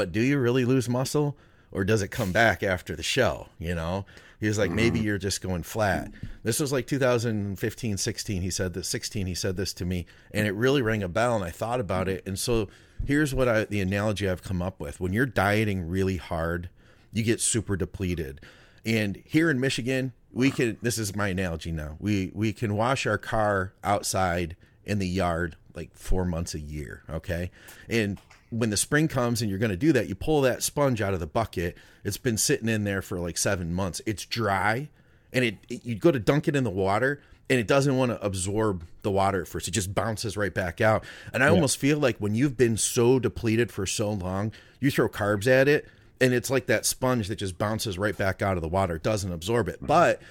but 0.00 0.12
do 0.12 0.22
you 0.22 0.38
really 0.38 0.64
lose 0.64 0.88
muscle 0.88 1.36
or 1.72 1.84
does 1.84 2.00
it 2.00 2.08
come 2.08 2.32
back 2.32 2.62
after 2.62 2.96
the 2.96 3.02
show 3.02 3.48
you 3.58 3.74
know? 3.74 4.06
He 4.40 4.48
was 4.48 4.56
like 4.56 4.70
maybe 4.70 4.98
mm. 4.98 5.04
you're 5.04 5.18
just 5.18 5.42
going 5.42 5.62
flat. 5.62 6.10
This 6.42 6.58
was 6.58 6.72
like 6.72 6.86
2015 6.86 7.98
16 7.98 8.40
he 8.40 8.48
said 8.48 8.72
that 8.72 8.86
16 8.86 9.26
he 9.26 9.34
said 9.34 9.58
this 9.58 9.74
to 9.74 9.84
me 9.84 10.06
and 10.30 10.46
it 10.46 10.52
really 10.52 10.80
rang 10.80 11.02
a 11.02 11.08
bell 11.08 11.36
and 11.36 11.44
i 11.44 11.50
thought 11.50 11.80
about 11.80 12.08
it. 12.08 12.26
And 12.26 12.38
so 12.38 12.68
here's 13.04 13.34
what 13.34 13.46
i 13.46 13.66
the 13.66 13.82
analogy 13.82 14.26
i've 14.26 14.42
come 14.42 14.62
up 14.62 14.80
with. 14.80 15.00
When 15.00 15.12
you're 15.12 15.26
dieting 15.26 15.86
really 15.86 16.16
hard 16.16 16.70
you 17.12 17.22
get 17.22 17.42
super 17.42 17.76
depleted. 17.76 18.40
And 18.86 19.22
here 19.26 19.50
in 19.50 19.60
michigan 19.60 20.14
we 20.32 20.50
can 20.50 20.78
this 20.80 20.96
is 20.96 21.14
my 21.14 21.28
analogy 21.28 21.72
now. 21.72 21.98
We 22.00 22.30
we 22.34 22.54
can 22.54 22.74
wash 22.74 23.06
our 23.06 23.18
car 23.18 23.74
outside 23.84 24.56
in 24.82 24.98
the 24.98 25.08
yard 25.08 25.56
like 25.74 25.94
four 25.94 26.24
months 26.24 26.54
a 26.54 26.60
year 26.60 27.02
okay? 27.10 27.50
And 27.86 28.18
when 28.50 28.70
the 28.70 28.76
spring 28.76 29.08
comes 29.08 29.40
and 29.40 29.50
you're 29.50 29.58
going 29.58 29.70
to 29.70 29.76
do 29.76 29.92
that 29.92 30.08
you 30.08 30.14
pull 30.14 30.40
that 30.40 30.62
sponge 30.62 31.00
out 31.00 31.14
of 31.14 31.20
the 31.20 31.26
bucket 31.26 31.76
it's 32.04 32.16
been 32.16 32.36
sitting 32.36 32.68
in 32.68 32.84
there 32.84 33.02
for 33.02 33.18
like 33.18 33.38
seven 33.38 33.72
months 33.72 34.00
it's 34.06 34.24
dry 34.24 34.88
and 35.32 35.44
it, 35.44 35.58
it 35.68 35.84
you 35.84 35.94
go 35.94 36.10
to 36.10 36.18
dunk 36.18 36.48
it 36.48 36.56
in 36.56 36.64
the 36.64 36.70
water 36.70 37.20
and 37.50 37.58
it 37.58 37.66
doesn't 37.66 37.96
want 37.96 38.12
to 38.12 38.24
absorb 38.24 38.84
the 39.02 39.10
water 39.10 39.42
at 39.42 39.48
first. 39.48 39.66
It 39.66 39.72
just 39.72 39.92
bounces 39.92 40.36
right 40.36 40.54
back 40.54 40.80
out. 40.80 41.04
And 41.34 41.42
I 41.42 41.48
almost 41.48 41.78
feel 41.78 41.98
like 41.98 42.16
when 42.18 42.32
you've 42.32 42.56
been 42.56 42.76
so 42.76 43.18
depleted 43.18 43.72
for 43.72 43.86
so 43.86 44.12
long, 44.12 44.52
you 44.78 44.88
throw 44.92 45.08
carbs 45.08 45.48
at 45.48 45.66
it, 45.66 45.88
and 46.20 46.32
it's 46.32 46.48
like 46.48 46.66
that 46.66 46.86
sponge 46.86 47.26
that 47.26 47.36
just 47.36 47.58
bounces 47.58 47.98
right 47.98 48.16
back 48.16 48.40
out 48.40 48.56
of 48.56 48.62
the 48.62 48.68
water. 48.68 48.94
It 48.94 49.02
doesn't 49.02 49.32
absorb 49.32 49.68
it. 49.68 49.78
But 49.80 50.22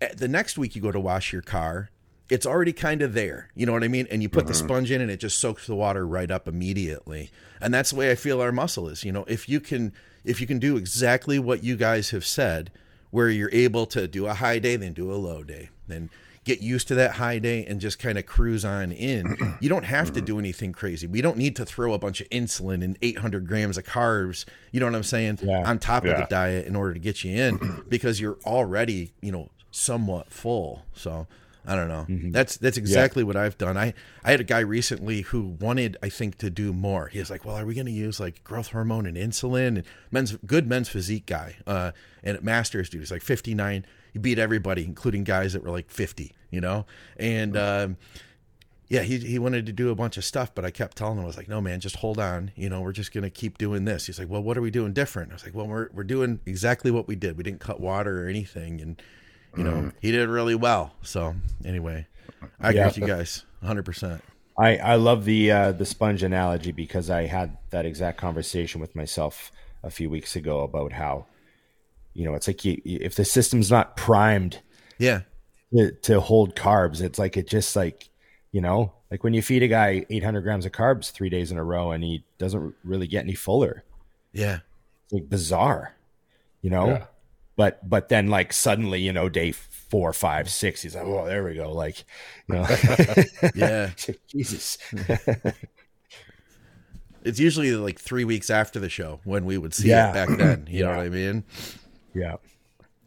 eh, 0.00 0.14
the 0.16 0.28
next 0.28 0.56
week 0.56 0.74
you 0.74 0.80
go 0.80 0.90
to 0.90 0.98
wash 0.98 1.30
your 1.30 1.42
car, 1.42 1.90
it's 2.28 2.46
already 2.46 2.72
kind 2.72 3.02
of 3.02 3.14
there. 3.14 3.48
You 3.54 3.66
know 3.66 3.72
what 3.72 3.84
I 3.84 3.88
mean? 3.88 4.06
And 4.10 4.22
you 4.22 4.28
put 4.28 4.46
the 4.46 4.52
mm-hmm. 4.52 4.66
sponge 4.66 4.90
in 4.90 5.00
and 5.00 5.10
it 5.10 5.20
just 5.20 5.38
soaks 5.38 5.66
the 5.66 5.74
water 5.74 6.06
right 6.06 6.30
up 6.30 6.48
immediately. 6.48 7.30
And 7.60 7.72
that's 7.72 7.90
the 7.90 7.96
way 7.96 8.10
I 8.10 8.14
feel 8.14 8.40
our 8.40 8.52
muscle 8.52 8.88
is. 8.88 9.04
You 9.04 9.12
know, 9.12 9.24
if 9.28 9.48
you 9.48 9.60
can 9.60 9.92
if 10.24 10.40
you 10.40 10.46
can 10.46 10.58
do 10.58 10.76
exactly 10.76 11.38
what 11.38 11.64
you 11.64 11.76
guys 11.76 12.10
have 12.10 12.24
said, 12.24 12.70
where 13.10 13.28
you're 13.28 13.50
able 13.52 13.86
to 13.86 14.08
do 14.08 14.26
a 14.26 14.34
high 14.34 14.58
day, 14.58 14.76
then 14.76 14.92
do 14.92 15.12
a 15.12 15.14
low 15.14 15.42
day, 15.42 15.68
then 15.88 16.10
get 16.44 16.60
used 16.60 16.88
to 16.88 16.94
that 16.96 17.12
high 17.12 17.38
day 17.38 17.64
and 17.66 17.80
just 17.80 17.98
kind 17.98 18.18
of 18.18 18.26
cruise 18.26 18.64
on 18.64 18.90
in. 18.92 19.36
You 19.60 19.68
don't 19.68 19.84
have 19.84 20.12
to 20.12 20.18
mm-hmm. 20.18 20.24
do 20.24 20.38
anything 20.40 20.72
crazy. 20.72 21.06
We 21.06 21.20
don't 21.20 21.36
need 21.36 21.54
to 21.56 21.64
throw 21.64 21.92
a 21.92 21.98
bunch 21.98 22.20
of 22.20 22.28
insulin 22.30 22.82
and 22.82 22.98
800 23.00 23.46
grams 23.46 23.78
of 23.78 23.84
carbs, 23.84 24.44
you 24.72 24.80
know 24.80 24.86
what 24.86 24.94
I'm 24.94 25.04
saying, 25.04 25.38
Yeah. 25.42 25.62
on 25.68 25.78
top 25.78 26.04
of 26.04 26.16
the 26.16 26.26
diet 26.28 26.66
in 26.66 26.74
order 26.74 26.94
to 26.94 26.98
get 26.98 27.22
you 27.22 27.36
in 27.36 27.84
because 27.88 28.20
you're 28.20 28.38
already, 28.44 29.12
you 29.20 29.30
know, 29.30 29.50
somewhat 29.70 30.32
full. 30.32 30.84
So 30.94 31.28
I 31.64 31.76
don't 31.76 31.88
know. 31.88 32.06
That's 32.32 32.56
that's 32.56 32.76
exactly 32.76 33.22
what 33.22 33.36
I've 33.36 33.56
done. 33.56 33.76
I 33.76 33.94
I 34.24 34.32
had 34.32 34.40
a 34.40 34.44
guy 34.44 34.58
recently 34.60 35.20
who 35.22 35.42
wanted, 35.60 35.96
I 36.02 36.08
think, 36.08 36.38
to 36.38 36.50
do 36.50 36.72
more. 36.72 37.08
He 37.08 37.18
was 37.20 37.30
like, 37.30 37.44
"Well, 37.44 37.56
are 37.56 37.64
we 37.64 37.74
going 37.74 37.86
to 37.86 37.92
use 37.92 38.18
like 38.18 38.42
growth 38.42 38.68
hormone 38.72 39.06
and 39.06 39.16
insulin?" 39.16 39.68
And 39.78 39.84
men's 40.10 40.36
good 40.44 40.66
men's 40.66 40.88
physique 40.88 41.26
guy, 41.26 41.56
uh, 41.66 41.92
and 42.24 42.36
at 42.36 42.42
Masters, 42.42 42.88
dude, 42.90 43.00
he's 43.00 43.12
like 43.12 43.22
59. 43.22 43.86
He 44.12 44.18
beat 44.18 44.38
everybody, 44.38 44.84
including 44.84 45.24
guys 45.24 45.52
that 45.52 45.62
were 45.62 45.70
like 45.70 45.88
50. 45.90 46.32
You 46.50 46.60
know, 46.60 46.84
and 47.16 47.56
um, 47.56 47.96
yeah, 48.88 49.00
he 49.00 49.16
he 49.18 49.38
wanted 49.38 49.64
to 49.66 49.72
do 49.72 49.88
a 49.88 49.94
bunch 49.94 50.18
of 50.18 50.24
stuff, 50.24 50.54
but 50.54 50.66
I 50.66 50.70
kept 50.70 50.98
telling 50.98 51.16
him, 51.16 51.24
I 51.24 51.26
was 51.26 51.38
like, 51.38 51.48
no, 51.48 51.62
man, 51.62 51.80
just 51.80 51.96
hold 51.96 52.18
on. 52.18 52.50
You 52.56 52.68
know, 52.68 52.82
we're 52.82 52.92
just 52.92 53.10
gonna 53.10 53.30
keep 53.30 53.56
doing 53.56 53.86
this. 53.86 54.04
He's 54.04 54.18
like, 54.18 54.28
well, 54.28 54.42
what 54.42 54.58
are 54.58 54.60
we 54.60 54.70
doing 54.70 54.92
different? 54.92 55.30
I 55.30 55.34
was 55.34 55.44
like, 55.44 55.54
well, 55.54 55.66
we're 55.66 55.88
we're 55.94 56.04
doing 56.04 56.40
exactly 56.44 56.90
what 56.90 57.08
we 57.08 57.16
did. 57.16 57.38
We 57.38 57.42
didn't 57.42 57.60
cut 57.60 57.80
water 57.80 58.22
or 58.26 58.28
anything, 58.28 58.82
and 58.82 59.00
you 59.54 59.64
know, 59.64 59.88
he 60.00 60.10
did 60.12 60.28
really 60.28 60.54
well. 60.54 60.94
So 61.02 61.34
anyway, 61.64 62.06
I 62.60 62.70
agree 62.70 62.84
Yeah. 62.84 62.86
with 62.86 62.96
you 62.96 63.04
guys, 63.04 63.44
100. 63.60 63.84
percent 63.84 64.24
I, 64.58 64.76
I 64.76 64.94
love 64.96 65.24
the 65.24 65.50
uh, 65.50 65.72
the 65.72 65.86
sponge 65.86 66.22
analogy 66.22 66.72
because 66.72 67.08
I 67.10 67.26
had 67.26 67.56
that 67.70 67.86
exact 67.86 68.18
conversation 68.18 68.80
with 68.80 68.94
myself 68.94 69.50
a 69.82 69.90
few 69.90 70.10
weeks 70.10 70.36
ago 70.36 70.62
about 70.62 70.92
how, 70.92 71.26
you 72.14 72.24
know, 72.24 72.34
it's 72.34 72.48
like 72.48 72.64
you, 72.64 72.80
if 72.84 73.14
the 73.16 73.24
system's 73.24 73.70
not 73.70 73.96
primed 73.96 74.62
Yeah, 74.98 75.22
to, 75.74 75.92
to 76.02 76.20
hold 76.20 76.54
carbs, 76.54 77.00
it's 77.00 77.18
like 77.18 77.36
it 77.36 77.48
just 77.48 77.74
like, 77.76 78.08
you 78.52 78.60
know, 78.60 78.92
like 79.10 79.24
when 79.24 79.34
you 79.34 79.42
feed 79.42 79.62
a 79.62 79.68
guy 79.68 80.04
800 80.10 80.42
grams 80.42 80.66
of 80.66 80.72
carbs 80.72 81.10
three 81.10 81.30
days 81.30 81.50
in 81.50 81.58
a 81.58 81.64
row 81.64 81.90
and 81.92 82.04
he 82.04 82.24
doesn't 82.38 82.74
really 82.84 83.06
get 83.06 83.24
any 83.24 83.34
fuller, 83.34 83.84
yeah, 84.32 84.60
it's 85.04 85.12
like 85.12 85.28
bizarre, 85.28 85.94
you 86.62 86.70
know. 86.70 86.86
Yeah. 86.88 87.06
But 87.62 87.88
but 87.88 88.08
then 88.08 88.26
like 88.26 88.52
suddenly, 88.52 89.00
you 89.02 89.12
know, 89.12 89.28
day 89.28 89.52
four, 89.52 90.12
five, 90.12 90.50
six, 90.50 90.82
he's 90.82 90.96
like, 90.96 91.04
oh, 91.04 91.24
there 91.26 91.44
we 91.44 91.54
go, 91.54 91.70
like, 91.70 92.02
you 92.48 92.56
know, 92.56 92.66
yeah. 93.54 93.90
Jesus. 94.26 94.78
it's 97.24 97.38
usually 97.38 97.70
like 97.76 98.00
three 98.00 98.24
weeks 98.24 98.50
after 98.50 98.80
the 98.80 98.88
show 98.88 99.20
when 99.22 99.44
we 99.44 99.58
would 99.58 99.74
see 99.74 99.90
Yeah. 99.90 100.10
it 100.10 100.14
back 100.14 100.38
then. 100.38 100.66
You 100.68 100.82
know 100.82 100.96
what 100.96 101.06
I 101.06 101.08
mean? 101.08 101.44
yeah. 102.14 102.32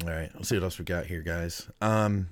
All 0.05 0.09
right, 0.09 0.31
let's 0.35 0.47
see 0.47 0.55
what 0.55 0.63
else 0.63 0.79
we 0.79 0.85
got 0.85 1.05
here, 1.05 1.21
guys. 1.21 1.67
Um, 1.81 2.29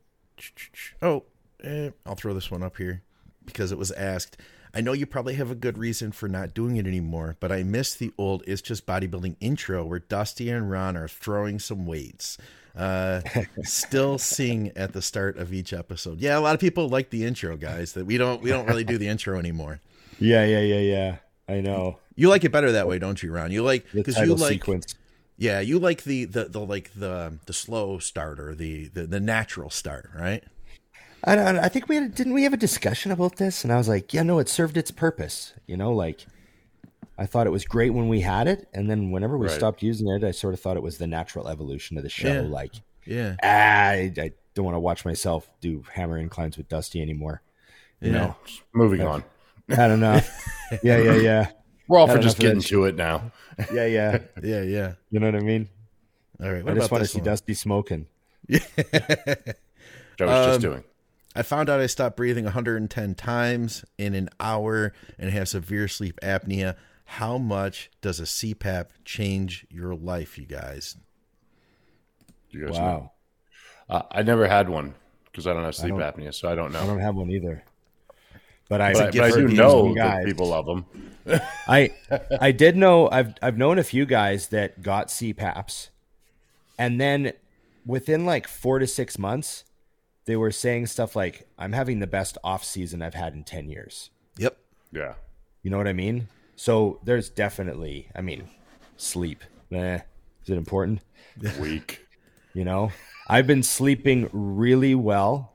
oh, 1.02 1.22
eh, 1.62 1.90
I'll 2.04 2.16
throw 2.16 2.34
this 2.34 2.50
one 2.50 2.64
up 2.64 2.76
here 2.76 3.02
because 3.44 3.70
it 3.70 3.78
was 3.78 3.92
asked. 3.92 4.36
I 4.76 4.82
know 4.82 4.92
you 4.92 5.06
probably 5.06 5.36
have 5.36 5.50
a 5.50 5.54
good 5.54 5.78
reason 5.78 6.12
for 6.12 6.28
not 6.28 6.52
doing 6.52 6.76
it 6.76 6.86
anymore, 6.86 7.38
but 7.40 7.50
I 7.50 7.62
miss 7.62 7.94
the 7.94 8.12
old 8.18 8.42
"It's 8.46 8.60
Just 8.60 8.84
Bodybuilding" 8.84 9.36
intro 9.40 9.86
where 9.86 10.00
Dusty 10.00 10.50
and 10.50 10.70
Ron 10.70 10.98
are 10.98 11.08
throwing 11.08 11.58
some 11.58 11.86
weights. 11.86 12.36
Uh, 12.76 13.22
still 13.62 14.18
sing 14.18 14.72
at 14.76 14.92
the 14.92 15.00
start 15.00 15.38
of 15.38 15.50
each 15.54 15.72
episode. 15.72 16.20
Yeah, 16.20 16.38
a 16.38 16.40
lot 16.40 16.54
of 16.54 16.60
people 16.60 16.90
like 16.90 17.08
the 17.08 17.24
intro, 17.24 17.56
guys. 17.56 17.94
That 17.94 18.04
we 18.04 18.18
don't 18.18 18.42
we 18.42 18.50
don't 18.50 18.66
really 18.68 18.84
do 18.84 18.98
the 18.98 19.08
intro 19.08 19.38
anymore. 19.38 19.80
Yeah, 20.18 20.44
yeah, 20.44 20.60
yeah, 20.60 20.80
yeah. 20.80 21.16
I 21.48 21.62
know. 21.62 21.96
You 22.14 22.28
like 22.28 22.44
it 22.44 22.52
better 22.52 22.72
that 22.72 22.86
way, 22.86 22.98
don't 22.98 23.22
you, 23.22 23.32
Ron? 23.32 23.52
You 23.52 23.62
like 23.62 23.90
The 23.92 24.02
because 24.02 24.18
you 24.18 24.34
like 24.34 24.52
sequence. 24.52 24.94
yeah, 25.38 25.60
you 25.60 25.78
like 25.78 26.02
the 26.04 26.26
the, 26.26 26.44
the 26.44 26.60
like 26.60 26.92
the 26.94 27.38
the 27.46 27.54
slow 27.54 27.98
starter, 27.98 28.54
the, 28.54 28.88
the 28.88 29.06
the 29.06 29.20
natural 29.20 29.70
start, 29.70 30.10
right? 30.14 30.44
I, 31.24 31.34
don't- 31.34 31.58
I 31.58 31.68
think 31.68 31.88
we 31.88 31.96
had, 31.96 32.14
didn't 32.14 32.34
we 32.34 32.44
have 32.44 32.52
a 32.52 32.56
discussion 32.58 33.10
about 33.12 33.36
this, 33.36 33.64
and 33.64 33.72
I 33.72 33.76
was 33.76 33.88
like, 33.88 34.12
yeah, 34.14 34.22
no, 34.22 34.38
it 34.38 34.48
served 34.48 34.76
its 34.76 34.90
purpose. 34.90 35.54
You 35.66 35.76
know, 35.76 35.92
like 35.92 36.24
I 37.18 37.26
thought 37.26 37.46
it 37.46 37.50
was 37.50 37.64
great 37.64 37.90
when 37.94 38.08
we 38.08 38.20
had 38.20 38.46
it, 38.48 38.68
and 38.72 38.90
then 38.90 39.10
whenever 39.10 39.36
we 39.38 39.46
Right. 39.48 39.56
stopped 39.56 39.82
using 39.82 40.08
it, 40.08 40.22
I 40.22 40.30
sort 40.30 40.54
of 40.54 40.60
thought 40.60 40.76
it 40.76 40.82
was 40.82 40.98
the 40.98 41.06
natural 41.06 41.48
evolution 41.48 41.96
of 41.96 42.02
the 42.04 42.10
show. 42.10 42.32
Yeah. 42.32 42.40
Like, 42.42 42.72
Yeah. 43.04 43.36
ah, 43.42 43.46
I, 43.90 44.12
I 44.18 44.32
don't 44.54 44.64
want 44.64 44.74
to 44.74 44.80
watch 44.80 45.04
myself 45.04 45.48
do 45.60 45.82
hammer 45.92 46.18
inclines 46.18 46.56
with 46.56 46.68
Dusty 46.68 47.00
anymore. 47.02 47.42
You 48.00 48.12
Yeah. 48.12 48.18
know, 48.18 48.36
Moving 48.74 49.00
on. 49.02 49.24
I 49.70 49.88
don't 49.88 50.00
know. 50.00 50.20
yeah, 50.82 50.98
yeah, 50.98 51.14
yeah, 51.16 51.50
We're 51.88 51.98
all 51.98 52.06
Had 52.06 52.16
for 52.18 52.22
just 52.22 52.38
getting 52.38 52.60
to 52.60 52.84
it 52.84 52.94
now. 52.94 53.32
yeah, 53.72 53.86
yeah. 53.86 54.18
Yeah, 54.42 54.62
yeah. 54.62 54.92
You 55.10 55.18
know 55.20 55.26
what 55.26 55.34
I 55.36 55.40
mean? 55.40 55.68
All 56.40 56.50
right. 56.52 56.60
I 56.60 56.62
What 56.62 56.74
just 56.74 56.86
about 56.88 56.92
want 56.92 57.02
to 57.04 57.08
see 57.08 57.18
one? 57.18 57.24
Dusty 57.24 57.54
smoking. 57.54 58.06
Which 58.46 58.62
I 60.20 60.24
was 60.24 60.46
just 60.46 60.56
Um, 60.56 60.60
doing. 60.60 60.84
I 61.36 61.42
found 61.42 61.68
out 61.70 61.80
I 61.80 61.86
stopped 61.86 62.16
breathing 62.16 62.44
110 62.44 63.14
times 63.14 63.84
in 63.98 64.14
an 64.14 64.28
hour 64.40 64.92
and 65.18 65.30
have 65.30 65.48
severe 65.48 65.86
sleep 65.88 66.18
apnea. 66.22 66.76
How 67.04 67.38
much 67.38 67.90
does 68.00 68.18
a 68.18 68.24
CPAP 68.24 68.86
change 69.04 69.66
your 69.70 69.94
life, 69.94 70.38
you 70.38 70.46
guys? 70.46 70.96
You 72.50 72.66
guys 72.66 72.78
know. 72.78 72.84
Wow, 72.84 73.12
Uh, 73.88 74.02
I 74.10 74.22
never 74.22 74.48
had 74.48 74.68
one 74.68 74.94
because 75.26 75.46
I 75.46 75.52
don't 75.52 75.62
have 75.64 75.74
sleep 75.74 75.90
don't- 75.96 76.00
apnea, 76.00 76.34
so 76.34 76.48
I 76.48 76.54
don't 76.54 76.72
know. 76.72 76.80
I 76.80 76.86
don't 76.86 77.00
have 77.00 77.14
one 77.14 77.30
either. 77.30 77.62
But 78.68 78.80
I, 78.80 78.92
but, 78.94 79.14
but 79.14 79.20
I 79.22 79.30
do 79.30 79.46
know 79.46 79.94
guys. 79.94 80.24
that 80.24 80.24
people 80.26 80.48
love 80.48 80.66
them. 80.66 80.86
I 81.68 81.90
I 82.40 82.50
did 82.50 82.76
know 82.76 83.08
I've 83.08 83.34
I've 83.40 83.56
known 83.56 83.78
a 83.78 83.84
few 83.84 84.06
guys 84.06 84.48
that 84.48 84.82
got 84.82 85.06
CPAPs, 85.06 85.90
and 86.76 87.00
then 87.00 87.32
within 87.84 88.26
like 88.26 88.48
four 88.48 88.80
to 88.80 88.86
six 88.88 89.18
months, 89.20 89.62
they 90.26 90.36
were 90.36 90.50
saying 90.50 90.86
stuff 90.86 91.16
like, 91.16 91.48
"I'm 91.58 91.72
having 91.72 92.00
the 92.00 92.06
best 92.06 92.36
off 92.44 92.64
season 92.64 93.02
I've 93.02 93.14
had 93.14 93.34
in 93.34 93.44
ten 93.44 93.68
years." 93.68 94.10
Yep. 94.36 94.58
Yeah. 94.92 95.14
You 95.62 95.70
know 95.70 95.78
what 95.78 95.88
I 95.88 95.92
mean? 95.92 96.28
So 96.56 97.00
there's 97.04 97.28
definitely, 97.28 98.08
I 98.14 98.20
mean, 98.20 98.48
sleep. 98.96 99.42
Eh, 99.72 99.98
is 100.42 100.50
it 100.50 100.56
important? 100.56 101.00
Weak. 101.60 102.06
You 102.54 102.64
know, 102.64 102.92
I've 103.28 103.46
been 103.46 103.62
sleeping 103.62 104.28
really 104.32 104.94
well. 104.94 105.54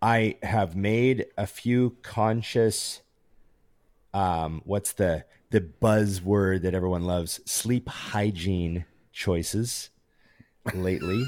I 0.00 0.36
have 0.42 0.76
made 0.76 1.26
a 1.36 1.46
few 1.46 1.96
conscious 2.02 3.00
um 4.12 4.62
what's 4.64 4.92
the 4.92 5.24
the 5.50 5.60
buzzword 5.60 6.62
that 6.62 6.74
everyone 6.74 7.04
loves? 7.04 7.40
Sleep 7.44 7.88
hygiene 7.88 8.84
choices 9.12 9.90
lately. 10.74 11.24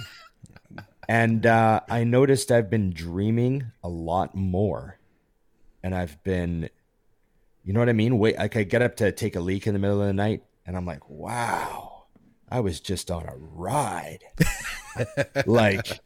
And 1.08 1.46
uh 1.46 1.80
I 1.88 2.04
noticed 2.04 2.50
I've 2.50 2.70
been 2.70 2.92
dreaming 2.92 3.72
a 3.82 3.88
lot 3.88 4.34
more. 4.34 4.98
And 5.82 5.94
I've 5.94 6.22
been 6.24 6.68
you 7.64 7.72
know 7.72 7.80
what 7.80 7.88
I 7.88 7.94
mean? 7.94 8.18
Wait, 8.18 8.36
like 8.38 8.56
I 8.56 8.62
get 8.62 8.82
up 8.82 8.96
to 8.96 9.10
take 9.12 9.36
a 9.36 9.40
leak 9.40 9.66
in 9.66 9.72
the 9.72 9.78
middle 9.78 10.00
of 10.00 10.06
the 10.06 10.12
night 10.12 10.44
and 10.66 10.76
I'm 10.76 10.86
like, 10.86 11.08
"Wow. 11.08 12.04
I 12.48 12.60
was 12.60 12.80
just 12.80 13.10
on 13.10 13.24
a 13.24 13.34
ride." 13.36 14.24
like 15.46 16.00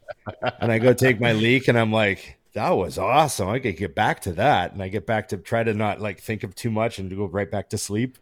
and 0.59 0.71
I 0.71 0.79
go 0.79 0.93
take 0.93 1.19
my 1.19 1.33
leak 1.33 1.67
and 1.67 1.77
I'm 1.77 1.91
like, 1.91 2.39
that 2.53 2.71
was 2.71 2.97
awesome. 2.97 3.47
I 3.49 3.59
could 3.59 3.77
get 3.77 3.95
back 3.95 4.21
to 4.21 4.33
that. 4.33 4.73
And 4.73 4.83
I 4.83 4.89
get 4.89 5.05
back 5.05 5.29
to 5.29 5.37
try 5.37 5.63
to 5.63 5.73
not 5.73 6.01
like 6.01 6.19
think 6.19 6.43
of 6.43 6.53
too 6.55 6.69
much 6.69 6.99
and 6.99 7.09
to 7.09 7.15
go 7.15 7.25
right 7.25 7.49
back 7.49 7.69
to 7.69 7.77
sleep. 7.77 8.17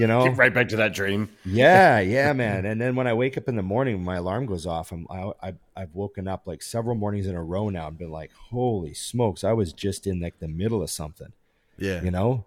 You 0.00 0.06
know? 0.06 0.24
Get 0.24 0.36
right 0.36 0.52
back 0.52 0.68
to 0.70 0.76
that 0.76 0.94
dream. 0.94 1.28
yeah, 1.44 2.00
yeah, 2.16 2.32
man. 2.32 2.64
And 2.66 2.80
then 2.80 2.96
when 2.96 3.06
I 3.06 3.12
wake 3.14 3.36
up 3.38 3.48
in 3.48 3.56
the 3.56 3.62
morning, 3.62 4.02
my 4.02 4.16
alarm 4.16 4.46
goes 4.46 4.66
off, 4.66 4.92
I'm 4.92 5.06
I, 5.10 5.32
I 5.42 5.54
I've 5.76 5.94
woken 5.94 6.26
up 6.28 6.46
like 6.46 6.62
several 6.62 6.94
mornings 6.96 7.26
in 7.26 7.34
a 7.34 7.42
row 7.42 7.68
now 7.68 7.88
and 7.88 7.98
been 7.98 8.10
like, 8.10 8.32
holy 8.50 8.94
smokes, 8.94 9.44
I 9.44 9.52
was 9.52 9.72
just 9.72 10.06
in 10.06 10.20
like 10.20 10.38
the 10.40 10.48
middle 10.48 10.82
of 10.82 10.90
something 10.90 11.32
Yeah. 11.78 12.02
you 12.02 12.10
know 12.10 12.44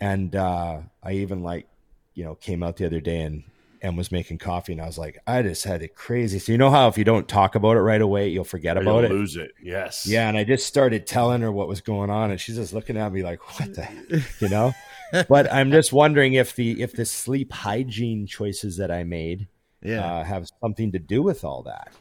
and 0.00 0.34
uh 0.34 0.80
i 1.04 1.12
even 1.12 1.42
like 1.44 1.68
you 2.14 2.24
know 2.24 2.34
came 2.34 2.64
out 2.64 2.76
the 2.76 2.84
other 2.84 3.00
day 3.00 3.20
and 3.20 3.44
and 3.80 3.96
was 3.96 4.10
making 4.10 4.38
coffee 4.38 4.72
and 4.72 4.82
i 4.82 4.86
was 4.86 4.98
like 4.98 5.18
i 5.26 5.40
just 5.40 5.62
had 5.62 5.82
it 5.82 5.94
crazy 5.94 6.40
so 6.40 6.50
you 6.50 6.58
know 6.58 6.68
how 6.70 6.88
if 6.88 6.98
you 6.98 7.04
don't 7.04 7.28
talk 7.28 7.54
about 7.54 7.76
it 7.76 7.80
right 7.80 8.00
away 8.02 8.26
you'll 8.28 8.42
forget 8.42 8.76
Or 8.76 8.80
about 8.82 9.02
you'll 9.02 9.04
it 9.04 9.10
lose 9.12 9.36
it. 9.36 9.52
Yes. 9.62 10.04
yeah 10.04 10.28
and 10.28 10.36
i 10.36 10.42
just 10.42 10.66
started 10.66 11.06
telling 11.06 11.42
her 11.42 11.52
what 11.52 11.68
was 11.68 11.80
going 11.80 12.10
on 12.10 12.32
and 12.32 12.40
she's 12.40 12.56
just 12.56 12.72
looking 12.72 12.96
at 12.96 13.12
me 13.12 13.22
like 13.22 13.38
what 13.60 13.72
the 13.74 14.24
you 14.40 14.48
know 14.48 14.74
but 15.28 15.52
i'm 15.52 15.70
just 15.70 15.92
wondering 15.92 16.34
if 16.34 16.56
the 16.56 16.82
if 16.82 16.92
the 16.92 17.04
sleep 17.04 17.52
hygiene 17.52 18.26
choices 18.26 18.76
that 18.78 18.90
i 18.90 19.04
made 19.04 19.46
Yeah. 19.82 20.04
uh, 20.04 20.24
have 20.24 20.48
something 20.62 20.92
to 20.92 20.98
do 20.98 21.22
with 21.22 21.44
all 21.44 21.62
that 21.64 21.92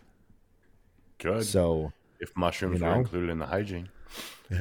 Good. 1.19 1.45
so 1.45 1.91
if 2.19 2.35
mushrooms 2.35 2.79
You 2.79 2.85
were 2.85 2.91
know? 2.93 2.99
included 2.99 3.29
in 3.29 3.39
the 3.39 3.45
hygiene. 3.45 3.89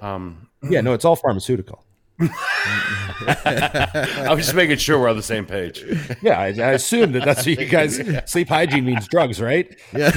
Um, 0.01 0.49
Yeah, 0.69 0.81
no, 0.81 0.95
it's 0.95 1.05
all 1.05 1.17
pharmaceutical. 1.17 1.85
I 2.21 4.27
was 4.31 4.39
just 4.47 4.55
making 4.55 4.79
sure 4.79 4.99
we're 4.99 5.09
on 5.09 5.17
the 5.17 5.23
same 5.23 5.45
page. 5.47 5.85
Yeah, 6.23 6.39
I, 6.41 6.47
I 6.47 6.73
assume 6.73 7.13
that 7.13 7.25
that's 7.25 7.47
what 7.47 7.59
you 7.59 7.67
guys 7.67 8.01
sleep 8.27 8.49
hygiene 8.49 8.85
means 8.85 9.07
drugs, 9.09 9.41
right? 9.41 9.69
Yeah. 9.95 10.11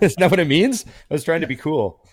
Isn't 0.00 0.18
that 0.18 0.30
what 0.30 0.40
it 0.40 0.48
means? 0.48 0.84
I 1.10 1.14
was 1.14 1.24
trying 1.24 1.40
to 1.42 1.46
be 1.46 1.56
cool. 1.56 2.04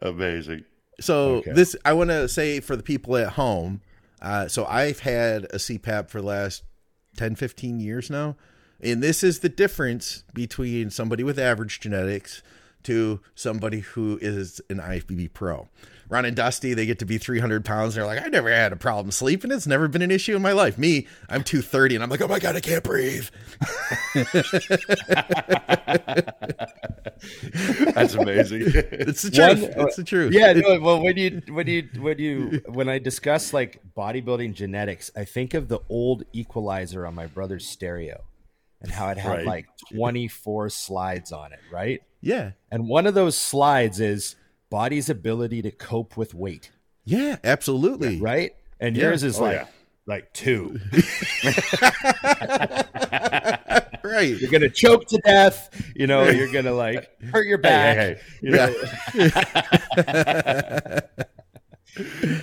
Amazing. 0.00 0.64
So 1.00 1.36
Okay. 1.36 1.52
this, 1.52 1.74
I 1.84 1.92
want 1.92 2.10
to 2.10 2.28
say 2.28 2.60
for 2.60 2.76
the 2.76 2.82
people 2.82 3.16
at 3.16 3.30
home. 3.30 3.80
Uh, 4.20 4.46
so 4.46 4.64
I've 4.66 5.00
had 5.00 5.44
a 5.46 5.56
CPAP 5.56 6.08
for 6.08 6.20
the 6.20 6.26
last 6.26 6.62
10, 7.16 7.34
15 7.34 7.80
years 7.80 8.08
now, 8.08 8.36
and 8.80 9.02
this 9.02 9.24
is 9.24 9.40
the 9.40 9.48
difference 9.48 10.22
between 10.32 10.90
somebody 10.90 11.24
with 11.24 11.38
average 11.38 11.80
genetics 11.80 12.42
to 12.84 13.20
somebody 13.34 13.80
who 13.80 14.18
is 14.22 14.60
an 14.70 14.78
IFBB 14.78 15.32
pro. 15.32 15.68
Ron 16.12 16.26
and 16.26 16.36
Dusty, 16.36 16.74
they 16.74 16.84
get 16.84 16.98
to 16.98 17.06
be 17.06 17.16
300 17.16 17.64
pounds. 17.64 17.94
They're 17.94 18.04
like, 18.04 18.22
I 18.22 18.28
never 18.28 18.50
had 18.50 18.70
a 18.70 18.76
problem 18.76 19.10
sleeping. 19.10 19.50
It's 19.50 19.66
never 19.66 19.88
been 19.88 20.02
an 20.02 20.10
issue 20.10 20.36
in 20.36 20.42
my 20.42 20.52
life. 20.52 20.76
Me, 20.76 21.06
I'm 21.30 21.42
230, 21.42 21.94
and 21.94 22.04
I'm 22.04 22.10
like, 22.10 22.20
oh 22.20 22.28
my 22.28 22.38
god, 22.38 22.54
I 22.54 22.60
can't 22.60 22.84
breathe. 22.84 23.28
That's 27.94 28.14
amazing. 28.14 28.62
It's 28.74 29.22
the 29.22 29.30
truth. 29.30 29.76
One- 29.76 29.86
it's 29.86 29.96
the 29.96 30.04
truth. 30.04 30.32
Yeah, 30.34 30.52
no, 30.52 30.80
well, 30.80 31.02
when 31.02 31.16
you 31.16 31.42
when 31.48 31.66
you 31.66 31.88
when 31.98 32.18
you 32.18 32.60
when 32.66 32.88
I 32.88 32.98
discuss 32.98 33.52
like 33.52 33.80
bodybuilding 33.96 34.54
genetics, 34.54 35.10
I 35.16 35.24
think 35.24 35.54
of 35.54 35.68
the 35.68 35.80
old 35.88 36.24
equalizer 36.32 37.06
on 37.06 37.14
my 37.14 37.26
brother's 37.26 37.66
stereo 37.66 38.22
and 38.80 38.90
how 38.90 39.08
it 39.08 39.18
had 39.18 39.38
Right. 39.38 39.46
like 39.46 39.66
24 39.94 40.68
slides 40.70 41.32
on 41.32 41.52
it, 41.52 41.60
right? 41.72 42.02
yeah, 42.20 42.52
And 42.70 42.88
one 42.88 43.06
of 43.06 43.14
those 43.14 43.36
slides 43.36 44.00
is 44.00 44.36
body's 44.72 45.08
ability 45.10 45.60
to 45.62 45.70
cope 45.70 46.16
with 46.16 46.32
weight, 46.34 46.70
yeah, 47.04 47.36
absolutely. 47.44 48.18
right? 48.18 48.52
And 48.80 48.96
Yeah. 48.96 49.08
yours 49.08 49.22
is 49.22 49.38
Oh, 49.38 49.42
like 49.42 49.56
yeah. 49.56 49.66
like 50.06 50.32
two. 50.32 50.80
Right. 54.04 54.36
You're 54.36 54.50
gonna 54.50 54.68
choke 54.68 55.06
to 55.06 55.18
death. 55.24 55.70
You 55.94 56.08
know, 56.08 56.24
you're 56.28 56.50
gonna 56.52 56.72
like 56.74 57.08
hurt 57.32 57.46
your 57.46 57.56
back. 57.58 57.96
hey, 57.96 58.20
You 58.42 58.50
know, 58.50 58.74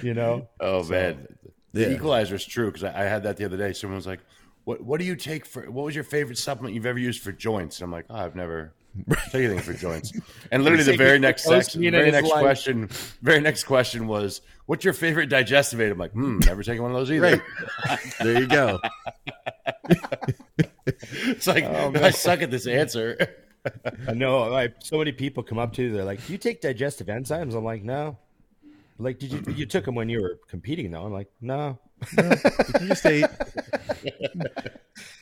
you 0.02 0.14
know. 0.14 0.48
Oh 0.60 0.84
man, 0.86 1.28
the 1.74 1.82
Yeah. 1.82 1.90
equalizer 1.90 2.36
is 2.36 2.46
true 2.46 2.68
because 2.72 2.84
I, 2.86 3.02
I 3.02 3.04
had 3.06 3.24
that 3.24 3.36
the 3.38 3.46
other 3.46 3.58
day. 3.58 3.74
Someone 3.74 3.98
was 3.98 4.08
like, 4.08 4.22
"What 4.64 4.82
What 4.84 5.00
do 5.00 5.06
you 5.06 5.16
take 5.16 5.46
for? 5.46 5.70
What 5.70 5.86
was 5.86 5.94
your 5.96 6.04
favorite 6.06 6.38
supplement 6.38 6.74
you've 6.76 6.86
ever 6.86 7.00
used 7.00 7.22
for 7.22 7.32
joints?" 7.34 7.80
And 7.80 7.86
I'm 7.86 7.92
like, 7.92 8.06
"Oh, 8.10 8.16
I've 8.16 8.36
never 8.36 8.74
taken 9.32 9.52
anything 9.52 9.60
for 9.60 9.74
joints." 9.74 10.14
And 10.52 10.64
literally, 10.64 10.84
the 10.84 10.98
very 10.98 11.20
next 11.20 11.44
section, 11.44 11.82
meat 11.82 11.92
the 11.92 11.98
in 11.98 12.02
very 12.02 12.12
next 12.12 12.30
life. 12.30 12.42
question, 12.42 12.90
very 13.22 13.40
next 13.40 13.64
question 13.64 14.08
was, 14.08 14.42
"What's 14.66 14.84
your 14.84 14.94
favorite 14.94 15.28
digestive 15.28 15.82
aid?" 15.82 15.92
I'm 15.92 15.98
like, 15.98 16.12
"Hmm, 16.12 16.40
never 16.40 16.64
taken 16.64 16.84
one 16.84 16.92
of 16.92 16.98
those 16.98 17.12
either." 17.12 17.42
Right. 17.88 18.00
There 18.20 18.40
you 18.40 18.48
go. 18.48 18.80
it's 20.86 21.48
like 21.48 21.64
I 21.64 22.12
suck 22.12 22.42
at 22.42 22.52
this 22.52 22.68
answer. 22.68 23.18
I 24.08 24.14
know. 24.14 24.44
Like 24.50 24.76
so 24.80 24.98
many 24.98 25.12
people 25.12 25.44
come 25.44 25.60
up 25.60 25.74
to 25.74 25.84
you. 25.84 25.92
They're 25.94 26.06
like, 26.06 26.26
"Do 26.26 26.34
you 26.34 26.40
take 26.40 26.62
digestive 26.62 27.08
enzymes?" 27.08 27.56
I'm 27.56 27.64
like, 27.64 27.84
"No." 27.84 28.18
Like, 29.00 29.18
did 29.18 29.32
you 29.32 29.42
you 29.54 29.66
took 29.66 29.86
them 29.86 29.96
when 29.96 30.10
you 30.10 30.22
were 30.22 30.40
competing? 30.48 30.92
though? 30.92 31.06
I'm 31.06 31.14
like, 31.14 31.30
"No." 31.42 31.80
You 32.18 32.88
just 32.88 33.06
ate. 33.06 33.26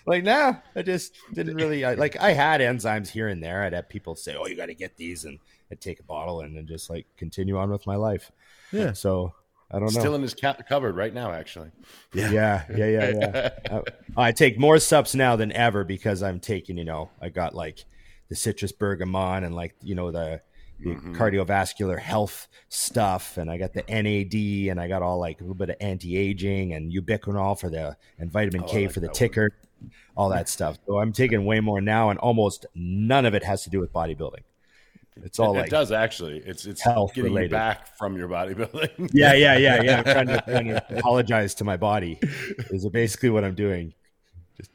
Like, 0.07 0.23
no, 0.23 0.55
I 0.73 0.81
just 0.83 1.13
didn't 1.33 1.55
really. 1.55 1.83
I, 1.83 1.95
like, 1.95 2.15
I 2.17 2.31
had 2.31 2.61
enzymes 2.61 3.09
here 3.09 3.27
and 3.27 3.43
there. 3.43 3.63
I'd 3.63 3.73
have 3.73 3.89
people 3.89 4.15
say, 4.15 4.35
"Oh, 4.39 4.47
you 4.47 4.55
got 4.55 4.67
to 4.67 4.73
get 4.73 4.95
these," 4.95 5.25
and 5.25 5.37
I'd 5.69 5.81
take 5.81 5.99
a 5.99 6.03
bottle 6.03 6.39
and 6.41 6.55
then 6.55 6.65
just 6.65 6.89
like 6.89 7.05
continue 7.17 7.57
on 7.57 7.69
with 7.69 7.85
my 7.85 7.97
life. 7.97 8.31
Yeah. 8.71 8.93
So 8.93 9.33
I 9.69 9.79
don't 9.79 9.93
know. 9.93 9.99
Still 9.99 10.15
in 10.15 10.21
his 10.21 10.33
ca- 10.33 10.57
cupboard 10.67 10.95
right 10.95 11.13
now, 11.13 11.31
actually. 11.31 11.71
Yeah, 12.13 12.31
yeah, 12.31 12.63
yeah, 12.69 13.09
yeah. 13.09 13.49
Uh, 13.69 13.81
I 14.17 14.31
take 14.31 14.57
more 14.57 14.79
subs 14.79 15.13
now 15.13 15.35
than 15.35 15.51
ever 15.51 15.83
because 15.83 16.23
I'm 16.23 16.39
taking, 16.39 16.77
you 16.77 16.85
know, 16.85 17.09
I 17.21 17.27
got 17.29 17.53
like 17.53 17.83
the 18.29 18.35
citrus 18.35 18.71
bergamot 18.71 19.43
and 19.43 19.53
like, 19.53 19.75
you 19.81 19.93
know, 19.95 20.11
the, 20.11 20.41
the 20.79 20.91
mm-hmm. 20.91 21.15
cardiovascular 21.15 21.99
health 21.99 22.47
stuff, 22.69 23.37
and 23.37 23.49
I 23.49 23.57
got 23.57 23.73
the 23.73 23.83
NAD, 23.87 24.69
and 24.71 24.79
I 24.79 24.87
got 24.87 25.01
all 25.01 25.19
like 25.19 25.39
a 25.39 25.43
little 25.43 25.55
bit 25.55 25.69
of 25.69 25.75
anti-aging 25.79 26.73
and 26.73 26.91
ubiquinol 26.91 27.59
for 27.59 27.69
the 27.69 27.97
and 28.19 28.31
vitamin 28.31 28.63
oh, 28.63 28.67
K 28.67 28.85
like 28.85 28.93
for 28.93 28.99
the 28.99 29.07
that 29.07 29.11
one. 29.11 29.15
ticker, 29.15 29.49
all 30.15 30.29
that 30.29 30.49
stuff. 30.49 30.77
So 30.85 30.99
I'm 30.99 31.13
taking 31.13 31.45
way 31.45 31.59
more 31.59 31.81
now, 31.81 32.09
and 32.09 32.19
almost 32.19 32.65
none 32.75 33.25
of 33.25 33.33
it 33.33 33.43
has 33.43 33.63
to 33.63 33.69
do 33.69 33.79
with 33.79 33.91
bodybuilding. 33.91 34.43
It's 35.23 35.39
all 35.39 35.55
it 35.55 35.61
like 35.61 35.69
does 35.69 35.91
actually. 35.91 36.39
It's 36.45 36.65
it's 36.65 36.81
health 36.81 37.13
getting 37.13 37.31
related. 37.31 37.51
you 37.51 37.57
back 37.57 37.97
from 37.97 38.17
your 38.17 38.27
bodybuilding. 38.27 39.09
yeah, 39.13 39.33
yeah, 39.33 39.57
yeah, 39.57 39.81
yeah. 39.81 39.97
I'm 39.97 40.03
trying 40.13 40.27
to, 40.27 40.41
trying 40.41 40.67
to 40.67 40.97
apologize 40.97 41.55
to 41.55 41.63
my 41.63 41.77
body. 41.77 42.19
Is 42.69 42.87
basically 42.89 43.29
what 43.29 43.43
I'm 43.43 43.55
doing. 43.55 43.93
Just 44.57 44.71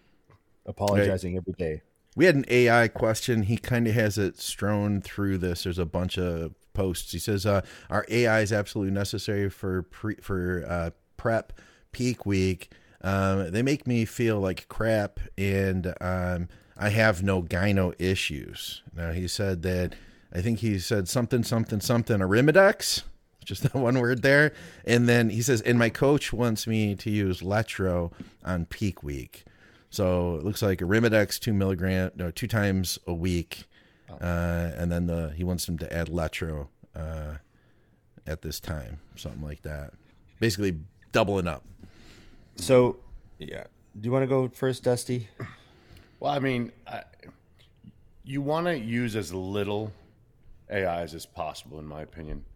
apologizing 0.67 1.37
every 1.37 1.55
day. 1.55 1.83
We 2.15 2.27
had 2.27 2.35
an 2.35 2.45
AI 2.49 2.89
question. 2.89 3.45
He 3.45 3.57
kind 3.57 3.87
of 3.87 3.95
has 3.95 4.19
it 4.19 4.39
strewn 4.39 5.01
through 5.01 5.39
this. 5.39 5.65
There's 5.65 5.79
a 5.79 5.87
bunch 5.87 6.19
of 6.19 6.55
posts. 6.75 7.13
He 7.13 7.19
says, 7.19 7.47
uh, 7.47 7.63
"Our 7.91 8.05
AI 8.09 8.41
is 8.41 8.53
absolutely 8.53 8.93
necessary 8.93 9.49
for 9.49 9.83
pre- 9.83 10.17
for 10.17 10.65
uh, 10.69 10.91
prep 11.17 11.53
peak 11.93 12.27
week. 12.27 12.71
Um, 13.03 13.51
they 13.51 13.63
make 13.63 13.87
me 13.87 14.05
feel 14.05 14.41
like 14.41 14.69
crap, 14.69 15.21
and 15.39 15.95
um, 16.01 16.49
I 16.77 16.91
have 16.91 17.23
no 17.23 17.43
gyno 17.43 17.95
issues." 17.99 18.83
Now 18.95 19.13
he 19.13 19.27
said 19.29 19.63
that. 19.63 19.95
I 20.35 20.41
think 20.41 20.61
he 20.61 20.79
said 20.79 21.09
something, 21.09 21.43
something, 21.43 21.81
something. 21.81 22.21
Arimidex, 22.21 23.03
just 23.45 23.63
that 23.65 23.75
one 23.75 23.99
word 23.99 24.23
there. 24.23 24.53
And 24.85 25.09
then 25.09 25.31
he 25.31 25.43
says, 25.43 25.61
and 25.61 25.79
my 25.79 25.89
coach 25.91 26.33
wants 26.33 26.67
me 26.67 26.95
to 26.97 27.11
use 27.11 27.41
Letro 27.41 28.13
on 28.45 28.67
peak 28.67 29.03
week. 29.03 29.45
So 29.93 30.37
it 30.37 30.45
looks 30.45 30.63
like 30.63 30.79
Arimidex 30.79 31.39
two 31.39 31.53
milligram, 31.53 32.13
no, 32.17 32.31
two 32.31 32.49
times 32.49 32.99
a 33.07 33.13
week, 33.13 33.65
uh, 34.09 34.71
and 34.75 34.91
then 34.91 35.07
the 35.07 35.35
he 35.37 35.45
wants 35.45 35.69
him 35.69 35.77
to 35.79 35.93
add 35.93 36.09
Letro 36.09 36.69
uh, 36.97 37.35
at 38.27 38.41
this 38.41 38.59
time, 38.59 39.01
something 39.17 39.43
like 39.43 39.61
that. 39.63 39.93
Basically, 40.41 40.79
doubling 41.13 41.47
up. 41.47 41.63
So, 42.57 42.97
yeah. 43.39 43.65
Do 44.01 44.07
you 44.07 44.13
want 44.13 44.23
to 44.23 44.27
go 44.27 44.49
first, 44.49 44.83
Dusty? 44.83 45.29
Well, 46.21 46.33
I 46.33 46.39
mean, 46.39 46.73
I, 46.87 47.03
you 48.25 48.41
want 48.41 48.69
to 48.69 48.79
use 48.79 49.15
as 49.15 49.35
little 49.35 49.93
AIs 50.73 51.15
as 51.15 51.27
possible, 51.27 51.79
in 51.81 51.87
my 51.87 52.01
opinion, 52.01 52.47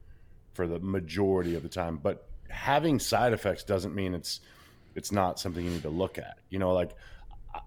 for 0.55 0.67
the 0.67 0.79
majority 0.79 1.55
of 1.55 1.63
the 1.63 1.69
time. 1.69 1.99
But 2.03 2.27
having 2.49 2.99
side 2.99 3.35
effects 3.35 3.63
doesn't 3.63 3.95
mean 3.95 4.15
it's 4.15 4.41
it's 4.95 5.13
not 5.13 5.39
something 5.39 5.63
you 5.63 5.71
need 5.71 5.83
to 5.83 5.91
look 5.91 6.17
at. 6.17 6.39
You 6.49 6.59
know, 6.59 6.73
like 6.73 6.93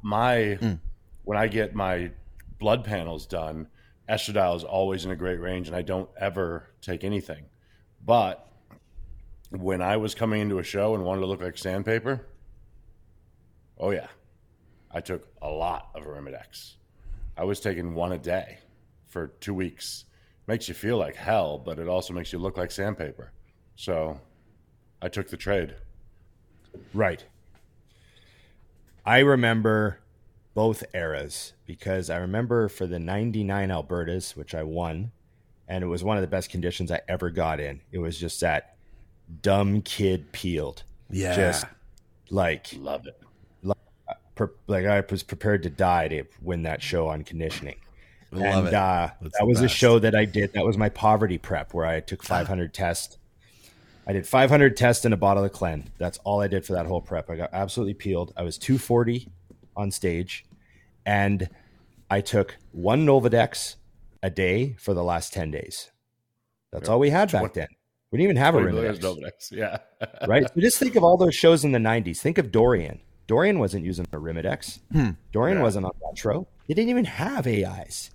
my 0.01 0.57
mm. 0.61 0.79
when 1.23 1.37
I 1.37 1.47
get 1.47 1.75
my 1.75 2.11
blood 2.59 2.83
panels 2.83 3.25
done, 3.25 3.67
estradiol 4.09 4.55
is 4.55 4.63
always 4.63 5.05
in 5.05 5.11
a 5.11 5.15
great 5.15 5.39
range, 5.39 5.67
and 5.67 5.75
I 5.75 5.81
don't 5.81 6.09
ever 6.17 6.69
take 6.81 7.03
anything. 7.03 7.45
But 8.05 8.47
when 9.51 9.81
I 9.81 9.97
was 9.97 10.15
coming 10.15 10.41
into 10.41 10.59
a 10.59 10.63
show 10.63 10.95
and 10.95 11.03
wanted 11.03 11.21
to 11.21 11.27
look 11.27 11.41
like 11.41 11.57
sandpaper, 11.57 12.25
oh 13.77 13.91
yeah, 13.91 14.07
I 14.91 15.01
took 15.01 15.27
a 15.41 15.49
lot 15.49 15.89
of 15.95 16.03
Arimidex. 16.03 16.75
I 17.37 17.43
was 17.43 17.59
taking 17.59 17.93
one 17.95 18.11
a 18.11 18.17
day 18.17 18.59
for 19.07 19.27
two 19.39 19.53
weeks. 19.53 20.05
Makes 20.47 20.67
you 20.67 20.73
feel 20.73 20.97
like 20.97 21.15
hell, 21.15 21.59
but 21.59 21.77
it 21.77 21.87
also 21.87 22.13
makes 22.13 22.33
you 22.33 22.39
look 22.39 22.57
like 22.57 22.71
sandpaper. 22.71 23.31
So 23.75 24.19
I 25.01 25.07
took 25.07 25.29
the 25.29 25.37
trade. 25.37 25.75
Right. 26.93 27.23
I 29.09 29.19
remember 29.19 29.97
both 30.53 30.83
eras 30.93 31.53
because 31.65 32.11
I 32.11 32.17
remember 32.17 32.69
for 32.69 32.85
the 32.85 32.99
99 32.99 33.69
Albertas, 33.69 34.35
which 34.35 34.53
I 34.53 34.61
won, 34.61 35.11
and 35.67 35.83
it 35.83 35.87
was 35.87 36.03
one 36.03 36.17
of 36.17 36.21
the 36.21 36.27
best 36.27 36.51
conditions 36.51 36.91
I 36.91 37.01
ever 37.07 37.31
got 37.31 37.59
in. 37.59 37.81
It 37.91 37.97
was 37.97 38.19
just 38.19 38.39
that 38.41 38.75
dumb 39.41 39.81
kid 39.81 40.31
peeled. 40.31 40.83
Yeah. 41.09 41.35
Just 41.35 41.65
like 42.29 42.67
Love 42.77 43.07
it. 43.07 43.19
per, 44.35 44.51
like 44.67 44.85
I 44.85 45.03
was 45.09 45.23
prepared 45.23 45.63
to 45.63 45.71
die 45.71 46.07
to 46.09 46.25
win 46.39 46.61
that 46.61 46.83
show 46.83 47.07
on 47.07 47.23
conditioning. 47.23 47.77
Love 48.31 48.43
and 48.43 48.67
it. 48.67 48.73
Uh, 48.75 49.09
that 49.21 49.31
the 49.39 49.45
was 49.47 49.61
a 49.61 49.67
show 49.67 49.97
that 49.97 50.13
I 50.13 50.25
did. 50.25 50.53
That 50.53 50.67
was 50.67 50.77
my 50.77 50.89
poverty 50.89 51.39
prep 51.39 51.73
where 51.73 51.87
I 51.87 51.99
took 51.99 52.21
500 52.21 52.75
tests. 52.75 53.17
I 54.09 54.11
did 54.13 54.25
500 54.25 54.75
tests 54.75 55.05
and 55.05 55.13
a 55.13 55.17
bottle 55.17 55.43
of 55.43 55.51
Clen. 55.51 55.87
That's 55.99 56.17
all 56.23 56.41
I 56.41 56.47
did 56.47 56.65
for 56.65 56.73
that 56.73 56.87
whole 56.87 56.99
prep. 56.99 57.29
I 57.29 57.35
got 57.35 57.51
absolutely 57.53 57.93
peeled. 57.93 58.33
I 58.35 58.41
was 58.41 58.57
240 58.57 59.29
on 59.77 59.91
stage, 59.91 60.47
and 61.05 61.47
I 62.09 62.21
took 62.21 62.57
one 62.71 63.05
Nolvadex 63.05 63.75
a 64.23 64.31
day 64.31 64.75
for 64.79 64.95
the 64.95 65.03
last 65.03 65.31
10 65.31 65.51
days. 65.51 65.91
That's 66.71 66.89
all 66.89 66.97
we 66.97 67.11
had 67.11 67.31
back 67.31 67.53
then. 67.53 67.67
We 68.09 68.17
didn't 68.17 68.31
even 68.31 68.37
have 68.37 68.55
a 68.55 68.61
Twenty 68.61 68.73
million 68.73 68.95
Rimidex 68.95 68.99
Nolvadex. 68.99 69.51
Yeah. 69.51 69.77
right? 70.27 70.47
So 70.47 70.59
just 70.59 70.79
think 70.79 70.95
of 70.95 71.03
all 71.03 71.15
those 71.15 71.35
shows 71.35 71.63
in 71.63 71.71
the 71.71 71.77
'90s. 71.77 72.17
Think 72.17 72.39
of 72.39 72.51
Dorian. 72.51 72.99
Dorian 73.27 73.59
wasn't 73.59 73.85
using 73.85 74.05
Arimidex. 74.05 74.79
Hmm. 74.91 75.11
Dorian 75.31 75.59
Yeah. 75.59 75.63
wasn't 75.63 75.85
on 75.85 75.91
Letro. 76.03 76.47
They 76.67 76.73
didn't 76.73 76.89
even 76.89 77.05
have 77.05 77.45
AIs. 77.45 78.09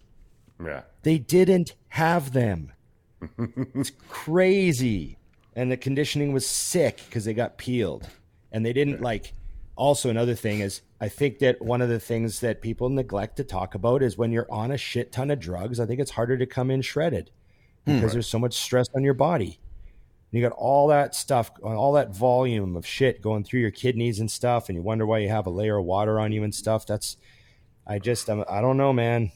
Yeah. 0.60 0.82
They 1.04 1.18
didn't 1.18 1.74
have 1.90 2.32
them. 2.32 2.72
it's 3.38 3.92
crazy. 4.08 5.18
And 5.56 5.70
the 5.70 5.76
conditioning 5.76 6.32
was 6.32 6.46
sick 6.46 7.00
because 7.06 7.24
they 7.24 7.34
got 7.34 7.58
peeled. 7.58 8.08
And 8.52 8.64
they 8.64 8.72
didn't 8.72 9.00
like. 9.00 9.32
Also, 9.76 10.08
another 10.08 10.34
thing 10.34 10.60
is, 10.60 10.82
I 11.00 11.08
think 11.08 11.40
that 11.40 11.60
one 11.60 11.82
of 11.82 11.88
the 11.88 11.98
things 11.98 12.40
that 12.40 12.62
people 12.62 12.88
neglect 12.88 13.36
to 13.38 13.44
talk 13.44 13.74
about 13.74 14.02
is 14.02 14.16
when 14.16 14.30
you're 14.30 14.50
on 14.50 14.70
a 14.70 14.76
shit 14.76 15.10
ton 15.10 15.30
of 15.30 15.40
drugs, 15.40 15.80
I 15.80 15.86
think 15.86 16.00
it's 16.00 16.12
harder 16.12 16.38
to 16.38 16.46
come 16.46 16.70
in 16.70 16.80
shredded 16.80 17.30
because 17.84 18.12
there's 18.12 18.28
so 18.28 18.38
much 18.38 18.54
stress 18.54 18.86
on 18.94 19.02
your 19.02 19.14
body. 19.14 19.58
You 20.30 20.42
got 20.42 20.52
all 20.52 20.88
that 20.88 21.14
stuff, 21.14 21.52
all 21.62 21.92
that 21.92 22.14
volume 22.14 22.74
of 22.74 22.86
shit 22.86 23.22
going 23.22 23.44
through 23.44 23.60
your 23.60 23.70
kidneys 23.70 24.18
and 24.18 24.30
stuff, 24.30 24.68
and 24.68 24.76
you 24.76 24.82
wonder 24.82 25.06
why 25.06 25.18
you 25.18 25.28
have 25.28 25.46
a 25.46 25.50
layer 25.50 25.78
of 25.78 25.84
water 25.84 26.18
on 26.18 26.32
you 26.32 26.42
and 26.42 26.54
stuff. 26.54 26.86
That's, 26.86 27.16
I 27.86 28.00
just, 28.00 28.28
I'm, 28.28 28.44
I 28.48 28.60
don't 28.60 28.76
know, 28.76 28.92
man. 28.92 29.30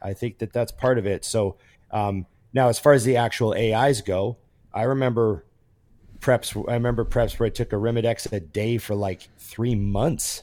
I 0.00 0.14
think 0.14 0.38
that 0.38 0.52
that's 0.52 0.72
part 0.72 0.96
of 0.98 1.06
it. 1.06 1.24
So 1.26 1.58
um, 1.90 2.26
now, 2.54 2.68
as 2.68 2.78
far 2.78 2.92
as 2.92 3.04
the 3.04 3.16
actual 3.16 3.52
AIs 3.54 4.00
go, 4.00 4.38
I 4.72 4.84
remember 4.84 5.44
preps. 6.20 6.56
I 6.68 6.74
remember 6.74 7.04
preps 7.04 7.38
where 7.38 7.46
I 7.46 7.50
took 7.50 7.72
a 7.72 7.76
Arimidex 7.76 8.30
a 8.32 8.40
day 8.40 8.78
for 8.78 8.94
like 8.94 9.28
three 9.38 9.74
months. 9.74 10.42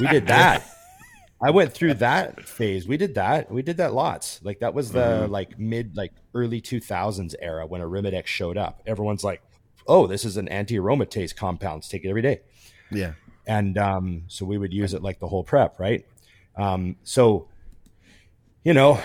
We 0.00 0.06
did 0.08 0.26
that. 0.26 0.64
I 1.42 1.50
went 1.50 1.72
through 1.72 1.94
that 1.94 2.48
phase. 2.48 2.86
We 2.88 2.96
did 2.96 3.14
that. 3.16 3.50
We 3.50 3.62
did 3.62 3.76
that 3.78 3.92
lots. 3.92 4.40
Like 4.42 4.60
that 4.60 4.72
was 4.74 4.92
the 4.92 5.26
Mhm. 5.26 5.30
like 5.30 5.58
mid 5.58 5.96
like 5.96 6.12
early 6.34 6.60
2000s 6.60 7.34
era 7.40 7.66
when 7.66 7.80
a 7.80 7.84
Arimidex 7.84 8.26
showed 8.26 8.56
up. 8.56 8.80
Everyone's 8.86 9.24
like, 9.24 9.42
"Oh, 9.86 10.06
this 10.06 10.24
is 10.24 10.36
an 10.36 10.48
anti-aromatase 10.48 11.34
compound. 11.36 11.76
Let's 11.78 11.88
take 11.88 12.04
it 12.04 12.08
every 12.08 12.22
day." 12.22 12.40
Yeah. 12.90 13.14
and 13.46 13.76
um, 13.76 14.22
so 14.28 14.46
we 14.46 14.56
would 14.56 14.72
use 14.72 14.94
it 14.94 15.02
like 15.02 15.18
the 15.20 15.28
whole 15.28 15.44
prep, 15.44 15.78
right? 15.78 16.06
Um, 16.56 16.96
so, 17.02 17.48
you 18.64 18.74
know, 18.74 19.00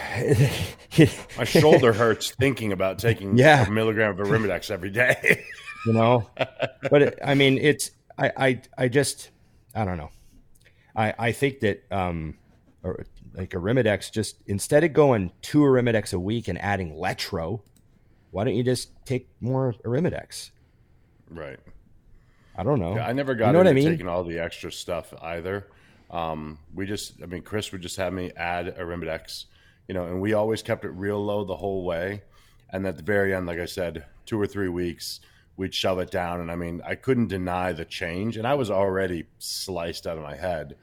My 1.38 1.44
shoulder 1.44 1.94
hurts 1.94 2.32
thinking 2.32 2.72
about 2.74 3.00
taking 3.00 3.38
Yeah. 3.38 3.66
a 3.68 3.70
milligram 3.70 4.20
of 4.20 4.28
Arimidex 4.28 4.72
every 4.72 4.90
day. 4.90 5.44
you 5.86 5.94
know, 5.94 6.30
but 6.90 7.02
it, 7.02 7.20
I 7.24 7.36
mean, 7.36 7.58
it's 7.58 7.92
I, 8.18 8.32
I 8.38 8.62
I 8.78 8.88
just 8.88 9.30
I 9.76 9.86
don't 9.86 9.98
know. 9.98 10.10
I 10.96 11.14
I 11.20 11.32
think 11.32 11.60
that 11.62 11.84
um, 11.92 12.38
or 12.84 13.06
like 13.34 13.52
Arimidex 13.52 14.12
just 14.12 14.38
instead 14.48 14.84
of 14.84 14.94
going 14.94 15.32
two 15.42 15.60
Arimidex 15.60 16.14
a 16.14 16.20
week 16.20 16.48
and 16.48 16.60
adding 16.62 16.94
Letro, 16.96 17.62
why 18.32 18.44
don't 18.44 18.56
you 18.56 18.64
just 18.64 18.92
take 19.06 19.28
more 19.40 19.74
Arimidex? 19.86 20.52
right. 21.30 21.60
I 22.58 22.64
don't 22.64 22.80
know. 22.82 22.96
Yeah, 22.96 23.08
I 23.08 23.14
never 23.14 23.36
got 23.36 23.48
You 23.48 23.54
know 23.54 23.60
what 23.60 23.68
into 23.68 23.82
I 23.82 23.84
mean? 23.86 23.92
taking 23.94 24.08
all 24.10 24.26
the 24.26 24.40
extra 24.40 24.70
stuff 24.70 25.14
either. 25.22 25.68
Um, 26.10 26.60
we 26.74 26.86
just, 26.86 27.22
I 27.22 27.26
mean, 27.26 27.44
Chris 27.44 27.72
would 27.72 27.82
just 27.82 27.98
have 27.98 28.14
me 28.14 28.32
add 28.36 28.68
a 28.68 28.72
Arimidex, 28.74 29.46
you 29.88 29.94
know, 29.94 30.06
and 30.06 30.22
we 30.22 30.34
always 30.34 30.62
kept 30.62 30.86
it 30.86 30.90
real 30.90 31.24
low 31.24 31.44
the 31.44 31.58
whole 31.58 31.86
way. 31.86 32.24
And 32.72 32.86
at 32.88 32.98
the 32.98 33.04
very 33.04 33.34
end, 33.34 33.48
like 33.48 33.60
I 33.60 33.66
said, 33.66 34.06
two 34.26 34.40
or 34.40 34.48
three 34.48 34.70
weeks, 34.70 35.20
we'd 35.58 35.74
shove 35.74 36.00
it 36.00 36.12
down. 36.12 36.40
And 36.40 36.52
I 36.52 36.56
mean, 36.56 36.82
I 36.86 36.96
couldn't 36.96 37.28
deny 37.28 37.74
the 37.74 37.86
change, 37.86 38.38
and 38.38 38.48
I 38.48 38.56
was 38.56 38.72
already 38.72 39.26
sliced 39.40 40.08
out 40.08 40.18
of 40.18 40.24
my 40.24 40.36
head, 40.36 40.76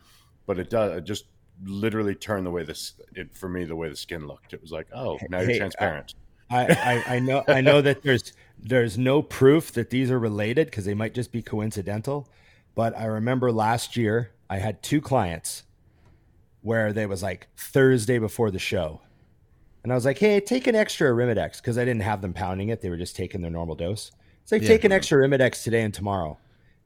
but 0.46 0.58
it 0.58 0.70
does 0.70 0.96
it 0.98 1.04
just 1.04 1.24
literally 1.64 2.14
turned 2.14 2.44
the 2.44 2.50
way 2.50 2.62
this 2.62 2.92
it 3.14 3.34
for 3.34 3.48
me 3.48 3.64
the 3.64 3.76
way 3.76 3.88
the 3.88 3.96
skin 3.96 4.26
looked. 4.26 4.52
It 4.52 4.60
was 4.60 4.72
like, 4.72 4.88
oh, 4.94 5.18
now 5.30 5.40
you're 5.40 5.52
Hey, 5.52 5.58
transparent. 5.58 6.14
I, 6.50 6.66
I, 7.08 7.14
I 7.16 7.18
know 7.18 7.42
I 7.48 7.60
know 7.60 7.80
that 7.80 8.02
there's 8.02 8.32
there's 8.58 8.98
no 8.98 9.22
proof 9.22 9.72
that 9.72 9.90
these 9.90 10.10
are 10.10 10.18
related 10.18 10.66
because 10.66 10.84
they 10.84 10.94
might 10.94 11.14
just 11.14 11.32
be 11.32 11.42
coincidental. 11.42 12.28
But 12.74 12.96
I 12.96 13.06
remember 13.06 13.50
last 13.50 13.96
year 13.96 14.32
I 14.48 14.58
had 14.58 14.82
two 14.82 15.00
clients 15.00 15.64
where 16.62 16.92
they 16.92 17.06
was 17.06 17.22
like 17.22 17.48
Thursday 17.56 18.18
before 18.18 18.50
the 18.50 18.58
show. 18.58 19.00
And 19.82 19.92
I 19.92 19.94
was 19.94 20.04
like, 20.04 20.18
hey, 20.18 20.40
take 20.40 20.66
an 20.66 20.74
extra 20.74 21.08
Arimidex 21.10 21.58
because 21.58 21.78
I 21.78 21.84
didn't 21.84 22.02
have 22.02 22.20
them 22.20 22.32
pounding 22.32 22.70
it. 22.70 22.80
They 22.80 22.90
were 22.90 22.96
just 22.96 23.14
taking 23.14 23.40
their 23.40 23.50
normal 23.52 23.76
dose. 23.76 24.10
It's 24.42 24.50
like, 24.52 24.62
Yeah. 24.62 24.68
take 24.68 24.84
an 24.84 24.92
extra 24.92 25.18
Arimidex 25.18 25.62
today 25.62 25.82
and 25.82 25.94
tomorrow. 25.94 26.38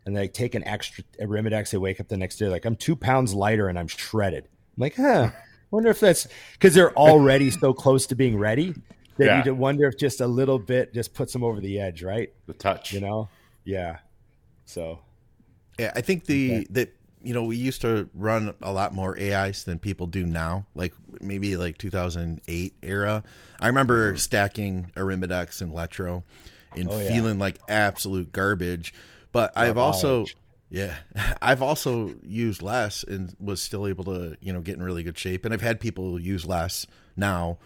And 0.04 0.16
they 0.16 0.28
take 0.28 0.54
an 0.54 0.66
extra 0.66 1.04
Arimidex. 1.20 1.70
They 1.70 1.78
wake 1.78 2.00
up 2.00 2.08
the 2.08 2.16
next 2.16 2.36
day 2.36 2.48
like, 2.48 2.64
I'm 2.64 2.76
two 2.76 2.96
pounds 2.96 3.32
lighter 3.34 3.68
and 3.68 3.78
I'm 3.78 3.86
shredded. 3.88 4.44
I'm 4.76 4.80
like, 4.80 4.96
huh, 4.96 5.30
wonder 5.70 5.88
if 5.90 6.00
that's 6.00 6.26
because 6.52 6.74
they're 6.74 6.94
already 6.94 7.50
so 7.50 7.72
close 7.72 8.06
to 8.08 8.14
being 8.14 8.36
ready 8.38 8.74
that 9.16 9.24
Yeah. 9.24 9.44
you 9.44 9.54
wonder 9.54 9.86
if 9.88 9.96
just 9.96 10.20
a 10.20 10.26
little 10.26 10.58
bit 10.58 10.92
just 10.92 11.14
puts 11.14 11.32
them 11.32 11.42
over 11.42 11.60
the 11.60 11.80
edge, 11.80 12.02
right? 12.02 12.32
The 12.46 12.52
touch. 12.54 12.92
You 12.92 13.00
know? 13.00 13.28
Yeah. 13.64 13.98
So, 14.66 15.00
Yeah, 15.78 15.92
I 15.96 16.02
think 16.02 16.26
the 16.26 16.66
that 16.70 16.92
you 17.22 17.34
know 17.34 17.44
we 17.44 17.56
used 17.56 17.82
to 17.82 18.08
run 18.14 18.54
a 18.62 18.72
lot 18.72 18.94
more 18.94 19.18
AIs 19.18 19.64
than 19.64 19.78
people 19.78 20.06
do 20.06 20.24
now. 20.26 20.66
Like 20.74 20.94
maybe 21.20 21.56
like 21.56 21.78
2008 21.78 22.74
era. 22.82 23.22
I 23.60 23.66
remember 23.66 24.08
mm-hmm. 24.08 24.16
stacking 24.16 24.92
Arimidex 24.96 25.60
and 25.60 25.72
Letro 25.72 26.22
and 26.76 26.88
Oh, 26.90 26.98
yeah. 26.98 27.08
feeling 27.08 27.38
like 27.38 27.58
absolute 27.68 28.32
garbage. 28.32 28.94
But 29.32 29.52
I've 29.56 29.78
also 29.78 30.26
yeah, 30.70 30.96
I've 31.42 31.62
also 31.62 32.14
used 32.22 32.62
less 32.62 33.02
and 33.02 33.34
was 33.38 33.60
still 33.60 33.86
able 33.86 34.04
to 34.04 34.36
you 34.40 34.52
know 34.52 34.60
get 34.60 34.76
in 34.76 34.82
really 34.82 35.02
good 35.02 35.18
shape. 35.18 35.44
And 35.44 35.52
I've 35.52 35.62
had 35.62 35.80
people 35.80 36.20
use 36.20 36.46
less 36.46 36.86
now. 37.16 37.58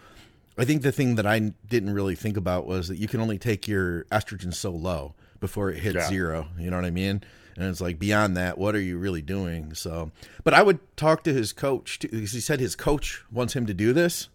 I 0.57 0.63
think 0.63 0.83
the 0.83 0.91
thing 0.91 1.15
that 1.15 1.25
I 1.25 1.39
didn't 1.67 1.93
really 1.93 2.15
think 2.15 2.37
about 2.37 2.65
was 2.65 2.87
that 2.87 2.97
you 2.97 3.09
can 3.09 3.19
only 3.19 3.37
take 3.37 3.67
your 3.67 4.05
estrogen 4.05 4.53
so 4.53 4.71
low 4.71 5.13
before 5.39 5.69
it 5.69 5.79
hits 5.79 5.95
Yeah. 5.95 6.07
zero. 6.07 6.47
You 6.57 6.69
know 6.69 6.77
what 6.77 6.85
I 6.85 6.91
mean? 6.91 7.23
And 7.57 7.69
it's 7.69 7.81
like 7.81 7.99
beyond 7.99 8.35
that, 8.35 8.57
what 8.57 8.75
are 8.75 8.81
you 8.81 8.97
really 8.97 9.21
doing? 9.21 9.73
So, 9.73 10.11
but 10.43 10.53
I 10.53 10.61
would 10.61 10.79
talk 10.97 11.23
to 11.23 11.33
his 11.33 11.53
coach 11.53 11.99
too, 11.99 12.09
because 12.09 12.33
he 12.33 12.41
said 12.41 12.59
his 12.59 12.75
coach 12.75 13.23
wants 13.31 13.55
him 13.55 13.65
to 13.65 13.73
do 13.73 13.93
this. 13.93 14.27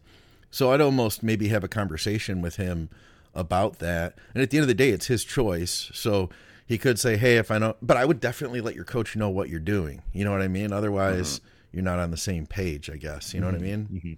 So 0.50 0.72
I'd 0.72 0.80
almost 0.80 1.22
maybe 1.22 1.48
have 1.48 1.62
a 1.62 1.68
conversation 1.68 2.40
with 2.40 2.56
him 2.56 2.88
about 3.34 3.78
that. 3.78 4.14
And 4.34 4.42
at 4.42 4.50
the 4.50 4.58
end 4.58 4.62
of 4.62 4.68
the 4.68 4.74
day, 4.74 4.90
it's 4.90 5.06
his 5.06 5.22
choice. 5.22 5.90
So 5.94 6.30
he 6.66 6.78
could 6.78 6.98
say, 6.98 7.16
"Hey, 7.16 7.36
if 7.36 7.50
I 7.50 7.58
know," 7.58 7.76
but 7.82 7.96
I 7.96 8.04
would 8.04 8.20
definitely 8.20 8.60
let 8.60 8.74
your 8.74 8.84
coach 8.84 9.16
know 9.16 9.28
what 9.28 9.48
you're 9.48 9.60
doing. 9.60 10.02
You 10.12 10.24
know 10.24 10.32
what 10.32 10.42
I 10.42 10.48
mean? 10.48 10.72
Otherwise, 10.72 11.38
mm-hmm. 11.38 11.76
you're 11.76 11.84
not 11.84 11.98
on 11.98 12.10
the 12.10 12.16
same 12.16 12.46
page. 12.46 12.88
I 12.90 12.96
guess. 12.96 13.34
You 13.34 13.40
know 13.40 13.46
what 13.46 13.54
I 13.54 13.58
mean? 13.58 13.84
Mm-hmm. 13.84 13.96
Mm-hmm. 13.96 14.12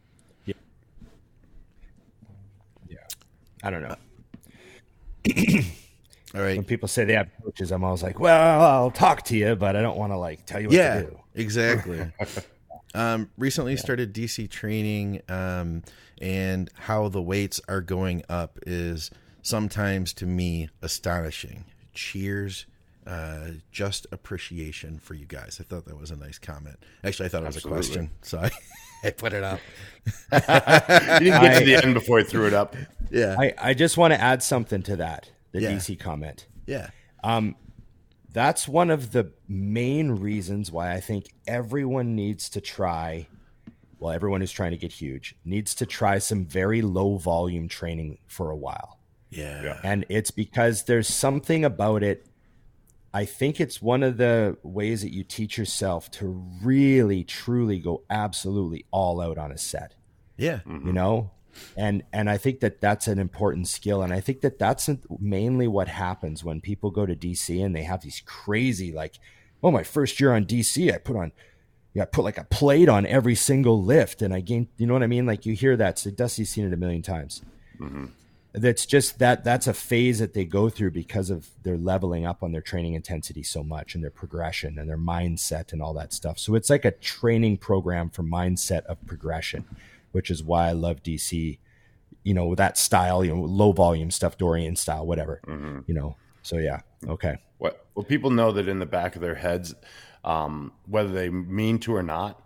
Yeah. 0.46 0.54
Yeah. 2.88 3.06
I 3.62 3.70
don't 3.70 3.82
know. 3.82 3.96
Uh, 5.28 5.62
All 6.34 6.40
right. 6.40 6.56
When 6.56 6.64
people 6.64 6.88
say 6.88 7.04
they 7.04 7.14
have 7.14 7.28
coaches, 7.44 7.70
I'm 7.70 7.84
always 7.84 8.02
like, 8.02 8.18
well, 8.18 8.62
I'll 8.62 8.90
talk 8.90 9.22
to 9.24 9.36
you, 9.36 9.54
but 9.54 9.76
I 9.76 9.82
don't 9.82 9.98
want 9.98 10.12
to 10.12 10.16
like 10.16 10.46
tell 10.46 10.60
you 10.60 10.68
what 10.68 10.76
yeah, 10.76 11.02
to 11.02 11.06
do. 11.06 11.18
exactly. 11.34 12.10
um, 12.94 13.30
recently 13.36 13.76
started 13.76 14.14
DC 14.14 14.48
training, 14.50 15.20
um, 15.28 15.82
and 16.20 16.70
how 16.78 17.08
the 17.08 17.20
weights 17.20 17.60
are 17.68 17.80
going 17.80 18.22
up 18.28 18.58
is 18.66 19.10
sometimes 19.42 20.12
to 20.14 20.26
me 20.26 20.70
astonishing. 20.80 21.64
Cheers. 21.94 22.66
Uh, 23.04 23.48
just 23.72 24.06
appreciation 24.12 24.96
for 24.98 25.14
you 25.14 25.26
guys. 25.26 25.58
I 25.60 25.64
thought 25.64 25.86
that 25.86 25.98
was 25.98 26.12
a 26.12 26.16
nice 26.16 26.38
comment. 26.38 26.76
Actually, 27.02 27.26
I 27.26 27.28
thought 27.30 27.42
it 27.42 27.46
was 27.46 27.56
Absolutely. 27.56 27.78
a 27.78 27.82
question, 27.82 28.10
so 28.22 28.38
I, 28.38 28.50
I 29.04 29.10
put 29.10 29.32
it 29.32 29.42
up. 29.42 29.58
You 30.32 30.38
didn't 30.38 31.42
get 31.42 31.42
I- 31.42 31.58
to 31.58 31.64
the 31.64 31.80
end 31.82 31.94
before 31.94 32.20
I 32.20 32.22
threw 32.22 32.46
it 32.46 32.54
up. 32.54 32.76
Yeah, 33.10 33.34
I, 33.38 33.52
I 33.58 33.74
just 33.74 33.96
want 33.98 34.14
to 34.14 34.20
add 34.20 34.42
something 34.42 34.82
to 34.84 34.96
that, 34.96 35.28
the 35.53 35.61
Yeah. 35.62 35.72
DC 35.72 35.98
comment. 35.98 36.46
yeah, 36.66 36.90
Um, 37.22 37.57
That's 38.32 38.66
one 38.66 38.88
of 38.90 39.12
the 39.12 39.30
main 39.46 40.12
reasons 40.12 40.72
why 40.72 40.92
I 40.94 41.00
think 41.00 41.26
everyone 41.46 42.16
needs 42.16 42.48
to 42.50 42.62
try, 42.62 43.26
well, 43.98 44.11
everyone 44.11 44.40
who's 44.40 44.50
trying 44.53 44.70
to 44.70 44.78
get 44.78 44.90
huge 44.90 45.36
needs 45.44 45.74
to 45.74 45.84
try 45.86 46.16
some 46.18 46.46
very 46.46 46.80
low 46.80 47.18
volume 47.18 47.68
training 47.68 48.18
for 48.26 48.50
a 48.50 48.57
while. 48.57 48.98
yeah, 49.28 49.62
Yeah. 49.62 49.80
And 49.84 50.07
it's 50.09 50.30
because 50.30 50.84
there's 50.84 51.09
something 51.09 51.62
about 51.64 52.03
it. 52.03 52.26
I 53.12 53.26
think 53.26 53.61
it's 53.61 53.82
one 53.82 54.03
of 54.03 54.16
the 54.16 54.57
ways 54.62 55.03
that 55.03 55.12
you 55.12 55.24
teach 55.24 55.59
yourself 55.59 56.11
to 56.12 56.26
really, 56.62 57.24
truly 57.24 57.78
go 57.80 58.03
absolutely 58.09 58.86
all 58.90 59.20
out 59.20 59.36
on 59.36 59.53
a 59.53 59.59
set 59.59 59.94
yeah, 60.38 60.61
you 60.66 60.92
know 60.94 61.30
and 61.76 62.03
and 62.12 62.30
i 62.30 62.36
think 62.36 62.61
that 62.61 62.80
that's 62.80 63.07
an 63.07 63.18
important 63.18 63.68
skill. 63.68 64.03
And 64.03 64.12
i 64.12 64.20
think 64.20 64.40
that 64.40 64.59
that's 64.59 64.88
mainly 65.18 65.68
what 65.68 65.88
happens 65.88 66.42
when 66.44 66.61
people 66.61 66.90
go 66.90 67.07
to 67.07 67.14
dc 67.14 67.64
and 67.64 67.74
they 67.74 67.84
have 67.84 68.03
these 68.03 68.22
crazy 68.24 68.92
like 68.92 69.18
oh 69.62 69.70
my 69.70 69.82
first 69.82 70.20
year 70.20 70.32
on 70.32 70.44
dc 70.44 70.92
i 70.92 70.98
put 70.98 71.16
on 71.16 71.32
yeah 71.94 72.03
i 72.03 72.07
put 72.07 72.24
like 72.24 72.38
a 72.38 72.44
plate 72.44 72.88
on 72.88 73.07
every 73.07 73.34
single 73.34 73.82
lift 73.82 74.22
and 74.22 74.32
i 74.34 74.40
gained 74.40 74.68
you 74.76 74.86
know 74.86 74.94
what 74.94 75.03
i 75.03 75.07
mean? 75.07 75.26
Like 75.26 75.46
you 75.46 75.55
hear 75.55 75.76
that 75.76 75.98
so 75.98 76.11
dusty's 76.11 76.50
seen 76.50 76.66
it 76.66 76.72
a 76.72 76.76
million 76.76 77.03
times. 77.03 77.42
Mm-hmm. 77.78 78.07
That's 78.55 78.84
just 78.84 79.18
that 79.18 79.44
that's 79.44 79.66
a 79.66 79.72
phase 79.72 80.18
that 80.18 80.34
they 80.34 80.44
go 80.44 80.68
through 80.68 80.90
because 80.90 81.30
of 81.30 81.48
their 81.62 81.78
leveling 81.78 82.26
up 82.26 82.42
on 82.42 82.53
their 82.53 82.61
training 82.61 82.94
intensity 82.94 83.42
so 83.42 83.62
much 83.62 83.94
and 83.94 84.05
their 84.05 84.11
progression 84.11 84.78
and 84.78 84.88
their 84.90 84.98
mindset 84.98 85.72
and 85.72 85.80
all 85.80 85.94
that 85.94 86.12
stuff. 86.12 86.38
So 86.38 86.55
it's 86.55 86.68
like 86.68 86.84
a 86.84 86.90
training 86.90 87.59
program 87.59 88.11
for 88.11 88.22
mindset 88.22 88.82
of 88.82 89.05
progression 89.07 89.64
which 90.12 90.30
is 90.30 90.42
why 90.42 90.68
i 90.68 90.72
love 90.72 91.02
dc 91.02 91.58
you 92.24 92.34
know 92.34 92.54
that 92.54 92.78
style 92.78 93.24
you 93.24 93.34
know 93.34 93.42
low 93.42 93.72
volume 93.72 94.10
stuff 94.10 94.38
dorian 94.38 94.76
style 94.76 95.06
whatever 95.06 95.40
you 95.86 95.94
know 95.94 96.16
so 96.42 96.56
yeah 96.58 96.80
okay 97.08 97.36
What 97.58 97.86
well, 97.94 98.04
people 98.04 98.30
know 98.30 98.52
that 98.52 98.68
in 98.68 98.78
the 98.78 98.86
back 98.86 99.14
of 99.16 99.22
their 99.22 99.34
heads, 99.36 99.74
um, 100.24 100.72
whether 100.86 101.10
they 101.12 101.30
mean 101.30 101.78
to 101.80 101.94
or 101.94 102.02
not, 102.02 102.42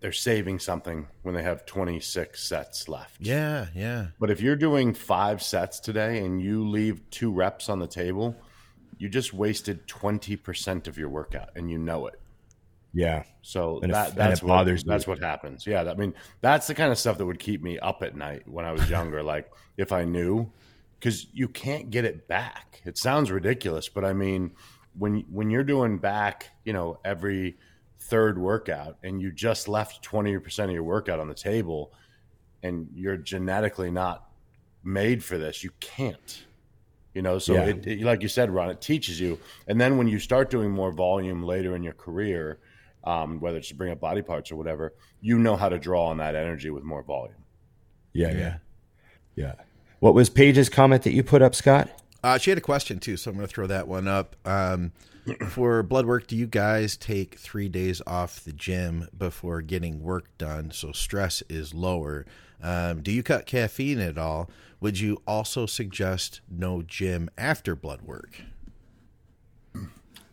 they're 0.00 0.12
saving 0.12 0.58
something 0.58 1.06
when 1.22 1.34
they 1.34 1.42
have 1.42 1.66
26 1.66 2.42
sets 2.42 2.88
left. 2.88 3.16
Yeah, 3.20 3.66
yeah. 3.74 4.06
But 4.18 4.30
if 4.30 4.40
you're 4.40 4.56
doing 4.56 4.94
five 4.94 5.42
sets 5.42 5.78
today 5.80 6.18
and 6.24 6.40
you 6.42 6.66
leave 6.66 7.08
two 7.10 7.30
reps 7.32 7.68
on 7.68 7.78
the 7.78 7.86
table, 7.86 8.36
you 8.98 9.08
just 9.08 9.32
wasted 9.34 9.86
20% 9.86 10.88
of 10.88 10.96
your 10.96 11.08
workout 11.08 11.50
and 11.54 11.70
you 11.70 11.78
know 11.78 12.06
it. 12.06 12.20
Yeah. 12.92 13.24
So 13.42 13.80
And 13.82 13.92
that 13.94 14.10
and 14.10 14.16
that's 14.18 14.42
what 14.42 14.66
that's 14.86 15.06
what 15.06 15.18
happens. 15.18 15.66
Yeah, 15.66 15.82
I 15.82 15.94
mean 15.94 16.14
that's 16.40 16.66
the 16.66 16.74
kind 16.74 16.92
of 16.92 16.98
stuff 16.98 17.18
that 17.18 17.26
would 17.26 17.38
keep 17.38 17.62
me 17.62 17.78
up 17.78 18.02
at 18.02 18.14
night 18.14 18.46
when 18.46 18.64
I 18.64 18.72
was 18.72 18.88
younger. 18.90 19.22
like 19.34 19.50
if 19.76 19.92
I 19.92 20.04
knew, 20.04 20.50
because 20.98 21.26
you 21.32 21.48
can't 21.48 21.90
get 21.90 22.04
it 22.04 22.28
back. 22.28 22.82
It 22.84 22.98
sounds 22.98 23.30
ridiculous, 23.30 23.88
but 23.88 24.04
I 24.04 24.12
mean 24.12 24.52
when 24.98 25.24
when 25.30 25.50
you're 25.50 25.64
doing 25.64 25.98
back, 25.98 26.50
you 26.64 26.72
know, 26.72 26.98
every 27.04 27.56
third 27.98 28.38
workout, 28.38 28.98
and 29.02 29.20
you 29.22 29.32
just 29.32 29.68
left 29.68 30.02
twenty 30.02 30.38
percent 30.38 30.70
of 30.70 30.74
your 30.74 30.84
workout 30.84 31.18
on 31.18 31.28
the 31.28 31.34
table, 31.34 31.92
and 32.62 32.88
you're 32.94 33.16
genetically 33.16 33.90
not 33.90 34.28
made 34.84 35.24
for 35.24 35.38
this, 35.38 35.64
you 35.64 35.70
can't. 35.80 36.44
You 37.14 37.22
know, 37.22 37.38
so 37.38 37.54
Yeah. 37.54 37.66
it, 37.66 37.86
it, 37.86 38.00
like 38.02 38.22
you 38.22 38.28
said, 38.28 38.50
Ron, 38.50 38.70
it 38.70 38.80
teaches 38.80 39.20
you. 39.20 39.38
And 39.66 39.80
then 39.80 39.98
when 39.98 40.08
you 40.08 40.18
start 40.18 40.50
doing 40.50 40.70
more 40.70 40.90
volume 40.90 41.42
later 41.42 41.76
in 41.76 41.82
your 41.82 41.92
career, 41.92 42.58
um, 43.04 43.40
whether 43.40 43.58
it's 43.58 43.68
to 43.68 43.74
bring 43.74 43.92
up 43.92 44.00
body 44.00 44.22
parts 44.22 44.50
or 44.50 44.56
whatever, 44.56 44.94
you 45.20 45.38
know 45.38 45.56
how 45.56 45.68
to 45.68 45.78
draw 45.78 46.06
on 46.06 46.18
that 46.18 46.34
energy 46.34 46.70
with 46.70 46.84
more 46.84 47.02
volume. 47.02 47.44
Yeah. 48.12 48.32
Yeah. 48.32 48.56
Yeah. 49.34 49.54
What 50.00 50.14
was 50.14 50.28
Paige's 50.28 50.68
comment 50.68 51.02
that 51.04 51.12
you 51.12 51.22
put 51.22 51.42
up, 51.42 51.54
Scott? 51.54 51.88
Uh, 52.24 52.38
she 52.38 52.50
had 52.50 52.58
a 52.58 52.62
question 52.62 52.98
too, 52.98 53.16
so 53.16 53.30
I'm 53.30 53.36
going 53.36 53.46
to 53.46 53.52
throw 53.52 53.66
that 53.66 53.88
one 53.88 54.08
up. 54.08 54.36
Um, 54.44 54.92
for 55.48 55.82
blood 55.82 56.06
work, 56.06 56.26
do 56.26 56.36
you 56.36 56.46
guys 56.46 56.96
take 56.96 57.38
three 57.38 57.68
days 57.68 58.02
off 58.06 58.40
the 58.44 58.52
gym 58.52 59.08
before 59.16 59.60
getting 59.60 60.02
work 60.02 60.26
done 60.38 60.70
so 60.70 60.92
stress 60.92 61.42
is 61.48 61.74
lower? 61.74 62.26
Um, 62.62 63.02
do 63.02 63.10
you 63.10 63.22
cut 63.22 63.46
caffeine 63.46 63.98
at 63.98 64.18
all? 64.18 64.50
Would 64.80 65.00
you 65.00 65.22
also 65.26 65.66
suggest 65.66 66.40
no 66.48 66.82
gym 66.82 67.30
after 67.36 67.74
blood 67.74 68.02
work? 68.02 68.42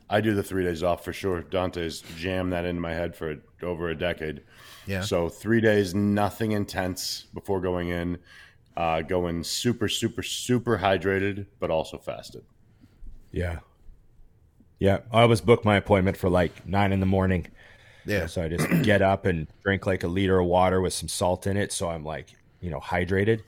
I 0.10 0.22
do 0.22 0.34
the 0.34 0.44
three 0.44 0.64
days 0.64 0.82
off 0.82 1.06
for 1.06 1.14
sure. 1.14 1.42
Dante's 1.42 2.02
jammed 2.18 2.52
that 2.54 2.66
into 2.66 2.82
my 2.82 2.94
head 2.94 3.16
for 3.16 3.38
over 3.62 3.90
a 3.90 3.96
decade. 3.96 4.42
Yeah. 4.88 5.02
So 5.02 5.30
three 5.30 5.62
days, 5.62 5.94
nothing 5.94 6.52
intense 6.52 7.28
before 7.34 7.62
going 7.62 7.90
in. 7.90 8.18
Uh, 8.76 9.02
going 9.02 9.44
super, 9.44 9.90
super, 9.90 10.24
super 10.24 10.78
hydrated, 10.78 11.46
but 11.60 11.70
also 11.70 11.98
fasted. 11.98 12.44
Yeah. 13.32 13.60
Yeah. 14.80 15.00
I 15.12 15.24
always 15.24 15.42
book 15.42 15.66
my 15.66 15.76
appointment 15.76 16.16
for 16.16 16.30
like 16.30 16.66
nine 16.66 16.94
in 16.94 17.02
the 17.02 17.06
morning. 17.06 17.48
Yeah. 18.06 18.26
So 18.28 18.42
I 18.42 18.48
just 18.48 18.68
get 18.84 19.02
up 19.02 19.26
and 19.26 19.48
drink 19.64 19.86
like 19.86 20.04
a 20.04 20.08
liter 20.08 20.40
of 20.40 20.48
water 20.48 20.80
with 20.80 20.94
some 20.94 21.10
salt 21.10 21.46
in 21.46 21.58
it. 21.58 21.74
So 21.74 21.90
I'm 21.90 22.06
like, 22.06 22.30
you 22.62 22.70
know, 22.70 22.80
hydrated 22.80 23.42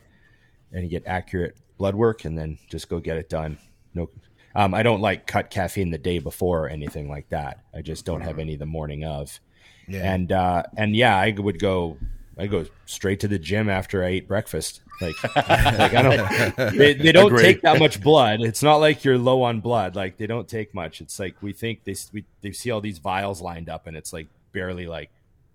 and 0.74 0.84
you 0.84 0.90
get 0.90 1.04
accurate 1.08 1.56
blood 1.78 1.96
work 1.96 2.26
and 2.26 2.38
then 2.38 2.58
just 2.70 2.90
go 2.90 3.00
get 3.00 3.18
it 3.18 3.30
done. 3.30 3.58
No, 3.94 4.10
um, 4.56 4.74
I 4.74 4.84
don't 4.84 5.02
like 5.02 5.28
cut 5.28 5.50
caffeine 5.50 5.92
the 5.92 5.98
day 5.98 6.20
before 6.20 6.66
or 6.66 6.70
anything 6.70 7.10
like 7.10 7.30
that. 7.30 7.64
I 7.74 7.82
just 7.82 8.06
don't 8.06 8.22
have 8.22 8.40
any 8.40 8.56
the 8.56 8.66
morning 8.66 9.04
of. 9.06 9.40
Yeah. 9.88 10.14
And, 10.14 10.32
uh, 10.32 10.64
and 10.78 10.96
yeah, 10.96 11.18
I 11.18 11.32
would 11.32 11.60
go, 11.60 11.98
I 12.38 12.48
go 12.48 12.66
straight 12.86 13.20
to 13.22 13.28
the 13.28 13.40
gym 13.40 13.70
after 13.70 14.04
I 14.04 14.12
eat 14.14 14.28
breakfast. 14.28 14.82
Like, 15.02 15.16
like 15.36 15.94
I 15.94 16.02
don't, 16.02 16.78
they, 16.78 16.94
they 16.94 17.12
don't 17.12 17.28
Agree. 17.28 17.42
take 17.44 17.62
that 17.62 17.80
much 17.80 18.02
blood. 18.02 18.42
It's 18.42 18.64
not 18.64 18.78
like 18.78 19.04
you're 19.04 19.18
low 19.18 19.44
on 19.44 19.60
blood. 19.60 19.96
Like 19.96 20.18
they 20.18 20.28
don't 20.28 20.48
take 20.48 20.74
much. 20.74 21.02
It's 21.02 21.20
like 21.20 21.36
we 21.42 21.54
think 21.54 21.84
they 21.84 21.96
we, 22.14 22.24
they 22.42 22.52
see 22.52 22.72
all 22.72 22.82
these 22.82 23.00
vials 23.00 23.42
lined 23.42 23.68
up, 23.70 23.88
and 23.88 23.98
it's 23.98 24.14
like 24.14 24.28
barely 24.54 24.86
like 24.88 25.10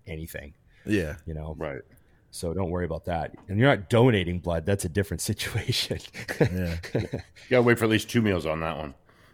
anything, 0.05 0.53
Yeah. 0.85 1.15
you 1.25 1.33
know. 1.33 1.55
Right. 1.57 1.81
So 2.37 2.53
don't 2.53 2.69
worry 2.69 2.85
about 2.85 3.05
that. 3.05 3.33
And 3.47 3.57
you're 3.57 3.67
not 3.67 3.89
donating 3.89 4.37
blood. 4.39 4.63
That's 4.63 4.85
a 4.85 4.89
different 4.89 5.21
situation. 5.31 5.97
Yeah. 6.39 6.75
You 6.93 7.07
gotta 7.49 7.63
wait 7.63 7.79
for 7.79 7.85
at 7.85 7.89
least 7.89 8.09
two 8.11 8.21
meals 8.21 8.45
on 8.45 8.59
that 8.59 8.77
one. 8.77 8.93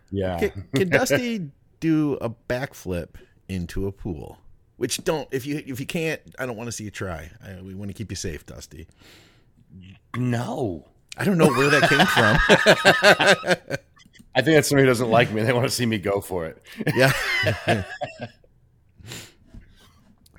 yeah. 0.09 0.39
Can, 0.39 0.67
can 0.73 0.89
Dusty 0.97 1.51
do 1.81 2.13
a 2.21 2.29
backflip 2.29 3.15
into 3.49 3.87
a 3.87 3.91
pool? 3.91 4.37
Which 4.77 5.03
don't 5.03 5.27
if 5.31 5.45
you 5.45 5.61
if 5.67 5.81
you 5.81 5.85
can't, 5.85 6.21
I 6.39 6.45
don't 6.45 6.55
want 6.55 6.67
to 6.67 6.71
see 6.71 6.85
you 6.85 6.91
try. 6.91 7.29
I, 7.45 7.61
we 7.61 7.75
want 7.75 7.89
to 7.89 7.93
keep 7.93 8.09
you 8.09 8.15
safe, 8.15 8.45
Dusty. 8.45 8.87
No. 10.15 10.87
I 11.17 11.25
don't 11.25 11.37
know 11.37 11.49
where 11.49 11.69
that 11.69 11.89
came 11.89 12.07
from. 12.07 13.77
I 14.35 14.41
think 14.41 14.55
that's 14.55 14.69
somebody 14.69 14.85
who 14.85 14.91
doesn't 14.91 15.11
like 15.11 15.31
me. 15.31 15.43
They 15.43 15.53
want 15.53 15.65
to 15.67 15.69
see 15.75 15.85
me 15.85 15.99
go 15.99 16.21
for 16.21 16.45
it. 16.45 16.63
yeah. 16.95 17.11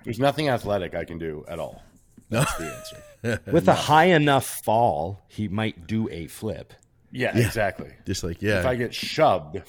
There's 0.03 0.19
nothing 0.19 0.49
athletic 0.49 0.95
I 0.95 1.05
can 1.05 1.19
do 1.19 1.45
at 1.47 1.59
all. 1.61 1.83
That's 2.31 2.55
the 2.57 2.75
answer. 2.75 3.41
With 3.51 3.69
a 3.69 3.75
high 3.75 4.07
enough 4.07 4.47
fall, 4.47 5.23
he 5.29 5.49
might 5.49 5.87
do 5.87 6.09
a 6.11 6.27
flip. 6.27 6.75
Yeah, 7.11 7.37
exactly. 7.37 7.93
Just 8.07 8.25
like 8.25 8.43
yeah. 8.43 8.61
If 8.61 8.67
I 8.67 8.75
get 8.75 8.93
shoved 8.93 9.63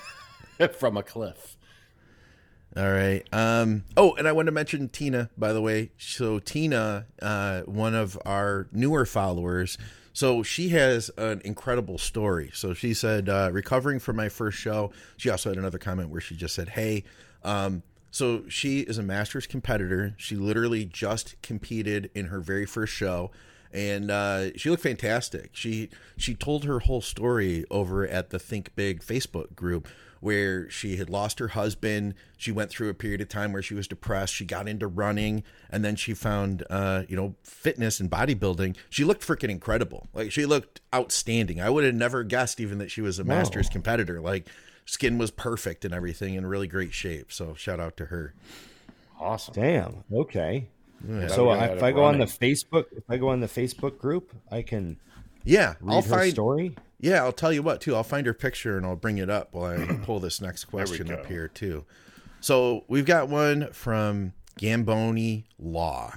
from 0.72 0.96
a 0.96 1.02
cliff. 1.02 1.56
All 2.76 2.90
right. 2.90 3.22
Um, 3.32 3.84
oh, 3.96 4.14
and 4.14 4.26
I 4.26 4.32
want 4.32 4.46
to 4.46 4.52
mention 4.52 4.88
Tina, 4.88 5.30
by 5.36 5.52
the 5.52 5.60
way. 5.60 5.90
So 5.98 6.38
Tina, 6.38 7.06
uh, 7.20 7.62
one 7.62 7.94
of 7.94 8.18
our 8.24 8.68
newer 8.72 9.04
followers, 9.04 9.76
so 10.14 10.42
she 10.42 10.70
has 10.70 11.10
an 11.16 11.42
incredible 11.44 11.98
story. 11.98 12.50
So 12.54 12.74
she 12.74 12.94
said, 12.94 13.28
uh, 13.28 13.50
recovering 13.52 13.98
from 13.98 14.16
my 14.16 14.28
first 14.28 14.58
show. 14.58 14.92
She 15.16 15.28
also 15.30 15.50
had 15.50 15.58
another 15.58 15.78
comment 15.78 16.10
where 16.10 16.20
she 16.20 16.36
just 16.36 16.54
said, 16.54 16.70
"Hey." 16.70 17.04
Um, 17.44 17.82
so 18.12 18.44
she 18.48 18.80
is 18.80 18.98
a 18.98 19.02
masters 19.02 19.48
competitor. 19.48 20.14
She 20.16 20.36
literally 20.36 20.84
just 20.84 21.34
competed 21.42 22.10
in 22.14 22.26
her 22.26 22.38
very 22.40 22.66
first 22.66 22.92
show 22.92 23.32
and 23.72 24.10
uh, 24.10 24.56
she 24.56 24.70
looked 24.70 24.82
fantastic. 24.82 25.50
She 25.52 25.88
she 26.16 26.34
told 26.34 26.64
her 26.64 26.80
whole 26.80 27.00
story 27.00 27.64
over 27.70 28.06
at 28.06 28.30
the 28.30 28.38
Think 28.38 28.74
Big 28.74 29.02
Facebook 29.02 29.54
group 29.54 29.88
where 30.20 30.70
she 30.70 30.96
had 30.96 31.10
lost 31.10 31.40
her 31.40 31.48
husband. 31.48 32.14
She 32.36 32.52
went 32.52 32.70
through 32.70 32.90
a 32.90 32.94
period 32.94 33.20
of 33.20 33.28
time 33.28 33.52
where 33.52 33.62
she 33.62 33.74
was 33.74 33.88
depressed. 33.88 34.32
She 34.32 34.44
got 34.44 34.68
into 34.68 34.86
running, 34.86 35.42
and 35.68 35.84
then 35.84 35.96
she 35.96 36.14
found 36.14 36.64
uh, 36.68 37.04
you 37.08 37.16
know 37.16 37.34
fitness 37.42 37.98
and 37.98 38.10
bodybuilding. 38.10 38.76
She 38.90 39.04
looked 39.04 39.26
freaking 39.26 39.50
incredible. 39.50 40.08
Like 40.12 40.30
she 40.30 40.44
looked 40.44 40.80
outstanding. 40.94 41.60
I 41.60 41.70
would 41.70 41.84
have 41.84 41.94
never 41.94 42.24
guessed 42.24 42.60
even 42.60 42.78
that 42.78 42.90
she 42.90 43.00
was 43.00 43.18
a 43.18 43.24
masters 43.24 43.68
competitor. 43.68 44.20
Like 44.20 44.48
skin 44.84 45.18
was 45.18 45.30
perfect 45.30 45.84
and 45.84 45.92
everything 45.94 46.34
in 46.34 46.46
really 46.46 46.66
great 46.68 46.92
shape. 46.94 47.32
So 47.32 47.54
shout 47.54 47.80
out 47.80 47.96
to 47.98 48.06
her. 48.06 48.34
Awesome. 49.20 49.54
Damn. 49.54 50.04
Okay. 50.12 50.68
That'd 51.00 51.30
So 51.30 51.46
be 51.46 51.50
I- 51.52 51.66
if 51.68 51.82
I 51.82 51.92
go 51.92 52.04
on 52.04 52.18
the. 52.18 52.26
Facebook, 52.26 52.86
if 52.96 53.04
I 53.08 53.16
go 53.16 53.28
on 53.28 53.40
the 53.40 53.46
Facebook 53.48 53.98
group, 53.98 54.32
I 54.50 54.62
can 54.62 54.98
Yeah, 55.44 55.74
read 55.80 55.94
I'll 55.96 56.02
her 56.02 56.08
find 56.08 56.32
story. 56.32 56.76
Yeah, 57.00 57.24
I'll 57.24 57.32
tell 57.32 57.52
you 57.52 57.62
what 57.62 57.80
too. 57.80 57.96
I'll 57.96 58.04
find 58.04 58.26
her 58.26 58.34
picture 58.34 58.76
and 58.76 58.86
I'll 58.86 58.94
bring 58.96 59.18
it 59.18 59.28
up 59.30 59.48
while 59.52 59.72
I 59.80 59.96
pull 60.04 60.20
this 60.20 60.40
next 60.40 60.66
question 60.66 61.10
up 61.12 61.26
here 61.26 61.48
too. 61.48 61.84
So 62.40 62.84
we've 62.88 63.04
got 63.06 63.28
one 63.28 63.72
from 63.72 64.32
Gamboni 64.58 65.44
Law, 65.58 66.12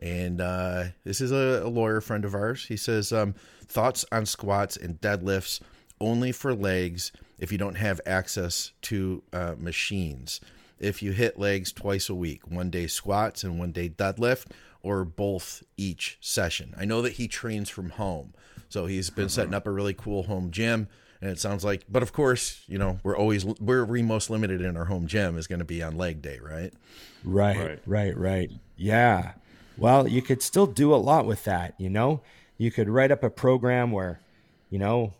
and 0.00 0.40
uh, 0.40 0.84
this 1.04 1.20
is 1.20 1.30
a, 1.32 1.62
a 1.64 1.68
lawyer 1.68 2.00
friend 2.00 2.24
of 2.24 2.34
ours. 2.34 2.64
He 2.66 2.76
says 2.76 3.12
um, 3.12 3.34
thoughts 3.66 4.04
on 4.12 4.26
squats 4.26 4.76
and 4.76 5.00
deadlifts 5.00 5.60
only 6.00 6.30
for 6.32 6.54
legs 6.54 7.12
if 7.38 7.52
you 7.52 7.58
don't 7.58 7.76
have 7.76 8.00
access 8.06 8.72
to 8.82 9.22
uh, 9.32 9.54
machines. 9.58 10.40
If 10.78 11.02
you 11.02 11.12
hit 11.12 11.38
legs 11.38 11.72
twice 11.72 12.08
a 12.08 12.14
week, 12.14 12.50
one 12.50 12.70
day 12.70 12.86
squats 12.86 13.44
and 13.44 13.58
one 13.58 13.72
day 13.72 13.88
deadlift, 13.88 14.46
or 14.82 15.04
both 15.04 15.62
each 15.76 16.18
session. 16.20 16.74
I 16.76 16.84
know 16.84 17.02
that 17.02 17.14
he 17.14 17.28
trains 17.28 17.68
from 17.68 17.90
home, 17.90 18.34
so 18.68 18.86
he's 18.86 19.10
been 19.10 19.28
setting 19.28 19.54
up 19.54 19.66
a 19.66 19.70
really 19.70 19.94
cool 19.94 20.24
home 20.24 20.50
gym. 20.50 20.88
And 21.20 21.30
it 21.30 21.38
sounds 21.38 21.64
like, 21.64 21.84
but 21.88 22.02
of 22.02 22.12
course, 22.12 22.62
you 22.66 22.76
know, 22.76 23.00
we're 23.02 23.16
always 23.16 23.44
where 23.44 23.86
we 23.86 24.02
most 24.02 24.28
limited 24.28 24.60
in 24.60 24.76
our 24.76 24.84
home 24.84 25.06
gym 25.06 25.38
is 25.38 25.46
going 25.46 25.60
to 25.60 25.64
be 25.64 25.82
on 25.82 25.96
leg 25.96 26.20
day, 26.20 26.38
right? 26.42 26.72
Right, 27.24 27.56
Right. 27.56 27.78
right, 27.86 28.16
right, 28.16 28.50
Yeah. 28.76 29.32
Well, 29.78 30.06
you 30.06 30.22
could 30.22 30.42
still 30.42 30.66
do 30.66 30.94
a 30.94 30.96
lot 30.96 31.26
with 31.26 31.44
that, 31.44 31.74
you 31.78 31.90
know? 31.90 32.20
You 32.58 32.70
could 32.70 32.88
write 32.88 33.10
up 33.10 33.22
a 33.24 33.30
program 33.30 33.92
where, 33.92 34.20
you 34.70 34.78
know, 34.78 35.14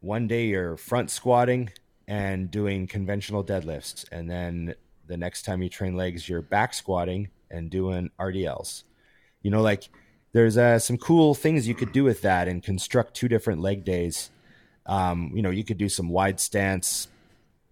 one 0.00 0.26
day 0.26 0.46
you're 0.46 0.76
front 0.76 1.10
squatting 1.10 1.70
and 2.08 2.50
doing 2.50 2.86
conventional 2.86 3.44
deadlifts, 3.44 4.04
and 4.10 4.28
then 4.28 4.74
the 5.06 5.16
next 5.16 5.42
time 5.42 5.62
you 5.62 5.68
train 5.68 5.96
legs, 5.96 6.28
you're 6.28 6.42
back 6.42 6.74
squatting 6.74 7.28
and 7.50 7.70
doing 7.70 8.10
RDLs. 8.18 8.84
You 9.42 9.50
know, 9.50 9.60
like 9.60 9.88
there's 10.32 10.56
uh, 10.56 10.78
some 10.78 10.96
cool 10.98 11.34
things 11.34 11.66
you 11.66 11.74
could 11.74 11.92
do 11.92 12.04
with 12.04 12.22
that 12.22 12.48
and 12.48 12.62
construct 12.62 13.14
two 13.14 13.28
different 13.28 13.60
leg 13.60 13.84
days. 13.84 14.30
Um, 14.86 15.32
you 15.34 15.42
know, 15.42 15.50
you 15.50 15.64
could 15.64 15.78
do 15.78 15.88
some 15.88 16.08
wide 16.08 16.40
stance 16.40 17.08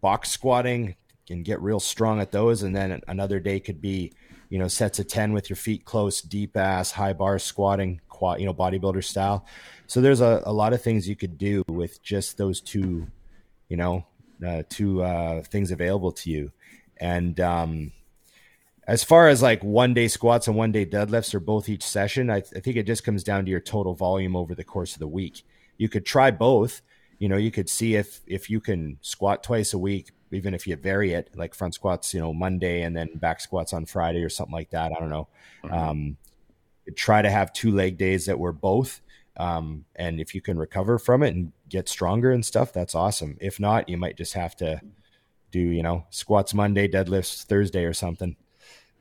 box 0.01 0.31
squatting 0.31 0.97
and 1.31 1.45
get 1.45 1.61
real 1.61 1.81
strong 1.81 2.21
at 2.21 2.33
those. 2.33 2.63
And 2.63 2.75
then 2.75 3.01
another 3.07 3.39
day 3.39 3.61
could 3.61 3.81
be, 3.81 4.13
you 4.49 4.59
know, 4.59 4.69
sets 4.69 4.99
of 4.99 5.07
10 5.07 5.33
with 5.33 5.49
your 5.49 5.57
feet 5.57 5.85
close, 5.85 6.21
deep 6.21 6.57
ass, 6.57 6.93
high 6.93 7.13
bar 7.13 7.39
squatting, 7.39 8.01
quad, 8.19 8.41
you 8.41 8.47
know, 8.47 8.55
bodybuilder 8.55 9.05
style. 9.05 9.47
So 9.87 10.01
there's 10.01 10.21
a, 10.21 10.43
a 10.45 10.53
lot 10.53 10.73
of 10.73 10.83
things 10.83 11.09
you 11.09 11.17
could 11.17 11.39
do 11.39 11.63
with 11.69 12.03
just 12.03 12.37
those 12.37 12.61
two, 12.61 13.07
you 13.69 13.77
know, 13.77 14.05
uh, 14.47 14.63
two 14.69 15.03
uh, 15.03 15.43
things 15.43 15.71
available 15.71 16.13
to 16.13 16.31
you. 16.31 16.51
And 16.99 17.39
um, 17.41 17.93
as 18.87 19.05
far 19.05 19.29
as 19.29 19.41
like 19.41 19.63
one 19.63 19.95
day 19.95 20.09
squats 20.09 20.49
and 20.49 20.57
one 20.57 20.73
day 20.73 20.85
deadlifts 20.85 21.35
or 21.35 21.41
both 21.41 21.69
each 21.69 21.85
session, 21.85 22.31
I, 22.31 22.39
I 22.39 22.61
think 22.61 22.77
it 22.77 22.87
just 22.87 23.05
comes 23.05 23.23
down 23.23 23.45
to 23.45 23.51
your 23.51 23.61
total 23.61 23.95
volume 23.95 24.35
over 24.35 24.55
the 24.55 24.65
course 24.65 24.95
of 24.95 24.99
the 24.99 25.09
week. 25.09 25.45
You 25.77 25.89
could 25.89 26.05
try 26.05 26.31
both. 26.31 26.83
You 27.19 27.29
know, 27.29 27.37
you 27.37 27.51
could 27.51 27.69
see 27.69 27.97
if 27.97 28.21
if 28.27 28.49
you 28.49 28.61
can 28.61 28.99
squat 29.01 29.43
twice 29.43 29.75
a 29.75 29.79
week, 29.79 30.11
even 30.31 30.55
if 30.55 30.67
you 30.67 30.77
vary 30.77 31.13
it, 31.13 31.31
like 31.35 31.55
front 31.55 31.75
squats, 31.75 32.15
you 32.15 32.21
know, 32.21 32.33
Monday 32.33 32.83
and 32.83 32.97
then 32.97 33.09
back 33.17 33.41
squats 33.41 33.73
on 33.73 33.87
Friday 33.87 34.23
or 34.23 34.29
something 34.29 34.55
like 34.55 34.71
that. 34.71 34.93
I 34.93 35.01
don't 35.01 35.11
know. 35.11 35.29
Um, 35.71 36.17
try 36.97 37.23
to 37.23 37.31
have 37.31 37.53
two 37.53 37.71
leg 37.73 37.97
days 37.99 38.27
that 38.27 38.39
were 38.39 38.53
both. 38.53 39.01
Um, 39.37 39.85
and 39.95 40.21
if 40.21 40.35
you 40.35 40.41
can 40.41 40.59
recover 40.59 40.99
from 40.99 41.23
it 41.23 41.35
and 41.35 41.53
get 41.69 41.89
stronger 41.89 42.33
and 42.33 42.45
stuff, 42.45 42.73
that's 42.73 42.95
awesome. 42.95 43.37
If 43.41 43.61
not, 43.61 43.89
you 43.89 43.97
might 43.97 44.17
just 44.17 44.35
have 44.35 44.57
to 44.57 44.81
do, 45.53 45.61
you 45.61 45.83
know, 45.83 46.05
squats 46.11 46.53
Monday, 46.55 46.89
deadlifts 46.89 47.45
Thursday 47.45 47.85
or 47.85 47.93
something. 47.95 48.37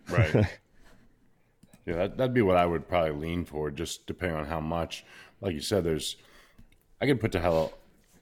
Right. 0.10 0.34
yeah, 1.86 1.96
that, 1.96 2.18
that'd 2.18 2.34
be 2.34 2.42
what 2.42 2.58
I 2.58 2.66
would 2.66 2.88
probably 2.88 3.12
lean 3.12 3.46
for, 3.46 3.72
just 3.72 4.06
depending 4.08 4.38
on 4.38 4.46
how 4.46 4.60
much. 4.60 5.06
Like 5.42 5.54
you 5.54 5.62
said, 5.62 5.84
there's, 5.84 6.18
I 7.02 7.06
could 7.06 7.20
put 7.20 7.32
the 7.32 7.40
hell 7.40 7.74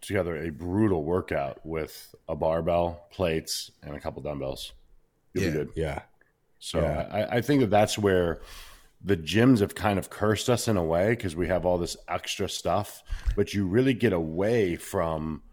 together 0.01 0.37
a 0.37 0.49
brutal 0.51 1.03
workout 1.03 1.59
with 1.65 2.13
a 2.29 2.35
barbell, 2.35 3.07
plates, 3.11 3.71
and 3.83 3.95
a 3.95 3.99
couple 3.99 4.21
dumbbells. 4.21 4.73
You'll 5.33 5.45
Yeah. 5.45 5.49
be 5.49 5.57
good. 5.57 5.69
Yeah. 5.75 6.01
So 6.59 6.79
Yeah. 6.81 7.07
I, 7.11 7.37
I 7.37 7.41
think 7.41 7.61
that 7.61 7.69
that's 7.69 7.97
where 7.97 8.39
the 9.05 9.15
gyms 9.15 9.59
have 9.59 9.75
kind 9.75 9.99
of 9.99 10.09
cursed 10.09 10.49
us 10.49 10.67
in 10.67 10.77
a 10.77 10.83
way 10.83 11.09
because 11.09 11.35
we 11.35 11.47
have 11.47 11.63
all 11.63 11.77
this 11.77 11.95
extra 12.07 12.49
stuff, 12.49 13.03
but 13.35 13.53
you 13.53 13.67
really 13.67 13.93
get 13.93 14.13
away 14.13 14.75
from 14.75 15.43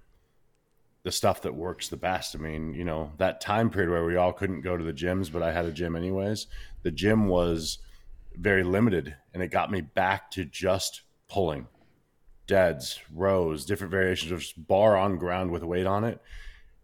the 1.02 1.12
stuff 1.12 1.42
that 1.42 1.54
works 1.54 1.88
the 1.88 1.96
best. 1.96 2.34
I 2.34 2.38
mean, 2.38 2.72
you 2.72 2.84
know, 2.84 3.12
that 3.18 3.42
time 3.42 3.68
period 3.68 3.90
where 3.90 4.06
we 4.06 4.16
all 4.16 4.32
couldn't 4.32 4.62
go 4.62 4.78
to 4.78 4.84
the 4.84 4.92
gyms, 4.92 5.30
but 5.30 5.42
I 5.42 5.52
had 5.52 5.66
a 5.66 5.72
gym 5.72 5.96
anyways. 5.96 6.46
The 6.82 6.90
gym 6.90 7.28
was 7.28 7.78
very 8.34 8.64
limited 8.64 9.14
and 9.34 9.42
it 9.42 9.48
got 9.48 9.70
me 9.70 9.82
back 9.82 10.30
to 10.30 10.46
just 10.46 11.02
pulling 11.28 11.66
deads, 12.46 13.00
rows, 13.12 13.66
different 13.66 13.90
variations 13.90 14.32
of 14.32 14.66
bar 14.66 14.96
on 14.96 15.18
ground 15.18 15.50
with 15.50 15.62
weight 15.62 15.86
on 15.86 16.04
it. 16.04 16.22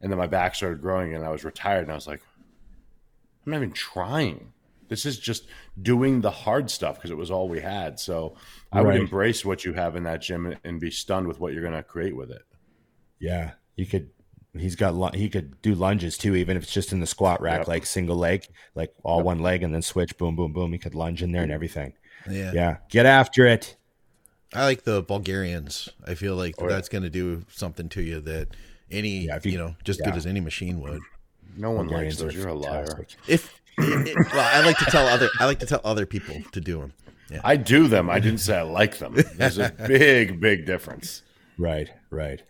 And 0.03 0.13
then 0.13 0.19
my 0.19 0.27
back 0.27 0.55
started 0.55 0.83
growing 0.83 1.15
and 1.15 1.25
I 1.25 1.31
was 1.31 1.45
retired 1.45 1.85
and 1.85 1.93
I 1.93 1.95
was 1.95 2.07
like, 2.07 2.21
I'm 3.47 3.53
not 3.53 3.59
even 3.59 3.73
trying. 3.73 4.53
This 4.89 5.05
is 5.07 5.19
just 5.19 5.47
doing 5.81 6.21
the 6.21 6.31
hard 6.31 6.71
stuff 6.71 6.97
because 6.97 7.11
it 7.11 7.17
was 7.17 7.31
all 7.31 7.49
we 7.49 7.61
had. 7.61 7.99
So 8.01 8.37
I 8.73 8.81
would 8.83 8.97
embrace 8.97 9.45
what 9.45 9.65
you 9.65 9.73
have 9.75 9.97
in 9.97 10.05
that 10.05 10.23
gym 10.23 10.47
and- 10.47 10.59
and 10.65 10.81
be 10.81 10.91
stunned 10.91 11.27
with 11.29 11.39
what 11.41 11.53
you're 11.53 11.63
going 11.63 11.75
to 11.75 11.83
create 11.83 12.17
with 12.17 12.31
it. 12.31 12.43
Yeah. 13.19 13.53
You 13.77 13.87
could, 13.87 14.11
he's 14.57 14.77
got, 14.77 15.15
he 15.15 15.29
could 15.29 15.61
do 15.63 15.75
lunges 15.75 16.17
too, 16.19 16.35
even 16.35 16.57
if 16.57 16.63
it's 16.65 16.73
just 16.73 16.93
in 16.93 17.01
the 17.01 17.07
squat 17.07 17.41
rack, 17.41 17.61
Yep. 17.61 17.69
like 17.69 17.87
single 17.87 18.17
leg, 18.17 18.45
like 18.75 18.93
all 19.03 19.23
one 19.23 19.41
leg 19.41 19.63
and 19.63 19.75
then 19.75 19.83
switch, 19.83 20.17
boom, 20.19 20.37
boom, 20.37 20.53
boom. 20.53 20.73
He 20.73 20.79
could 20.79 20.95
lunge 20.95 21.23
in 21.23 21.33
there 21.33 21.43
and 21.43 21.53
everything. 21.53 21.93
Yeah. 22.29 22.53
Yeah. 22.53 22.77
Get 22.91 23.07
after 23.07 23.47
it. 23.47 23.77
I 24.55 24.65
like 24.65 24.85
the 24.85 25.03
Bulgarians. 25.03 25.91
I 26.07 26.15
feel 26.15 26.35
like 26.35 26.55
Oh, 26.59 26.65
yeah. 26.65 26.71
that's 26.71 26.89
going 26.89 27.05
to 27.05 27.11
do 27.11 27.45
something 27.51 27.89
to 27.91 28.03
you 28.03 28.21
that 28.23 28.49
any, 28.91 29.27
Yeah, 29.27 29.37
if 29.37 29.45
you, 29.45 29.53
you- 29.53 29.59
know, 29.59 29.77
just 29.85 30.01
yeah. 30.01 30.07
good 30.07 30.17
as 30.17 30.25
any 30.27 30.41
machine 30.41 30.81
would. 30.81 31.01
No 31.57 31.71
one 31.73 31.87
Bulgarians 31.87 32.21
likes 32.23 32.35
those. 32.35 32.41
You're 32.43 32.53
a 32.53 32.55
liar. 32.55 33.07
If 33.27 33.61
it, 33.79 34.17
well, 34.33 34.51
I 34.55 34.65
like 34.65 34.79
to 34.79 34.85
tell 34.87 35.07
other, 35.07 35.29
I 35.41 35.45
like 35.47 35.59
to 35.61 35.67
tell 35.67 35.81
other 35.85 36.07
people 36.07 36.37
to 36.53 36.61
do 36.61 36.81
them. 36.81 36.93
Yeah. 37.31 37.41
I 37.45 37.57
do 37.57 37.89
them. 37.89 38.09
I 38.09 38.21
didn't 38.21 38.41
say 38.41 38.57
I 38.59 38.63
like 38.63 38.99
them. 38.99 39.15
There's 39.37 39.59
a 39.59 39.71
big, 39.87 40.41
big 40.41 40.65
difference. 40.67 41.23
Right. 41.59 41.91
Right. 42.11 42.43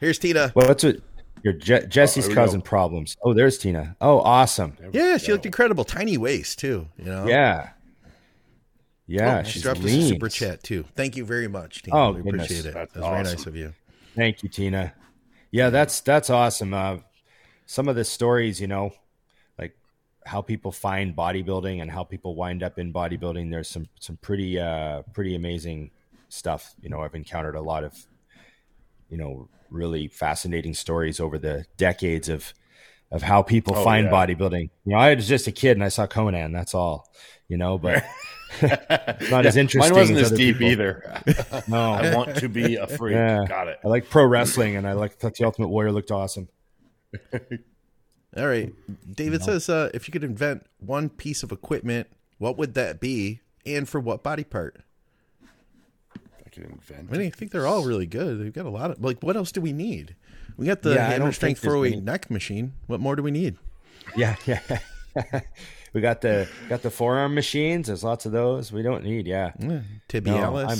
Here's 0.00 0.18
Tina. 0.18 0.52
Well, 0.54 0.68
what's 0.68 0.84
it? 0.84 1.02
Your 1.42 1.54
Je- 1.54 1.86
Jesse's 1.88 2.26
here 2.26 2.30
we 2.30 2.34
causing 2.36 2.60
go. 2.60 2.64
problems. 2.64 3.16
Oh, 3.22 3.34
there's 3.34 3.58
Tina. 3.58 3.96
Oh, 4.00 4.20
awesome. 4.20 4.76
Yeah, 4.92 5.16
she 5.16 5.32
looked 5.32 5.44
incredible. 5.46 5.84
Tiny 5.84 6.16
waist 6.16 6.60
too. 6.60 6.86
You 6.96 7.04
know. 7.04 7.26
Yeah. 7.26 7.70
Yeah. 9.06 9.40
Oh, 9.40 9.42
she 9.42 9.52
she's 9.54 9.62
dropped 9.62 9.80
us 9.80 9.86
a 9.90 10.08
super 10.08 10.28
chat 10.28 10.62
too. 10.62 10.84
Thank 10.94 11.16
you 11.16 11.24
very 11.24 11.48
much, 11.48 11.82
Tina. 11.82 11.96
Oh, 11.96 12.12
we 12.12 12.22
goodness. 12.22 12.44
appreciate 12.46 12.66
it. 12.66 12.74
That's 12.74 12.92
That's 12.94 13.06
very 13.06 13.22
nice 13.24 13.46
of 13.46 13.56
you. 13.56 13.74
Thank 14.14 14.42
you, 14.42 14.48
Tina. 14.48 14.94
Yeah, 15.50 15.70
that's 15.70 16.00
that's 16.00 16.30
awesome. 16.30 16.72
Uh, 16.72 16.98
some 17.66 17.88
of 17.88 17.96
the 17.96 18.04
stories, 18.04 18.60
you 18.60 18.68
know, 18.68 18.84
like 18.86 18.92
how 20.26 20.40
people 20.42 20.72
find 20.72 21.14
bodybuilding 21.16 21.80
and 21.82 21.90
how 21.90 22.04
people 22.04 22.34
wind 22.34 22.62
up 22.62 22.78
in 22.78 22.92
bodybuilding. 22.92 23.50
There's 23.50 23.68
some 23.68 23.86
some 24.00 24.16
pretty 24.18 24.58
uh, 24.58 25.02
pretty 25.14 25.34
amazing 25.34 25.90
stuff. 26.28 26.74
You 26.80 26.90
know, 26.90 27.00
I've 27.00 27.14
encountered 27.14 27.54
a 27.56 27.60
lot 27.60 27.84
of, 27.84 27.94
you 29.08 29.16
know, 29.18 29.48
really 29.70 30.08
fascinating 30.08 30.74
stories 30.74 31.20
over 31.20 31.38
the 31.38 31.64
decades 31.76 32.28
of 32.28 32.52
of 33.10 33.22
how 33.22 33.42
people 33.42 33.74
Oh, 33.76 33.84
find 33.84 34.06
yeah. 34.06 34.12
bodybuilding. 34.12 34.70
You 34.84 34.92
know, 34.92 34.98
I 34.98 35.14
was 35.14 35.28
just 35.28 35.46
a 35.46 35.52
kid 35.52 35.72
and 35.76 35.84
I 35.84 35.88
saw 35.88 36.06
Conan. 36.06 36.52
That's 36.52 36.74
all. 36.74 37.10
You 37.48 37.58
know, 37.58 37.76
but 37.76 38.02
it's 38.62 39.30
not 39.30 39.44
as 39.44 39.56
interesting. 39.58 39.92
Mine 39.92 40.00
wasn't 40.00 40.18
as 40.18 40.32
as 40.32 40.38
deep 40.38 40.56
people. 40.58 40.68
either. 40.72 41.22
No, 41.68 41.92
I 41.92 42.14
want 42.16 42.36
to 42.36 42.48
be 42.48 42.76
a 42.76 42.86
freak. 42.86 43.14
Yeah. 43.14 43.44
Got 43.46 43.68
it. 43.68 43.78
I 43.84 43.88
like 43.88 44.08
pro 44.08 44.24
wrestling, 44.24 44.76
and 44.76 44.86
I 44.86 44.94
like 44.94 45.14
thought 45.18 45.34
the 45.34 45.44
Ultimate 45.44 45.68
Warrior 45.68 45.92
looked 45.92 46.10
awesome. 46.10 46.48
All 48.36 48.46
right. 48.46 48.72
David 49.14 49.42
says, 49.42 49.68
uh, 49.68 49.90
if 49.92 50.08
you 50.08 50.12
could 50.12 50.24
invent 50.24 50.66
one 50.78 51.10
piece 51.10 51.42
of 51.42 51.52
equipment, 51.52 52.08
what 52.38 52.56
would 52.56 52.74
that 52.74 52.98
be, 52.98 53.40
and 53.66 53.88
for 53.88 54.00
what 54.00 54.22
body 54.22 54.44
part? 54.44 54.80
I 56.14 56.48
could 56.50 56.64
invent. 56.64 57.08
I 57.12 57.16
mean, 57.18 57.26
I 57.26 57.30
think 57.30 57.52
they're 57.52 57.66
all 57.66 57.84
really 57.84 58.06
good. 58.06 58.40
They've 58.40 58.52
got 58.52 58.66
a 58.66 58.70
lot 58.70 58.90
of 58.90 59.02
like. 59.04 59.22
What 59.22 59.36
else 59.36 59.52
do 59.52 59.60
we 59.60 59.72
need? 59.72 60.16
We 60.56 60.66
got 60.66 60.82
the 60.82 60.94
Yeah, 60.94 61.08
hammer 61.08 61.32
strength 61.32 61.60
throwaway 61.60 61.96
neck 61.96 62.30
machine. 62.30 62.72
What 62.86 63.00
more 63.00 63.16
do 63.16 63.22
we 63.22 63.30
need? 63.30 63.56
Yeah, 64.16 64.36
yeah. 64.46 64.80
we 65.92 66.00
got 66.00 66.20
the 66.22 66.48
got 66.68 66.82
the 66.82 66.90
forearm 66.90 67.34
machines. 67.34 67.86
There's 67.88 68.04
lots 68.04 68.26
of 68.26 68.32
those. 68.32 68.72
We 68.72 68.82
don't 68.82 69.04
need. 69.04 69.26
Yeah, 69.26 69.52
Yeah, 69.58 69.66
no, 69.68 69.82
tibialis. 70.08 70.68
I'm. 70.70 70.78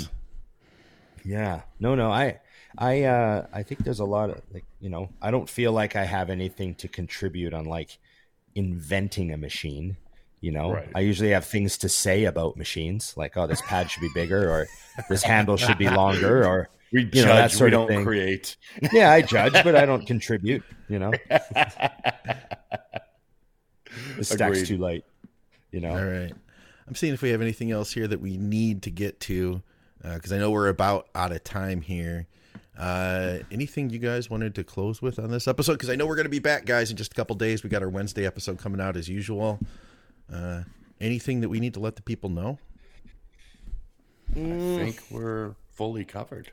Yeah, 1.24 1.62
no, 1.78 1.94
no. 1.94 2.10
I, 2.10 2.40
I, 2.78 3.02
uh, 3.02 3.46
I 3.52 3.62
think 3.62 3.84
there's 3.84 4.00
a 4.00 4.04
lot 4.04 4.30
of 4.30 4.40
like 4.52 4.64
you 4.80 4.88
know. 4.90 5.10
I 5.20 5.30
don't 5.30 5.48
feel 5.48 5.72
like 5.72 5.94
I 5.96 6.04
have 6.04 6.30
anything 6.30 6.74
to 6.76 6.88
contribute 6.88 7.52
on 7.54 7.66
like 7.66 7.98
inventing 8.54 9.32
a 9.32 9.36
machine. 9.36 9.96
You 10.40 10.50
know, 10.52 10.72
Right. 10.72 10.88
I 10.94 11.00
usually 11.00 11.30
have 11.30 11.44
things 11.44 11.78
to 11.78 11.88
say 11.88 12.24
about 12.24 12.56
machines, 12.56 13.14
like 13.16 13.36
oh, 13.36 13.46
this 13.46 13.62
pad 13.62 13.90
should 13.90 14.00
be 14.00 14.10
bigger, 14.14 14.50
or 14.50 14.66
this 15.08 15.22
handle 15.22 15.56
should 15.56 15.78
be 15.78 15.88
longer, 15.88 16.44
or 16.44 16.68
We 16.92 17.02
you 17.04 17.10
judge. 17.10 17.26
know, 17.26 17.34
that 17.36 17.50
sort 17.52 17.70
we 17.70 17.76
of 17.76 17.80
don't 17.82 17.88
thing. 17.88 18.04
create. 18.04 18.56
yeah, 18.92 19.12
I 19.12 19.22
judge, 19.22 19.52
but 19.52 19.76
I 19.76 19.84
don't 19.86 20.04
contribute. 20.06 20.64
You 20.88 20.98
know, 20.98 21.12
the 24.16 24.24
stack's 24.24 24.58
Agreed. 24.58 24.66
too 24.66 24.76
light. 24.78 25.04
You 25.70 25.80
know, 25.80 25.90
All 25.96 26.04
right. 26.04 26.32
I'm 26.88 26.94
seeing 26.94 27.14
if 27.14 27.22
we 27.22 27.30
have 27.30 27.40
anything 27.40 27.70
else 27.70 27.92
here 27.92 28.08
that 28.08 28.20
we 28.20 28.36
need 28.36 28.82
to 28.82 28.90
get 28.90 29.20
to, 29.20 29.62
because 30.02 30.32
I 30.32 30.38
know 30.38 30.50
we're 30.50 30.68
about 30.68 31.06
out 31.14 31.32
of 31.32 31.44
time 31.44 31.80
here. 31.80 32.26
Uh, 32.78 33.38
anything 33.50 33.90
you 33.90 33.98
guys 33.98 34.30
wanted 34.30 34.54
to 34.54 34.64
close 34.64 35.02
with 35.02 35.18
on 35.18 35.30
this 35.30 35.46
episode? 35.46 35.72
Because 35.74 35.90
I 35.90 35.94
know 35.96 36.06
we're 36.06 36.16
going 36.16 36.24
to 36.24 36.30
be 36.30 36.38
back, 36.38 36.64
guys, 36.64 36.90
in 36.90 36.96
just 36.96 37.12
a 37.12 37.14
couple 37.14 37.36
days. 37.36 37.62
We 37.62 37.68
got 37.70 37.82
our 37.82 37.88
Wednesday 37.90 38.26
episode 38.26 38.58
coming 38.58 38.80
out 38.80 38.96
as 38.96 39.08
usual. 39.08 39.58
Uh, 40.32 40.62
anything 41.00 41.40
that 41.42 41.48
we 41.50 41.60
need 41.60 41.74
to 41.74 41.80
let 41.80 41.96
the 41.96 42.02
people 42.02 42.30
know? 42.30 42.58
I 44.30 44.34
think 44.34 45.02
we're 45.10 45.54
fully 45.74 46.04
covered. 46.06 46.52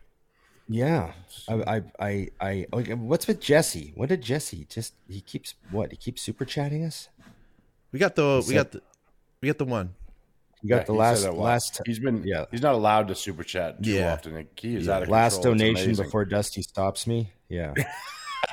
yeah. 0.67 1.13
I, 1.47 1.53
I, 1.77 1.81
I, 1.99 2.27
I. 2.41 2.65
Okay, 2.73 2.93
what's 2.93 3.25
with 3.27 3.39
Jesse? 3.39 3.93
What 3.95 4.09
did 4.09 4.21
Jesse 4.21 4.65
just? 4.69 4.93
He 5.07 5.21
keeps 5.21 5.53
what? 5.71 5.91
He 5.91 5.97
keeps 5.97 6.21
super 6.21 6.43
chatting 6.43 6.83
us. 6.83 7.07
We 7.93 7.99
got 7.99 8.15
the 8.15 8.43
we 8.45 8.53
said- 8.53 8.55
got 8.55 8.71
the 8.73 8.81
we 9.41 9.47
got 9.47 9.57
the 9.57 9.65
one. 9.65 9.95
You 10.61 10.69
got 10.69 10.77
Yeah, 10.77 10.83
the 10.83 10.93
last 10.93 11.25
last. 11.29 11.81
He's 11.85 11.99
been. 11.99 12.23
yeah. 12.25 12.45
He's 12.51 12.61
not 12.61 12.73
allowed 12.75 13.07
to 13.09 13.15
super 13.15 13.43
chat 13.43 13.81
too 13.83 13.91
Yeah. 13.91 14.13
often. 14.13 14.47
He 14.55 14.75
is 14.75 14.87
Yeah. 14.87 14.95
out 14.97 15.03
of 15.03 15.09
last 15.09 15.35
control. 15.35 15.53
It's 15.55 15.61
donation 15.61 15.95
before 15.95 16.25
Dusty 16.25 16.61
stops 16.61 17.07
me. 17.07 17.31
Yeah. 17.47 17.73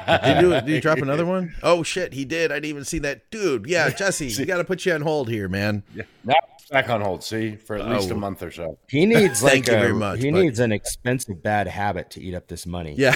Did 0.06 0.42
you, 0.42 0.50
did 0.50 0.68
you 0.68 0.80
drop 0.80 0.98
another 1.02 1.24
one? 1.24 1.54
Oh 1.62 1.82
shit, 1.82 2.12
he 2.12 2.24
did. 2.26 2.50
I 2.52 2.56
didn't 2.56 2.66
even 2.66 2.84
see 2.84 2.98
that, 2.98 3.30
dude. 3.30 3.66
Yeah, 3.66 3.88
Jesse, 3.88 4.30
we 4.38 4.44
got 4.44 4.58
to 4.58 4.64
put 4.64 4.84
you 4.84 4.92
on 4.92 5.00
hold 5.00 5.28
here, 5.30 5.48
man. 5.48 5.84
Now 6.22 6.34
it's 6.58 6.68
back 6.68 6.90
on 6.90 7.00
hold. 7.00 7.24
See 7.24 7.56
for 7.56 7.76
at 7.76 7.82
oh. 7.82 7.94
least 7.94 8.10
a 8.10 8.14
Oh. 8.14 8.18
month 8.18 8.42
or 8.42 8.50
so. 8.50 8.78
He 8.88 9.06
needs 9.06 9.42
like 9.44 9.52
Thank 9.52 9.66
you 9.68 9.72
very 9.74 9.94
much, 9.94 10.20
he 10.20 10.30
but- 10.30 10.40
needs 10.42 10.58
an 10.60 10.70
expensive 10.72 11.42
bad 11.42 11.66
habit 11.66 12.10
to 12.10 12.20
eat 12.20 12.34
up 12.34 12.46
this 12.46 12.66
money. 12.66 12.94
Yeah. 12.98 13.14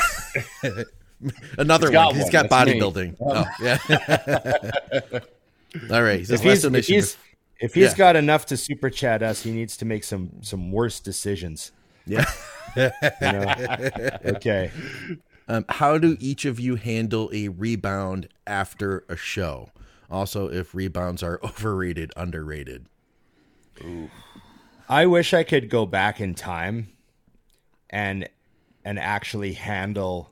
Another 1.58 1.90
one. 1.90 2.14
He's 2.14 2.30
got 2.30 2.48
one. 2.50 2.66
He's 2.66 2.70
That's 2.70 2.74
me. 2.74 2.80
bodybuilding. 2.80 3.16
Oh, 3.20 3.44
oh 3.44 3.44
yeah. 3.60 5.20
All 5.94 6.02
right. 6.02 6.18
He 6.20 6.24
says 6.24 6.40
If 6.40 6.46
last 6.46 6.54
he's, 6.54 6.64
if 6.64 6.70
donation. 6.72 6.94
he's, 6.94 7.16
if 7.60 7.74
he's 7.74 7.90
Yeah. 7.92 7.96
got 7.96 8.16
enough 8.16 8.46
to 8.46 8.56
super 8.56 8.90
chat 8.90 9.22
us, 9.22 9.42
he 9.42 9.50
needs 9.52 9.76
to 9.78 9.84
make 9.84 10.04
some 10.04 10.30
some 10.42 10.72
worse 10.72 11.00
decisions. 11.00 11.72
yeah. 12.06 12.24
You 12.76 12.90
know? 13.20 13.54
okay. 14.26 14.70
Um, 15.48 15.64
how 15.68 15.98
do 15.98 16.16
each 16.20 16.44
of 16.44 16.60
you 16.60 16.76
handle 16.76 17.28
a 17.34 17.48
rebound 17.48 18.28
after 18.46 19.04
a 19.08 19.16
show? 19.16 19.70
Also, 20.08 20.48
if 20.48 20.72
rebounds 20.72 21.22
are 21.24 21.40
overrated, 21.44 22.12
underrated. 22.16 22.86
Ooh. 23.82 24.08
I 24.88 25.06
wish 25.06 25.34
I 25.34 25.42
could 25.42 25.68
go 25.68 25.84
back 25.86 26.20
in 26.20 26.34
time 26.34 26.92
and 27.90 28.28
and 28.84 28.98
actually 29.00 29.54
handle 29.54 30.30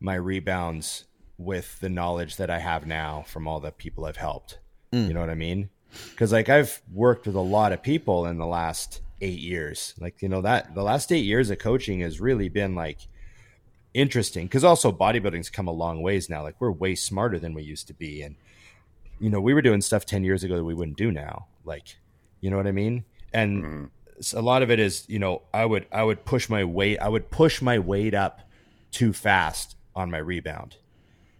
my 0.00 0.14
rebounds 0.14 1.04
with 1.38 1.80
the 1.80 1.88
knowledge 1.88 2.36
that 2.36 2.50
I 2.50 2.60
have 2.60 2.86
now 2.86 3.24
from 3.26 3.48
all 3.48 3.58
the 3.60 3.72
people 3.72 4.04
I've 4.04 4.16
helped. 4.16 4.58
You 4.92 5.12
know 5.12 5.20
what 5.20 5.28
I 5.30 5.34
mean? 5.34 5.70
Because 6.10 6.32
like 6.32 6.48
I've 6.48 6.80
worked 6.92 7.26
with 7.26 7.36
a 7.36 7.40
lot 7.40 7.72
of 7.72 7.82
people 7.82 8.26
in 8.26 8.38
the 8.38 8.46
last 8.46 9.00
eight 9.20 9.40
years. 9.40 9.94
Like 10.00 10.22
you 10.22 10.28
know 10.28 10.42
that 10.42 10.74
the 10.74 10.82
last 10.82 11.12
eight 11.12 11.24
years 11.24 11.50
of 11.50 11.58
coaching 11.58 12.00
has 12.00 12.20
really 12.20 12.48
been 12.48 12.74
like 12.74 13.00
interesting 13.94 14.46
because 14.46 14.64
also 14.64 14.92
bodybuilding's 14.92 15.50
come 15.50 15.68
a 15.68 15.72
long 15.72 16.02
ways 16.02 16.28
now. 16.28 16.42
Like 16.42 16.60
we're 16.60 16.70
way 16.70 16.94
smarter 16.94 17.38
than 17.38 17.54
we 17.54 17.62
used 17.62 17.86
to 17.88 17.94
be, 17.94 18.22
and 18.22 18.36
you 19.18 19.30
know 19.30 19.40
we 19.40 19.54
were 19.54 19.62
doing 19.62 19.80
stuff 19.80 20.04
ten 20.04 20.24
years 20.24 20.44
ago 20.44 20.56
that 20.56 20.64
we 20.64 20.74
wouldn't 20.74 20.96
do 20.96 21.10
now. 21.10 21.46
Like 21.64 21.96
you 22.40 22.50
know 22.50 22.56
what 22.56 22.66
I 22.66 22.72
mean? 22.72 23.04
And 23.32 23.62
mm-hmm. 23.62 24.36
a 24.36 24.42
lot 24.42 24.62
of 24.62 24.70
it 24.70 24.78
is 24.78 25.04
you 25.08 25.18
know 25.18 25.42
I 25.52 25.64
would 25.64 25.86
I 25.92 26.02
would 26.02 26.24
push 26.24 26.48
my 26.48 26.64
weight 26.64 26.98
I 26.98 27.08
would 27.08 27.30
push 27.30 27.60
my 27.60 27.78
weight 27.78 28.14
up 28.14 28.40
too 28.90 29.12
fast 29.12 29.76
on 29.94 30.10
my 30.10 30.18
rebound. 30.18 30.76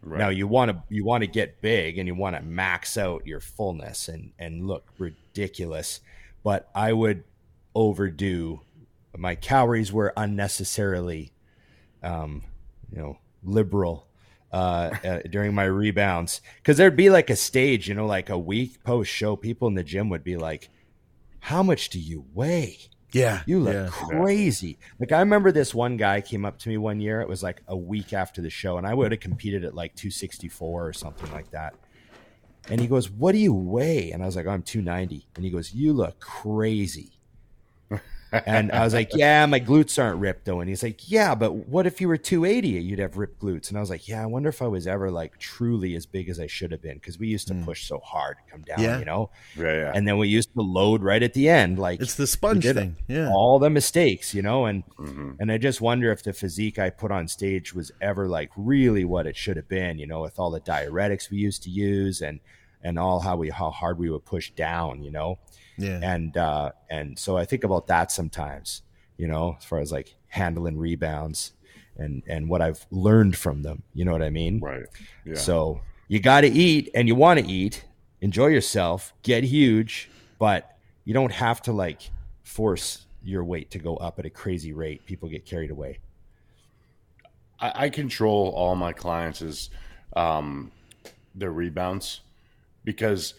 Right. 0.00 0.18
Now 0.18 0.28
you 0.28 0.46
want 0.46 0.70
to 0.70 0.82
you 0.88 1.04
want 1.04 1.22
to 1.22 1.26
get 1.26 1.60
big 1.60 1.98
and 1.98 2.06
you 2.06 2.14
want 2.14 2.36
to 2.36 2.42
max 2.42 2.96
out 2.96 3.26
your 3.26 3.40
fullness 3.40 4.08
and 4.08 4.32
and 4.38 4.66
look 4.66 4.86
ridiculous, 4.98 6.00
but 6.42 6.70
I 6.74 6.92
would 6.92 7.24
overdo 7.74 8.60
my 9.16 9.34
calories 9.34 9.92
were 9.92 10.12
unnecessarily 10.16 11.32
um, 12.02 12.44
you 12.92 12.98
know, 12.98 13.18
liberal 13.42 14.06
uh, 14.52 14.90
uh, 15.04 15.20
during 15.30 15.54
my 15.54 15.64
rebounds 15.64 16.40
because 16.56 16.76
there'd 16.76 16.96
be 16.96 17.10
like 17.10 17.30
a 17.30 17.36
stage, 17.36 17.88
you 17.88 17.94
know, 17.94 18.06
like 18.06 18.30
a 18.30 18.38
week 18.38 18.82
post 18.84 19.10
show. 19.10 19.36
People 19.36 19.68
in 19.68 19.74
the 19.74 19.82
gym 19.82 20.08
would 20.08 20.24
be 20.24 20.36
like, 20.36 20.70
"How 21.40 21.62
much 21.62 21.90
do 21.90 21.98
you 21.98 22.24
weigh?" 22.32 22.78
Yeah, 23.12 23.42
you 23.46 23.60
look 23.60 23.74
yeah, 23.74 23.88
crazy. 23.90 24.78
Yeah. 24.80 24.86
Like 25.00 25.12
I 25.12 25.20
remember 25.20 25.50
this 25.50 25.74
one 25.74 25.96
guy 25.96 26.20
came 26.20 26.44
up 26.44 26.58
to 26.60 26.68
me 26.68 26.76
one 26.76 27.00
year. 27.00 27.20
It 27.20 27.28
was 27.28 27.42
like 27.42 27.62
a 27.66 27.76
week 27.76 28.12
after 28.12 28.42
the 28.42 28.50
show, 28.50 28.76
and 28.76 28.86
I 28.86 28.94
would 28.94 29.12
have 29.12 29.20
competed 29.20 29.64
at 29.64 29.74
like 29.74 29.94
264 29.94 30.86
or 30.86 30.92
something 30.92 31.30
like 31.32 31.50
that. 31.52 31.74
And 32.68 32.80
he 32.80 32.86
goes, 32.86 33.10
"What 33.10 33.32
do 33.32 33.38
you 33.38 33.54
weigh?" 33.54 34.10
And 34.12 34.22
I 34.22 34.26
was 34.26 34.36
like, 34.36 34.46
oh, 34.46 34.50
"I'm 34.50 34.62
290." 34.62 35.26
And 35.36 35.44
he 35.44 35.50
goes, 35.50 35.72
"You 35.72 35.94
look 35.94 36.20
crazy." 36.20 37.17
And 38.32 38.72
I 38.72 38.84
was 38.84 38.94
like, 38.94 39.10
yeah, 39.14 39.46
my 39.46 39.60
glutes 39.60 40.02
aren't 40.02 40.20
ripped 40.20 40.44
though. 40.44 40.60
And 40.60 40.68
he's 40.68 40.82
like, 40.82 41.10
yeah, 41.10 41.34
but 41.34 41.52
what 41.68 41.86
if 41.86 42.00
you 42.00 42.08
were 42.08 42.16
280? 42.16 42.68
You'd 42.68 42.98
have 42.98 43.16
ripped 43.16 43.40
glutes. 43.40 43.68
And 43.68 43.76
I 43.76 43.80
was 43.80 43.90
like, 43.90 44.08
yeah, 44.08 44.22
I 44.22 44.26
wonder 44.26 44.48
if 44.48 44.60
I 44.60 44.66
was 44.66 44.86
ever 44.86 45.10
like 45.10 45.38
truly 45.38 45.94
as 45.94 46.06
big 46.06 46.28
as 46.28 46.38
I 46.38 46.46
should 46.46 46.72
have 46.72 46.82
been 46.82 46.94
because 46.94 47.18
we 47.18 47.28
used 47.28 47.48
to 47.48 47.54
mm. 47.54 47.64
push 47.64 47.86
so 47.86 47.98
hard 47.98 48.36
to 48.38 48.52
come 48.52 48.62
down, 48.62 48.80
yeah. 48.80 48.98
you 48.98 49.04
know? 49.04 49.30
Yeah, 49.56 49.72
yeah. 49.72 49.92
And 49.94 50.06
then 50.06 50.18
we 50.18 50.28
used 50.28 50.52
to 50.54 50.60
load 50.60 51.02
right 51.02 51.22
at 51.22 51.34
the 51.34 51.48
end. 51.48 51.78
Like 51.78 52.00
it's 52.00 52.14
the 52.14 52.26
sponge 52.26 52.64
thing. 52.64 52.96
Yeah. 53.08 53.30
All 53.30 53.58
the 53.58 53.70
mistakes, 53.70 54.34
you 54.34 54.42
know? 54.42 54.66
And, 54.66 54.84
mm-hmm. 54.98 55.32
and 55.40 55.50
I 55.50 55.58
just 55.58 55.80
wonder 55.80 56.12
if 56.12 56.22
the 56.22 56.32
physique 56.32 56.78
I 56.78 56.90
put 56.90 57.10
on 57.10 57.28
stage 57.28 57.74
was 57.74 57.90
ever 58.00 58.28
like 58.28 58.50
really 58.56 59.04
what 59.04 59.26
it 59.26 59.36
should 59.36 59.56
have 59.56 59.68
been, 59.68 59.98
you 59.98 60.06
know, 60.06 60.20
with 60.20 60.38
all 60.38 60.50
the 60.50 60.60
diuretics 60.60 61.30
we 61.30 61.38
used 61.38 61.62
to 61.64 61.70
use 61.70 62.20
and, 62.20 62.40
and 62.82 62.98
all 62.98 63.20
how 63.20 63.36
we, 63.36 63.50
how 63.50 63.70
hard 63.70 63.98
we 63.98 64.10
would 64.10 64.24
push 64.24 64.50
down, 64.50 65.02
you 65.02 65.10
know? 65.10 65.38
Yeah. 65.78 66.00
And 66.02 66.36
uh, 66.36 66.72
and 66.90 67.18
so 67.18 67.36
I 67.36 67.44
think 67.44 67.64
about 67.64 67.86
that 67.86 68.10
sometimes, 68.10 68.82
you 69.16 69.28
know, 69.28 69.56
as 69.58 69.64
far 69.64 69.78
as 69.78 69.92
like 69.92 70.14
handling 70.26 70.76
rebounds 70.76 71.52
and 71.96 72.22
and 72.26 72.48
what 72.48 72.60
I've 72.60 72.84
learned 72.90 73.36
from 73.36 73.62
them. 73.62 73.82
You 73.94 74.04
know 74.04 74.12
what 74.12 74.22
I 74.22 74.30
mean? 74.30 74.60
Right. 74.60 74.86
Yeah. 75.24 75.36
So 75.36 75.80
you 76.08 76.20
got 76.20 76.42
to 76.42 76.48
eat 76.48 76.90
and 76.94 77.06
you 77.06 77.14
want 77.14 77.40
to 77.40 77.46
eat, 77.46 77.84
enjoy 78.20 78.48
yourself, 78.48 79.14
get 79.22 79.44
huge, 79.44 80.10
but 80.38 80.76
you 81.04 81.14
don't 81.14 81.32
have 81.32 81.62
to 81.62 81.72
like 81.72 82.10
force 82.42 83.06
your 83.22 83.44
weight 83.44 83.70
to 83.72 83.78
go 83.78 83.96
up 83.96 84.18
at 84.18 84.26
a 84.26 84.30
crazy 84.30 84.72
rate. 84.72 85.04
People 85.04 85.28
get 85.28 85.44
carried 85.44 85.70
away. 85.70 86.00
I, 87.60 87.84
I 87.84 87.88
control 87.90 88.52
all 88.54 88.74
my 88.74 88.92
clients' 88.92 89.70
um, 90.16 90.72
their 91.34 91.52
rebounds 91.52 92.20
because 92.84 93.34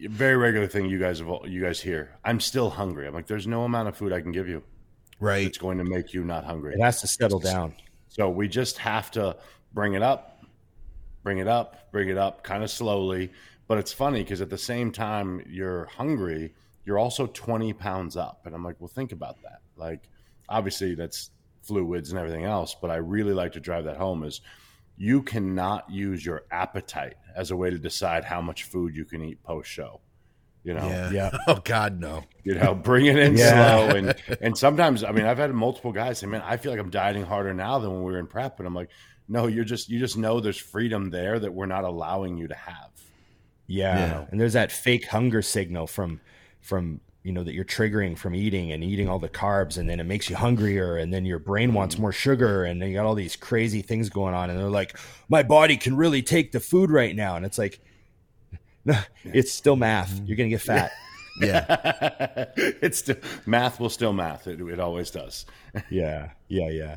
very 0.00 0.36
regular 0.36 0.66
thing 0.66 0.86
you 0.86 0.98
guys 0.98 1.18
have 1.18 1.28
all, 1.28 1.48
you 1.48 1.62
guys 1.62 1.80
hear. 1.80 2.16
I'm 2.24 2.40
still 2.40 2.70
hungry. 2.70 3.06
I'm 3.06 3.14
like, 3.14 3.26
there's 3.26 3.46
no 3.46 3.64
amount 3.64 3.88
of 3.88 3.96
food 3.96 4.12
I 4.12 4.20
can 4.20 4.32
give 4.32 4.48
you. 4.48 4.62
Right. 5.20 5.46
It's 5.46 5.58
going 5.58 5.78
to 5.78 5.84
make 5.84 6.14
you 6.14 6.24
not 6.24 6.44
hungry. 6.44 6.74
It 6.74 6.80
has 6.80 7.00
to 7.00 7.06
settle 7.06 7.40
down. 7.40 7.74
So 8.08 8.28
we 8.28 8.48
just 8.48 8.78
have 8.78 9.10
to 9.12 9.36
bring 9.72 9.94
it 9.94 10.02
up, 10.02 10.44
bring 11.22 11.38
it 11.38 11.48
up, 11.48 11.90
bring 11.90 12.08
it 12.08 12.18
up, 12.18 12.42
kind 12.44 12.62
of 12.62 12.70
slowly. 12.70 13.32
But 13.66 13.78
it's 13.78 13.92
funny 13.92 14.22
because 14.22 14.40
at 14.40 14.50
the 14.50 14.58
same 14.58 14.92
time 14.92 15.44
you're 15.48 15.86
hungry, 15.86 16.54
you're 16.84 16.98
also 16.98 17.26
20 17.26 17.72
pounds 17.74 18.16
up. 18.16 18.42
And 18.46 18.54
I'm 18.54 18.64
like, 18.64 18.76
well, 18.78 18.88
think 18.88 19.12
about 19.12 19.42
that. 19.42 19.60
Like, 19.76 20.08
obviously 20.48 20.94
that's 20.94 21.30
fluids 21.62 22.10
and 22.10 22.18
everything 22.18 22.44
else, 22.44 22.74
but 22.80 22.90
I 22.90 22.96
really 22.96 23.34
like 23.34 23.52
to 23.52 23.60
drive 23.60 23.84
that 23.84 23.96
home 23.96 24.24
is 24.24 24.40
you 24.98 25.22
cannot 25.22 25.88
use 25.90 26.24
your 26.26 26.42
appetite 26.50 27.14
as 27.34 27.50
a 27.50 27.56
way 27.56 27.70
to 27.70 27.78
decide 27.78 28.24
how 28.24 28.42
much 28.42 28.64
food 28.64 28.94
you 28.94 29.04
can 29.04 29.22
eat 29.22 29.42
post 29.42 29.70
show. 29.70 30.00
You 30.64 30.74
know, 30.74 30.88
yeah. 30.88 31.10
yeah. 31.10 31.38
Oh 31.46 31.60
God, 31.64 32.00
no. 32.00 32.24
You 32.42 32.56
know, 32.56 32.74
bring 32.74 33.06
it 33.06 33.16
in 33.16 33.36
yeah. 33.36 33.50
slow, 33.50 33.96
and 33.96 34.14
and 34.40 34.58
sometimes, 34.58 35.04
I 35.04 35.12
mean, 35.12 35.24
I've 35.24 35.38
had 35.38 35.54
multiple 35.54 35.92
guys 35.92 36.18
say, 36.18 36.26
"Man, 36.26 36.42
I 36.44 36.56
feel 36.56 36.72
like 36.72 36.80
I'm 36.80 36.90
dieting 36.90 37.24
harder 37.24 37.54
now 37.54 37.78
than 37.78 37.90
when 37.92 38.02
we 38.02 38.12
were 38.12 38.18
in 38.18 38.26
prep," 38.26 38.58
and 38.58 38.66
I'm 38.66 38.74
like, 38.74 38.90
"No, 39.28 39.46
you're 39.46 39.64
just 39.64 39.88
you 39.88 39.98
just 39.98 40.18
know 40.18 40.40
there's 40.40 40.58
freedom 40.58 41.10
there 41.10 41.38
that 41.38 41.54
we're 41.54 41.66
not 41.66 41.84
allowing 41.84 42.36
you 42.36 42.48
to 42.48 42.54
have." 42.54 42.90
Yeah, 43.66 43.98
yeah. 43.98 44.26
and 44.30 44.40
there's 44.40 44.54
that 44.54 44.72
fake 44.72 45.06
hunger 45.06 45.42
signal 45.42 45.86
from 45.86 46.20
from 46.60 47.00
you 47.28 47.34
know 47.34 47.44
that 47.44 47.52
you're 47.52 47.62
triggering 47.62 48.16
from 48.16 48.34
eating 48.34 48.72
and 48.72 48.82
eating 48.82 49.06
all 49.06 49.18
the 49.18 49.28
carbs 49.28 49.76
and 49.76 49.86
then 49.86 50.00
it 50.00 50.04
makes 50.04 50.30
you 50.30 50.36
hungrier 50.36 50.96
and 50.96 51.12
then 51.12 51.26
your 51.26 51.38
brain 51.38 51.74
wants 51.74 51.94
mm. 51.94 51.98
more 51.98 52.10
sugar 52.10 52.64
and 52.64 52.80
then 52.80 52.88
you 52.88 52.94
got 52.94 53.04
all 53.04 53.14
these 53.14 53.36
crazy 53.36 53.82
things 53.82 54.08
going 54.08 54.34
on 54.34 54.48
and 54.48 54.58
they're 54.58 54.70
like 54.70 54.96
my 55.28 55.42
body 55.42 55.76
can 55.76 55.94
really 55.94 56.22
take 56.22 56.52
the 56.52 56.58
food 56.58 56.90
right 56.90 57.14
now. 57.14 57.36
And 57.36 57.44
it's 57.44 57.58
like 57.58 57.80
no 58.86 58.98
it's 59.24 59.52
still 59.52 59.76
math. 59.76 60.10
Mm-hmm. 60.10 60.24
you're 60.24 60.36
gonna 60.38 60.48
get 60.48 60.62
fat. 60.62 60.90
Yeah. 61.40 62.46
It's 62.56 62.98
still 62.98 63.16
math 63.46 63.78
will 63.78 63.90
still 63.90 64.12
math. 64.12 64.48
It, 64.48 64.60
it 64.60 64.80
always 64.80 65.10
does. 65.10 65.44
Yeah. 65.90 66.30
Yeah 66.48 66.70
yeah. 66.70 66.96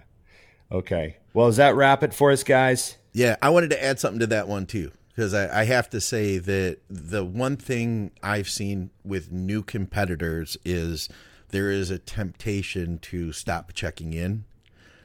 Okay. 0.72 1.18
Well 1.34 1.48
is 1.48 1.58
that 1.58 1.76
wrap 1.76 2.04
it 2.04 2.14
for 2.14 2.32
us 2.32 2.44
guys? 2.44 2.98
Yeah 3.12 3.36
i 3.42 3.50
wanted 3.50 3.72
to 3.72 3.84
add 3.84 4.00
something 4.00 4.22
to 4.22 4.28
that 4.28 4.48
one 4.48 4.66
too 4.66 4.94
because 5.16 5.34
I, 5.34 5.62
I, 5.62 5.64
have 5.66 5.90
to 5.92 6.02
say 6.02 6.38
that 6.38 6.78
the 6.90 7.24
one 7.24 7.58
thing 7.58 8.12
I've 8.24 8.50
seen 8.50 8.92
with 9.04 9.32
new 9.32 9.62
competitors 9.62 10.58
is 10.64 11.10
there 11.50 11.70
is 11.70 11.90
a 11.90 12.00
temptation 12.00 12.98
to 13.00 13.32
stop 13.32 13.74
checking 13.74 14.14
in. 14.14 14.46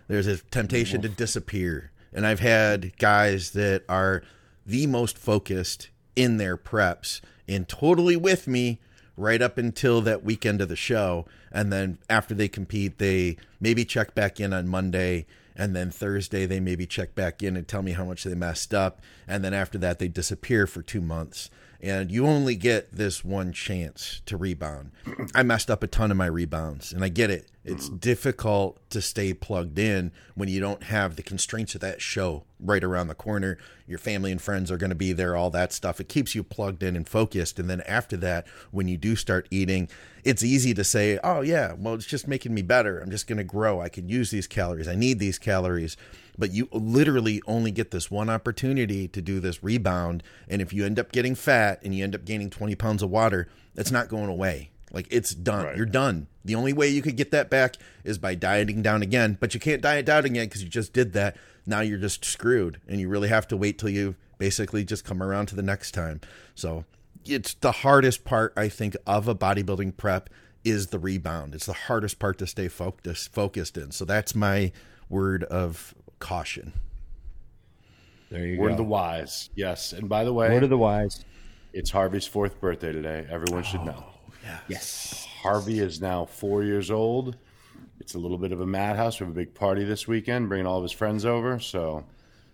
There's 0.08 0.26
a 0.26 0.38
temptation 0.38 1.02
to 1.02 1.08
disappear. 1.08 1.90
And 2.12 2.26
I've 2.26 2.40
had 2.40 2.96
guys 2.98 3.50
that 3.50 3.82
are 3.88 4.22
the 4.64 4.86
most 4.86 5.18
focused 5.18 5.90
in 6.14 6.38
their 6.38 6.56
preps 6.56 7.20
and 7.48 7.68
totally 7.68 8.16
with 8.16 8.46
me 8.48 8.80
right 9.16 9.42
up 9.42 9.58
until 9.58 10.00
that 10.02 10.24
weekend 10.24 10.60
of 10.60 10.68
the 10.68 10.76
show. 10.76 11.26
And 11.52 11.72
then 11.72 11.98
after 12.08 12.34
they 12.34 12.48
compete, 12.48 12.98
they 12.98 13.36
maybe 13.60 13.84
check 13.84 14.14
back 14.14 14.40
in 14.40 14.52
on 14.52 14.68
Monday 14.68 15.26
and 15.56 15.74
then 15.74 15.90
Thursday 15.90 16.46
they 16.46 16.60
maybe 16.60 16.86
check 16.86 17.14
back 17.14 17.42
in 17.42 17.56
and 17.56 17.66
tell 17.66 17.82
me 17.82 17.92
how 17.92 18.04
much 18.04 18.24
they 18.24 18.34
messed 18.34 18.74
up, 18.74 19.00
and 19.26 19.44
then 19.44 19.54
after 19.54 19.78
that 19.78 19.98
they 19.98 20.08
disappear 20.08 20.66
for 20.66 20.82
two 20.82 21.00
months. 21.00 21.50
And 21.80 22.10
you 22.10 22.26
only 22.26 22.56
get 22.56 22.92
this 22.92 23.24
one 23.24 23.52
chance 23.52 24.22
to 24.26 24.36
rebound. 24.36 24.92
I 25.34 25.42
messed 25.42 25.70
up 25.70 25.82
a 25.82 25.86
ton 25.86 26.10
of 26.10 26.16
my 26.16 26.26
rebounds, 26.26 26.92
and 26.92 27.04
I 27.04 27.08
get 27.08 27.30
it. 27.30 27.48
It's 27.66 27.88
mm-hmm. 27.88 27.96
difficult 27.96 28.78
to 28.90 29.02
stay 29.02 29.34
plugged 29.34 29.76
in 29.76 30.12
when 30.36 30.48
you 30.48 30.60
don't 30.60 30.84
have 30.84 31.16
the 31.16 31.22
constraints 31.22 31.74
of 31.74 31.80
that 31.80 32.00
show 32.00 32.44
right 32.60 32.82
around 32.82 33.08
the 33.08 33.14
corner. 33.14 33.58
Your 33.88 33.98
family 33.98 34.30
and 34.30 34.40
friends 34.40 34.70
are 34.70 34.76
going 34.76 34.90
to 34.90 34.96
be 34.96 35.12
there, 35.12 35.36
all 35.36 35.50
that 35.50 35.72
stuff. 35.72 36.00
It 36.00 36.08
keeps 36.08 36.36
you 36.36 36.44
plugged 36.44 36.84
in 36.84 36.94
and 36.94 37.08
focused. 37.08 37.58
And 37.58 37.68
then 37.68 37.80
after 37.80 38.16
that, 38.18 38.46
when 38.70 38.86
you 38.86 38.96
do 38.96 39.16
start 39.16 39.48
eating, 39.50 39.88
it's 40.22 40.44
easy 40.44 40.74
to 40.74 40.84
say, 40.84 41.18
oh, 41.24 41.40
yeah, 41.40 41.72
well, 41.76 41.94
it's 41.94 42.06
just 42.06 42.28
making 42.28 42.54
me 42.54 42.62
better. 42.62 43.00
I'm 43.00 43.10
just 43.10 43.26
going 43.26 43.38
to 43.38 43.44
grow. 43.44 43.80
I 43.80 43.88
can 43.88 44.08
use 44.08 44.30
these 44.30 44.46
calories. 44.46 44.86
I 44.86 44.94
need 44.94 45.18
these 45.18 45.38
calories. 45.38 45.96
But 46.38 46.52
you 46.52 46.68
literally 46.70 47.42
only 47.48 47.72
get 47.72 47.90
this 47.90 48.12
one 48.12 48.30
opportunity 48.30 49.08
to 49.08 49.20
do 49.20 49.40
this 49.40 49.64
rebound. 49.64 50.22
And 50.48 50.62
if 50.62 50.72
you 50.72 50.86
end 50.86 51.00
up 51.00 51.10
getting 51.10 51.34
fat 51.34 51.80
and 51.82 51.92
you 51.92 52.04
end 52.04 52.14
up 52.14 52.24
gaining 52.24 52.48
20 52.48 52.76
pounds 52.76 53.02
of 53.02 53.10
water, 53.10 53.48
it's 53.74 53.90
not 53.90 54.08
going 54.08 54.28
away 54.28 54.70
like 54.96 55.06
it's 55.10 55.34
done. 55.34 55.66
Right. 55.66 55.76
You're 55.76 55.84
done. 55.84 56.26
The 56.42 56.54
only 56.54 56.72
way 56.72 56.88
you 56.88 57.02
could 57.02 57.16
get 57.16 57.30
that 57.30 57.50
back 57.50 57.76
is 58.02 58.16
by 58.16 58.34
dieting 58.34 58.80
down 58.80 59.02
again, 59.02 59.36
but 59.38 59.52
you 59.52 59.60
can't 59.60 59.82
diet 59.82 60.06
down 60.06 60.24
again 60.24 60.46
because 60.46 60.62
you 60.62 60.70
just 60.70 60.94
did 60.94 61.12
that. 61.12 61.36
Now 61.66 61.80
you're 61.80 61.98
just 61.98 62.24
screwed, 62.24 62.80
and 62.88 62.98
you 62.98 63.08
really 63.08 63.28
have 63.28 63.46
to 63.48 63.58
wait 63.58 63.78
till 63.78 63.90
you 63.90 64.16
basically 64.38 64.84
just 64.84 65.04
come 65.04 65.22
around 65.22 65.46
to 65.46 65.54
the 65.54 65.62
next 65.62 65.92
time. 65.92 66.22
So 66.54 66.86
it's 67.26 67.52
the 67.52 67.72
hardest 67.72 68.24
part 68.24 68.54
I 68.56 68.70
think 68.70 68.96
of 69.06 69.28
a 69.28 69.34
bodybuilding 69.34 69.98
prep 69.98 70.30
is 70.64 70.86
the 70.86 70.98
rebound. 70.98 71.54
It's 71.54 71.66
the 71.66 71.74
hardest 71.74 72.18
part 72.18 72.38
to 72.38 72.46
stay 72.46 72.68
focused 72.68 73.34
focused 73.34 73.76
in. 73.76 73.90
So 73.90 74.06
that's 74.06 74.34
my 74.34 74.72
word 75.10 75.44
of 75.44 75.94
caution. 76.20 76.72
There 78.30 78.46
you 78.46 78.52
word 78.52 78.56
go. 78.56 78.62
Word 78.62 78.70
of 78.70 78.76
the 78.78 78.84
wise. 78.84 79.50
Yes. 79.54 79.92
And 79.92 80.08
by 80.08 80.24
the 80.24 80.32
way, 80.32 80.48
word 80.48 80.64
of 80.64 80.70
the 80.70 80.78
wise. 80.78 81.22
It's 81.74 81.90
Harvey's 81.90 82.26
fourth 82.26 82.58
birthday 82.62 82.92
today. 82.92 83.26
Everyone 83.30 83.62
should 83.62 83.84
know. 83.84 84.15
Yes. 84.46 84.60
yes. 84.68 85.28
Harvey 85.42 85.78
is 85.80 86.00
now 86.00 86.24
four 86.26 86.62
years 86.62 86.90
old. 86.90 87.36
It's 88.00 88.14
a 88.14 88.18
little 88.18 88.38
bit 88.38 88.52
of 88.52 88.60
a 88.60 88.66
madhouse. 88.66 89.18
We 89.20 89.24
have 89.26 89.32
a 89.34 89.38
big 89.38 89.54
party 89.54 89.84
this 89.84 90.06
weekend, 90.06 90.48
bringing 90.48 90.66
all 90.66 90.76
of 90.78 90.82
his 90.82 90.92
friends 90.92 91.24
over. 91.24 91.58
So 91.60 92.04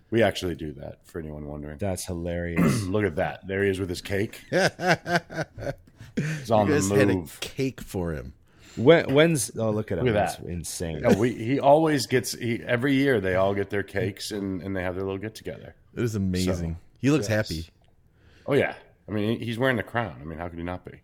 We 0.09 0.21
actually 0.23 0.55
do 0.55 0.71
that 0.73 1.05
for 1.05 1.19
anyone 1.19 1.45
wondering. 1.45 1.77
That's 1.77 2.05
hilarious. 2.07 2.83
Look 2.83 3.03
at 3.05 3.15
that. 3.17 3.47
There 3.47 3.63
he 3.63 3.69
is 3.69 3.79
with 3.79 3.89
his 3.89 4.01
cake. 4.01 4.41
He's 6.15 6.51
on 6.51 6.67
You 6.67 6.73
the 6.73 6.79
guys 6.79 6.89
had 6.89 7.09
a 7.09 7.13
move. 7.15 7.39
cake 7.39 7.81
for 7.81 8.11
him. 8.13 8.33
when, 8.75 9.11
when's 9.13 9.51
oh 9.57 9.71
look 9.71 9.91
at 9.91 9.97
him. 9.97 10.05
Look 10.05 10.15
at 10.15 10.19
That's 10.19 10.37
that. 10.37 10.45
insane. 10.47 11.01
No, 11.01 11.13
we, 11.17 11.33
he 11.33 11.59
always 11.59 12.05
gets 12.07 12.33
he, 12.33 12.61
every 12.65 12.93
year 12.93 13.19
they 13.19 13.35
all 13.35 13.53
get 13.55 13.69
their 13.71 13.83
cakes 13.83 14.31
and, 14.31 14.61
and 14.61 14.75
they 14.75 14.83
have 14.83 14.95
their 14.95 15.03
little 15.03 15.17
get 15.19 15.33
together. 15.35 15.75
It 15.95 16.01
was 16.01 16.15
amazing. 16.15 16.77
he 16.99 17.09
looks 17.09 17.27
yes. 17.29 17.49
happy. 17.49 17.67
Oh 18.45 18.53
yeah, 18.53 18.75
I 19.07 19.11
mean 19.11 19.39
he's 19.39 19.57
wearing 19.57 19.77
the 19.77 19.83
crown. 19.83 20.15
I 20.21 20.23
mean 20.25 20.37
how 20.37 20.47
could 20.49 20.57
he 20.59 20.63
not 20.63 20.85
be? 20.85 21.01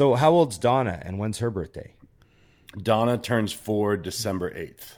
So 0.00 0.14
how 0.14 0.30
old's 0.30 0.56
Donna 0.56 0.98
and 1.04 1.18
when's 1.18 1.40
her 1.40 1.50
birthday? 1.50 1.92
Donna 2.82 3.18
turns 3.18 3.52
four 3.52 3.98
December 3.98 4.50
eighth, 4.56 4.96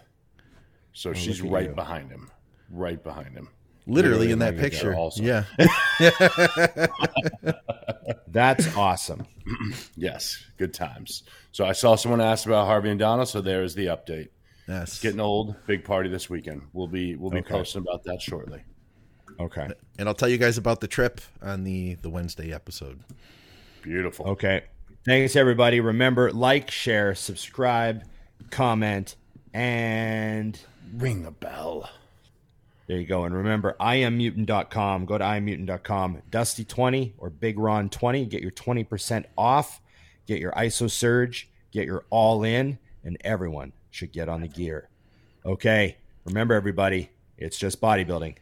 so 0.93 1.11
oh, 1.11 1.13
she's 1.13 1.43
right 1.43 1.71
you. 1.71 1.75
behind 1.75 2.09
him, 2.09 2.31
right 2.71 3.03
behind 3.03 3.35
him. 3.35 3.49
Literally 3.89 4.31
in 4.31 4.39
that 4.39 4.57
picture. 4.57 4.95
also. 4.95 5.21
Yeah. 5.25 5.43
That's 8.29 8.77
awesome. 8.77 9.27
Yes, 9.97 10.41
good 10.57 10.73
times. 10.73 11.25
So 11.51 11.65
I 11.65 11.73
saw 11.73 11.97
someone 11.97 12.21
ask 12.21 12.47
about 12.47 12.69
Harvey 12.69 12.91
and 12.91 13.01
Donna, 13.01 13.27
so 13.27 13.41
there 13.41 13.65
is 13.65 13.75
the 13.75 13.87
update. 13.87 14.29
Yes. 14.69 15.01
Getting 15.01 15.19
old, 15.19 15.57
big 15.67 15.83
party 15.83 16.11
this 16.11 16.31
weekend. 16.31 16.63
We'll 16.73 16.87
be 16.87 17.17
we'll 17.17 17.33
be 17.33 17.39
Okay. 17.39 17.49
posting 17.55 17.83
about 17.83 18.05
that 18.05 18.23
shortly. 18.23 18.63
Okay. 19.41 19.69
and 19.99 20.09
I'll 20.09 20.15
tell 20.15 20.29
you 20.29 20.39
guys 20.39 20.59
about 20.59 20.81
the 20.81 20.87
trip 20.87 21.21
on 21.43 21.65
the 21.65 21.97
the 21.97 22.09
Wednesday 22.09 22.53
episode. 22.55 23.01
Beautiful. 23.83 24.29
Okay. 24.29 24.63
Thanks 25.05 25.35
everybody. 25.35 25.81
Remember, 25.81 26.31
like, 26.31 26.71
share, 26.71 27.15
subscribe, 27.15 28.05
comment, 28.51 29.17
and 29.53 30.59
Ring 30.93 31.23
the 31.23 31.31
bell. 31.31 31.89
There 32.87 32.99
you 32.99 33.07
go. 33.07 33.25
And 33.25 33.35
remember, 33.35 33.75
iammutant.com. 33.81 35.07
Go 35.07 35.17
to 35.17 35.25
iammutant.com. 35.25 36.23
Dusty20 36.31 37.13
or 37.17 37.31
Big 37.31 37.59
Ron 37.59 37.89
20. 37.89 38.27
Get 38.27 38.43
your 38.43 38.51
20% 38.51 39.25
off. 39.39 39.81
Get 40.27 40.39
your 40.39 40.53
ISO 40.53 40.91
Surge. 40.91 41.49
Get 41.71 41.87
your 41.87 42.05
all 42.11 42.45
in. 42.45 42.79
And 43.05 43.17
everyone 43.23 43.73
should 43.91 44.13
get 44.13 44.29
on 44.29 44.43
the 44.43 44.49
gear. 44.49 44.89
Okay. 45.47 45.97
Remember, 46.27 46.55
everybody, 46.55 47.11
it's 47.39 47.57
just 47.57 47.81
bodybuilding. 47.81 48.37